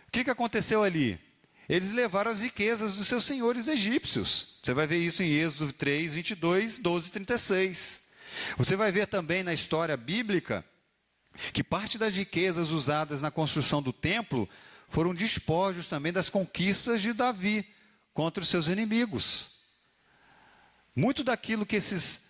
o 0.07 0.11
que, 0.11 0.25
que 0.25 0.31
aconteceu 0.31 0.83
ali? 0.83 1.21
Eles 1.69 1.91
levaram 1.91 2.31
as 2.31 2.41
riquezas 2.41 2.95
dos 2.95 3.07
seus 3.07 3.25
senhores 3.25 3.69
egípcios. 3.69 4.59
Você 4.63 4.73
vai 4.73 4.87
ver 4.87 4.99
isso 4.99 5.23
em 5.23 5.33
Êxodo 5.33 5.73
3, 5.73 6.15
22, 6.15 6.79
12, 6.79 7.11
36. 7.11 8.08
Você 8.57 8.77
vai 8.77 8.93
ver 8.93 9.07
também 9.07 9.43
na 9.43 9.53
história 9.53 9.97
bíblica 9.97 10.65
que 11.53 11.63
parte 11.63 11.99
das 11.99 12.15
riquezas 12.15 12.71
usadas 12.71 13.21
na 13.21 13.31
construção 13.31 13.81
do 13.81 13.93
templo 13.93 14.49
foram 14.89 15.15
despojos 15.15 15.89
também 15.89 16.13
das 16.13 16.31
conquistas 16.31 17.01
de 17.03 17.13
Davi 17.13 17.67
contra 18.13 18.43
os 18.43 18.49
seus 18.49 18.69
inimigos. 18.69 19.51
Muito 20.97 21.23
daquilo 21.23 21.67
que 21.67 21.77
esses 21.77 22.21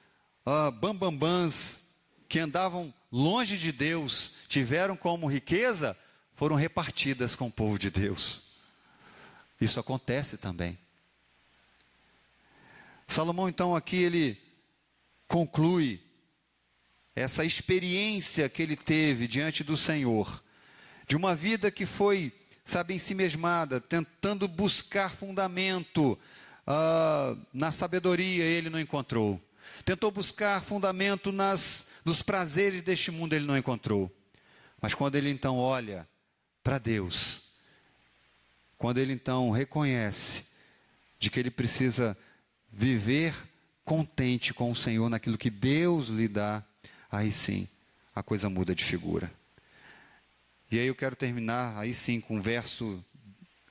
uh, 0.47 0.71
bambambãs 0.71 1.81
que 2.29 2.39
andavam 2.39 2.93
longe 3.11 3.57
de 3.57 3.73
Deus 3.73 4.33
tiveram 4.49 4.97
como 4.97 5.27
riqueza 5.27 5.97
foram 6.35 6.57
repartidas 6.57 7.35
com 7.35 7.47
o 7.47 7.53
povo 7.53 7.79
de 7.79 7.91
Deus. 7.91 8.49
Isso 9.61 9.81
acontece 9.81 10.37
também. 10.37 10.79
Salomão, 13.09 13.49
então, 13.49 13.75
aqui 13.75 13.97
ele 13.97 14.39
conclui 15.29 16.01
essa 17.15 17.45
experiência 17.45 18.49
que 18.49 18.63
ele 18.63 18.77
teve 18.77 19.29
diante 19.29 19.63
do 19.63 19.77
Senhor, 19.77 20.43
de 21.07 21.17
uma 21.17 21.35
vida 21.35 21.71
que 21.71 21.85
foi, 21.85 22.33
sabe, 22.65 22.95
em 22.95 22.99
si 22.99 23.15
mesmada, 23.15 23.81
tentando 23.81 24.49
buscar 24.49 25.11
fundamento 25.11 26.19
uh, 26.67 27.39
na 27.53 27.71
sabedoria, 27.71 28.45
ele 28.45 28.71
não 28.71 28.81
encontrou. 28.81 29.41
Tentou 29.85 30.11
buscar 30.11 30.63
fundamento 30.63 31.31
nas, 31.31 31.87
nos 32.05 32.23
prazeres 32.23 32.83
deste 32.83 33.11
mundo, 33.11 33.35
ele 33.35 33.47
não 33.47 33.57
encontrou. 33.57 34.11
Mas 34.81 34.95
quando 34.95 35.17
ele 35.17 35.31
então 35.31 35.59
olha 35.59 36.09
para 36.63 36.79
Deus, 36.79 37.43
quando 38.77 38.99
ele 38.99 39.13
então 39.13 39.51
reconhece 39.51 40.45
de 41.19 41.31
que 41.31 41.41
ele 41.41 41.51
precisa 41.51 42.17
viver 42.71 43.35
contente 43.89 44.53
com 44.53 44.71
o 44.71 44.77
Senhor 44.77 45.09
naquilo 45.09 45.39
que 45.39 45.49
Deus 45.49 46.09
lhe 46.09 46.29
dá, 46.29 46.63
aí 47.11 47.33
sim 47.33 47.67
a 48.15 48.23
coisa 48.23 48.51
muda 48.51 48.75
de 48.75 48.85
figura. 48.85 49.33
E 50.71 50.79
aí 50.79 50.87
eu 50.87 50.95
quero 50.95 51.17
terminar 51.17 51.79
aí 51.79 51.95
sim 51.95 52.21
com 52.21 52.37
o 52.39 52.43
verso 52.43 53.03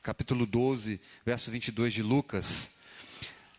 capítulo 0.01 0.47
12, 0.47 0.99
verso 1.23 1.51
22 1.51 1.93
de 1.93 2.01
Lucas, 2.01 2.71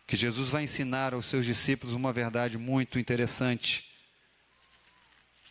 que 0.05 0.17
Jesus 0.17 0.49
vai 0.49 0.65
ensinar 0.65 1.13
aos 1.13 1.27
seus 1.27 1.45
discípulos 1.45 1.95
uma 1.95 2.11
verdade 2.11 2.57
muito 2.57 2.99
interessante. 2.99 3.89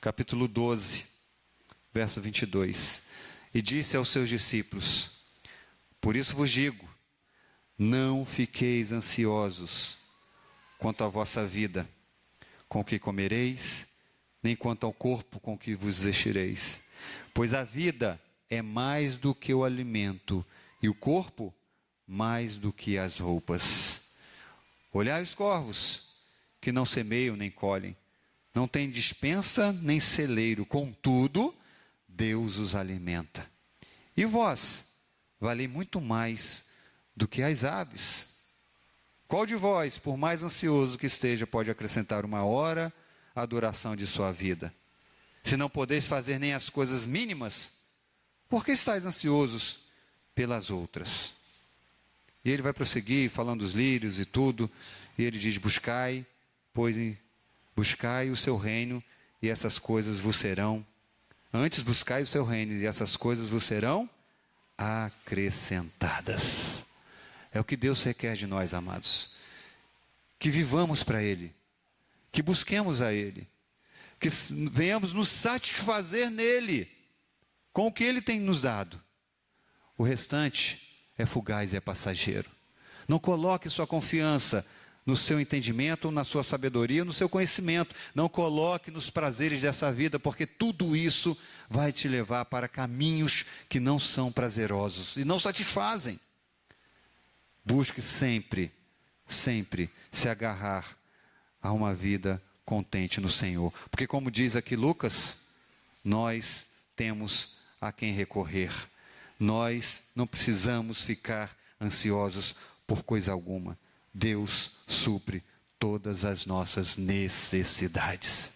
Capítulo 0.02 0.46
12, 0.46 1.06
verso 1.90 2.20
22. 2.20 3.00
E 3.54 3.62
disse 3.62 3.96
aos 3.96 4.10
seus 4.10 4.28
discípulos: 4.28 5.10
por 6.02 6.16
isso 6.16 6.36
vos 6.36 6.50
digo: 6.50 6.86
não 7.78 8.26
fiqueis 8.26 8.92
ansiosos 8.92 9.97
quanto 10.78 11.04
à 11.04 11.08
vossa 11.08 11.44
vida, 11.44 11.88
com 12.68 12.80
o 12.80 12.84
que 12.84 12.98
comereis, 12.98 13.86
nem 14.42 14.54
quanto 14.54 14.86
ao 14.86 14.92
corpo 14.92 15.40
com 15.40 15.58
que 15.58 15.74
vos 15.74 16.00
vestireis. 16.00 16.80
Pois 17.34 17.52
a 17.52 17.64
vida 17.64 18.20
é 18.48 18.62
mais 18.62 19.18
do 19.18 19.34
que 19.34 19.52
o 19.52 19.64
alimento, 19.64 20.44
e 20.82 20.88
o 20.88 20.94
corpo 20.94 21.52
mais 22.06 22.56
do 22.56 22.72
que 22.72 22.96
as 22.96 23.18
roupas. 23.18 24.00
Olhai 24.92 25.22
os 25.22 25.34
corvos, 25.34 26.04
que 26.60 26.72
não 26.72 26.86
semeiam 26.86 27.36
nem 27.36 27.50
colhem, 27.50 27.96
não 28.54 28.66
têm 28.66 28.90
dispensa 28.90 29.72
nem 29.72 30.00
celeiro, 30.00 30.64
contudo, 30.64 31.54
Deus 32.06 32.56
os 32.56 32.74
alimenta. 32.74 33.48
E 34.16 34.24
vós, 34.24 34.84
valem 35.38 35.68
muito 35.68 36.00
mais 36.00 36.64
do 37.14 37.28
que 37.28 37.42
as 37.42 37.62
aves. 37.62 38.37
Qual 39.28 39.44
de 39.44 39.54
vós, 39.54 39.98
por 39.98 40.16
mais 40.16 40.42
ansioso 40.42 40.98
que 40.98 41.06
esteja, 41.06 41.46
pode 41.46 41.70
acrescentar 41.70 42.24
uma 42.24 42.42
hora 42.44 42.90
à 43.36 43.44
duração 43.44 43.94
de 43.94 44.06
sua 44.06 44.32
vida? 44.32 44.72
Se 45.44 45.54
não 45.54 45.68
podeis 45.68 46.06
fazer 46.06 46.38
nem 46.38 46.54
as 46.54 46.70
coisas 46.70 47.04
mínimas, 47.04 47.70
por 48.48 48.64
que 48.64 48.72
estáis 48.72 49.04
ansiosos 49.04 49.80
pelas 50.34 50.70
outras? 50.70 51.30
E 52.42 52.50
ele 52.50 52.62
vai 52.62 52.72
prosseguir 52.72 53.28
falando 53.28 53.60
dos 53.60 53.74
lírios 53.74 54.18
e 54.18 54.24
tudo, 54.24 54.70
e 55.18 55.24
ele 55.24 55.38
diz: 55.38 55.58
Buscai, 55.58 56.24
pois 56.72 56.96
buscai 57.76 58.30
o 58.30 58.36
seu 58.36 58.56
reino, 58.56 59.04
e 59.42 59.50
essas 59.50 59.78
coisas 59.78 60.20
vos 60.20 60.36
serão. 60.36 60.86
Antes 61.52 61.82
buscai 61.82 62.22
o 62.22 62.26
seu 62.26 62.46
reino, 62.46 62.72
e 62.72 62.86
essas 62.86 63.14
coisas 63.14 63.50
vos 63.50 63.64
serão 63.64 64.08
acrescentadas. 64.78 66.82
É 67.58 67.60
o 67.60 67.64
que 67.64 67.76
Deus 67.76 68.04
requer 68.04 68.36
de 68.36 68.46
nós, 68.46 68.72
amados. 68.72 69.30
Que 70.38 70.48
vivamos 70.48 71.02
para 71.02 71.20
Ele, 71.20 71.52
que 72.30 72.40
busquemos 72.40 73.00
a 73.00 73.12
Ele, 73.12 73.48
que 74.20 74.28
venhamos 74.70 75.12
nos 75.12 75.28
satisfazer 75.28 76.30
nele, 76.30 76.88
com 77.72 77.88
o 77.88 77.92
que 77.92 78.04
Ele 78.04 78.22
tem 78.22 78.38
nos 78.38 78.62
dado. 78.62 79.02
O 79.96 80.04
restante 80.04 80.80
é 81.18 81.26
fugaz 81.26 81.72
e 81.72 81.76
é 81.76 81.80
passageiro. 81.80 82.48
Não 83.08 83.18
coloque 83.18 83.68
sua 83.68 83.88
confiança 83.88 84.64
no 85.04 85.16
seu 85.16 85.40
entendimento, 85.40 86.12
na 86.12 86.22
sua 86.22 86.44
sabedoria, 86.44 87.04
no 87.04 87.12
seu 87.12 87.28
conhecimento. 87.28 87.92
Não 88.14 88.28
coloque 88.28 88.88
nos 88.88 89.10
prazeres 89.10 89.60
dessa 89.60 89.90
vida, 89.90 90.16
porque 90.20 90.46
tudo 90.46 90.94
isso 90.94 91.36
vai 91.68 91.90
te 91.90 92.06
levar 92.06 92.44
para 92.44 92.68
caminhos 92.68 93.44
que 93.68 93.80
não 93.80 93.98
são 93.98 94.30
prazerosos 94.30 95.16
e 95.16 95.24
não 95.24 95.40
satisfazem. 95.40 96.20
Busque 97.68 98.00
sempre, 98.00 98.72
sempre 99.28 99.90
se 100.10 100.26
agarrar 100.26 100.96
a 101.60 101.70
uma 101.70 101.94
vida 101.94 102.42
contente 102.64 103.20
no 103.20 103.28
Senhor. 103.28 103.74
Porque, 103.90 104.06
como 104.06 104.30
diz 104.30 104.56
aqui 104.56 104.74
Lucas, 104.74 105.36
nós 106.02 106.64
temos 106.96 107.58
a 107.78 107.92
quem 107.92 108.14
recorrer. 108.14 108.72
Nós 109.38 110.00
não 110.16 110.26
precisamos 110.26 111.02
ficar 111.02 111.54
ansiosos 111.78 112.54
por 112.86 113.02
coisa 113.02 113.32
alguma. 113.32 113.78
Deus 114.14 114.70
supre 114.86 115.44
todas 115.78 116.24
as 116.24 116.46
nossas 116.46 116.96
necessidades. 116.96 118.50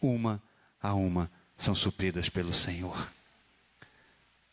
Uma 0.00 0.40
a 0.80 0.94
uma 0.94 1.28
são 1.58 1.74
supridas 1.74 2.28
pelo 2.28 2.54
Senhor. 2.54 3.10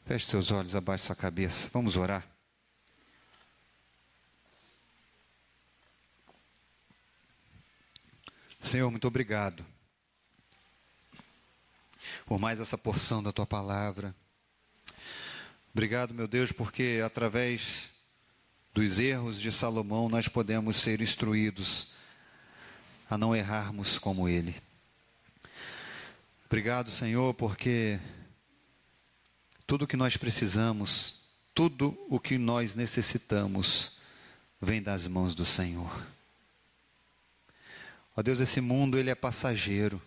Feche 0.07 0.25
seus 0.25 0.49
olhos, 0.49 0.73
abaixe 0.73 1.05
sua 1.05 1.15
cabeça. 1.15 1.69
Vamos 1.71 1.95
orar. 1.95 2.34
Senhor, 8.65 8.89
muito 8.89 9.07
obrigado 9.07 9.63
por 12.25 12.39
mais 12.39 12.59
essa 12.59 12.75
porção 12.75 13.21
da 13.21 13.31
tua 13.31 13.45
palavra. 13.45 14.15
Obrigado, 15.71 16.15
meu 16.15 16.27
Deus, 16.27 16.51
porque 16.51 16.99
através 17.05 17.89
dos 18.73 18.97
erros 18.97 19.39
de 19.39 19.51
Salomão, 19.51 20.09
nós 20.09 20.27
podemos 20.27 20.77
ser 20.77 20.99
instruídos 20.99 21.89
a 23.07 23.19
não 23.19 23.35
errarmos 23.35 23.99
como 23.99 24.27
ele. 24.27 24.59
Obrigado, 26.47 26.89
Senhor, 26.89 27.35
porque 27.35 27.99
tudo 29.67 29.85
o 29.85 29.87
que 29.87 29.95
nós 29.95 30.17
precisamos, 30.17 31.19
tudo 31.53 31.95
o 32.09 32.19
que 32.19 32.39
nós 32.39 32.73
necessitamos, 32.73 33.91
vem 34.59 34.81
das 34.81 35.07
mãos 35.07 35.35
do 35.35 35.45
Senhor. 35.45 36.14
Ó 38.15 38.21
Deus, 38.21 38.39
esse 38.39 38.61
mundo 38.61 38.97
ele 38.97 39.09
é 39.09 39.15
passageiro. 39.15 40.01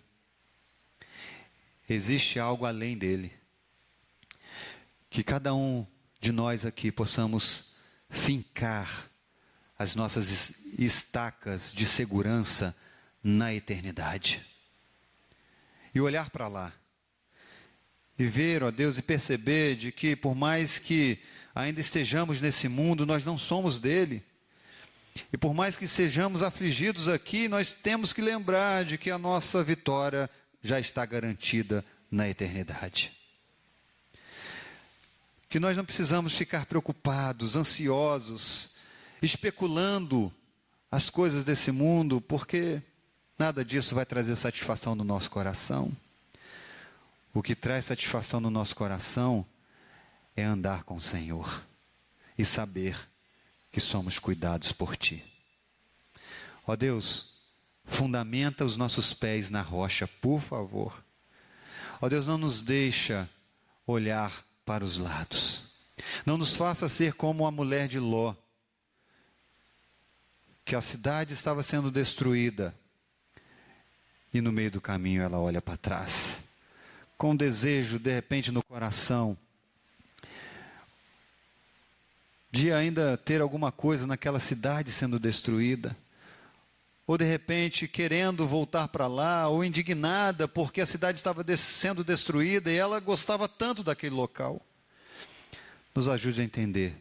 Existe 1.87 2.39
algo 2.39 2.65
além 2.65 2.97
dele. 2.97 3.31
Que 5.09 5.23
cada 5.23 5.53
um 5.53 5.85
de 6.19 6.31
nós 6.31 6.65
aqui 6.65 6.91
possamos 6.91 7.73
fincar 8.09 9.09
as 9.77 9.95
nossas 9.95 10.53
estacas 10.77 11.71
de 11.71 11.85
segurança 11.85 12.75
na 13.23 13.53
eternidade. 13.53 14.45
E 15.93 16.01
olhar 16.01 16.29
para 16.29 16.47
lá. 16.47 16.73
e 18.17 18.25
ver, 18.25 18.63
ó 18.63 18.69
Deus, 18.69 18.97
e 18.97 19.01
perceber 19.01 19.77
de 19.77 19.93
que 19.93 20.13
por 20.13 20.35
mais 20.35 20.77
que 20.77 21.19
ainda 21.55 21.79
estejamos 21.79 22.41
nesse 22.41 22.67
mundo, 22.67 23.05
nós 23.05 23.23
não 23.23 23.37
somos 23.37 23.79
dele. 23.79 24.25
E 25.31 25.37
por 25.37 25.53
mais 25.53 25.75
que 25.75 25.87
sejamos 25.87 26.43
afligidos 26.43 27.07
aqui, 27.07 27.47
nós 27.47 27.73
temos 27.73 28.13
que 28.13 28.21
lembrar 28.21 28.83
de 28.85 28.97
que 28.97 29.11
a 29.11 29.17
nossa 29.17 29.63
vitória 29.63 30.29
já 30.61 30.79
está 30.79 31.05
garantida 31.05 31.83
na 32.11 32.27
eternidade. 32.27 33.11
Que 35.47 35.59
nós 35.59 35.75
não 35.75 35.85
precisamos 35.85 36.35
ficar 36.35 36.65
preocupados, 36.65 37.55
ansiosos, 37.55 38.75
especulando 39.21 40.33
as 40.91 41.09
coisas 41.09 41.43
desse 41.43 41.71
mundo, 41.71 42.19
porque 42.21 42.81
nada 43.37 43.63
disso 43.63 43.95
vai 43.95 44.05
trazer 44.05 44.35
satisfação 44.35 44.95
no 44.95 45.03
nosso 45.03 45.29
coração. 45.29 45.91
O 47.33 47.43
que 47.43 47.55
traz 47.55 47.85
satisfação 47.85 48.39
no 48.39 48.49
nosso 48.49 48.75
coração 48.75 49.45
é 50.35 50.43
andar 50.43 50.83
com 50.83 50.95
o 50.95 51.01
Senhor 51.01 51.63
e 52.37 52.45
saber 52.45 52.97
que 53.71 53.79
somos 53.79 54.19
cuidados 54.19 54.71
por 54.71 54.95
Ti. 54.95 55.23
Ó 56.65 56.75
Deus, 56.75 57.33
fundamenta 57.85 58.65
os 58.65 58.77
nossos 58.77 59.13
pés 59.13 59.49
na 59.49 59.61
rocha, 59.61 60.07
por 60.07 60.41
favor. 60.41 61.03
Ó 62.01 62.07
Deus, 62.07 62.25
não 62.25 62.37
nos 62.37 62.61
deixa 62.61 63.29
olhar 63.85 64.45
para 64.65 64.83
os 64.83 64.97
lados. 64.97 65.63
Não 66.25 66.37
nos 66.37 66.55
faça 66.55 66.87
ser 66.87 67.13
como 67.13 67.45
a 67.45 67.51
mulher 67.51 67.87
de 67.87 67.99
Ló, 67.99 68.35
que 70.63 70.75
a 70.75 70.81
cidade 70.81 71.33
estava 71.33 71.63
sendo 71.63 71.89
destruída 71.91 72.75
e 74.33 74.41
no 74.41 74.51
meio 74.51 74.71
do 74.71 74.79
caminho 74.79 75.23
ela 75.23 75.39
olha 75.39 75.61
para 75.61 75.77
trás, 75.77 76.41
com 77.17 77.35
desejo 77.35 77.97
de 77.97 78.13
repente 78.13 78.51
no 78.51 78.63
coração 78.63 79.37
de 82.51 82.73
ainda 82.73 83.17
ter 83.17 83.41
alguma 83.41 83.71
coisa 83.71 84.07
naquela 84.07 84.39
cidade 84.39 84.91
sendo 84.91 85.19
destruída, 85.19 85.95
ou 87.05 87.17
de 87.17 87.25
repente 87.25 87.87
querendo 87.87 88.47
voltar 88.47 88.87
para 88.87 89.07
lá, 89.07 89.47
ou 89.47 89.63
indignada 89.63 90.47
porque 90.47 90.81
a 90.81 90.85
cidade 90.85 91.17
estava 91.17 91.45
sendo 91.57 92.03
destruída 92.03 92.71
e 92.71 92.75
ela 92.75 92.99
gostava 92.99 93.47
tanto 93.47 93.83
daquele 93.83 94.15
local. 94.15 94.61
Nos 95.93 96.07
ajude 96.07 96.41
a 96.41 96.43
entender 96.43 96.95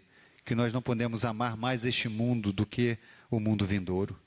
que 0.44 0.54
nós 0.54 0.72
não 0.72 0.80
podemos 0.80 1.24
amar 1.24 1.56
mais 1.56 1.84
este 1.84 2.08
mundo 2.08 2.52
do 2.52 2.64
que 2.64 2.98
o 3.30 3.38
mundo 3.38 3.66
vindouro. 3.66 4.18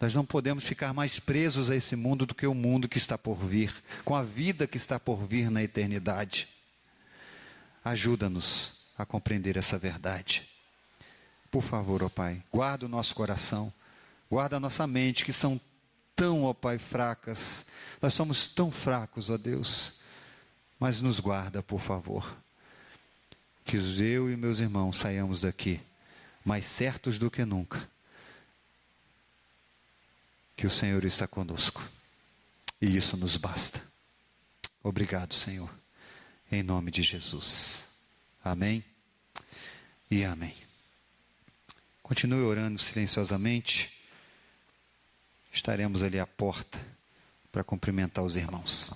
Nós 0.00 0.14
não 0.14 0.24
podemos 0.24 0.64
ficar 0.64 0.92
mais 0.92 1.20
presos 1.20 1.70
a 1.70 1.76
esse 1.76 1.94
mundo 1.94 2.26
do 2.26 2.34
que 2.34 2.46
o 2.46 2.54
mundo 2.54 2.88
que 2.88 2.98
está 2.98 3.16
por 3.16 3.36
vir, 3.36 3.72
com 4.04 4.16
a 4.16 4.22
vida 4.22 4.66
que 4.66 4.76
está 4.76 4.98
por 4.98 5.26
vir 5.26 5.50
na 5.50 5.62
eternidade. 5.62 6.48
Ajuda-nos 7.84 8.81
a 9.02 9.06
compreender 9.06 9.56
essa 9.56 9.78
verdade. 9.78 10.48
Por 11.50 11.62
favor, 11.62 12.02
ó 12.02 12.08
Pai, 12.08 12.42
guarda 12.50 12.86
o 12.86 12.88
nosso 12.88 13.14
coração, 13.14 13.72
guarda 14.30 14.56
a 14.56 14.60
nossa 14.60 14.86
mente, 14.86 15.24
que 15.24 15.32
são 15.32 15.60
tão, 16.16 16.44
ó 16.44 16.54
Pai, 16.54 16.78
fracas. 16.78 17.66
Nós 18.00 18.14
somos 18.14 18.46
tão 18.46 18.70
fracos, 18.70 19.28
ó 19.28 19.36
Deus. 19.36 20.00
Mas 20.80 21.00
nos 21.00 21.20
guarda, 21.20 21.62
por 21.62 21.80
favor. 21.80 22.36
Que 23.64 23.76
eu 23.76 24.30
e 24.30 24.36
meus 24.36 24.58
irmãos 24.58 24.98
saiamos 24.98 25.42
daqui 25.42 25.80
mais 26.44 26.64
certos 26.64 27.18
do 27.18 27.30
que 27.30 27.44
nunca 27.44 27.88
que 30.56 30.66
o 30.66 30.70
Senhor 30.70 31.04
está 31.04 31.26
conosco. 31.26 31.82
E 32.80 32.96
isso 32.96 33.16
nos 33.16 33.36
basta. 33.36 33.82
Obrigado, 34.82 35.34
Senhor. 35.34 35.72
Em 36.50 36.62
nome 36.62 36.90
de 36.90 37.02
Jesus. 37.02 37.84
Amém 38.44 38.91
e 40.12 40.26
amém. 40.26 40.54
Continue 42.02 42.42
orando 42.42 42.78
silenciosamente. 42.78 43.90
Estaremos 45.50 46.02
ali 46.02 46.20
à 46.20 46.26
porta 46.26 46.78
para 47.50 47.64
cumprimentar 47.64 48.22
os 48.22 48.36
irmãos. 48.36 48.92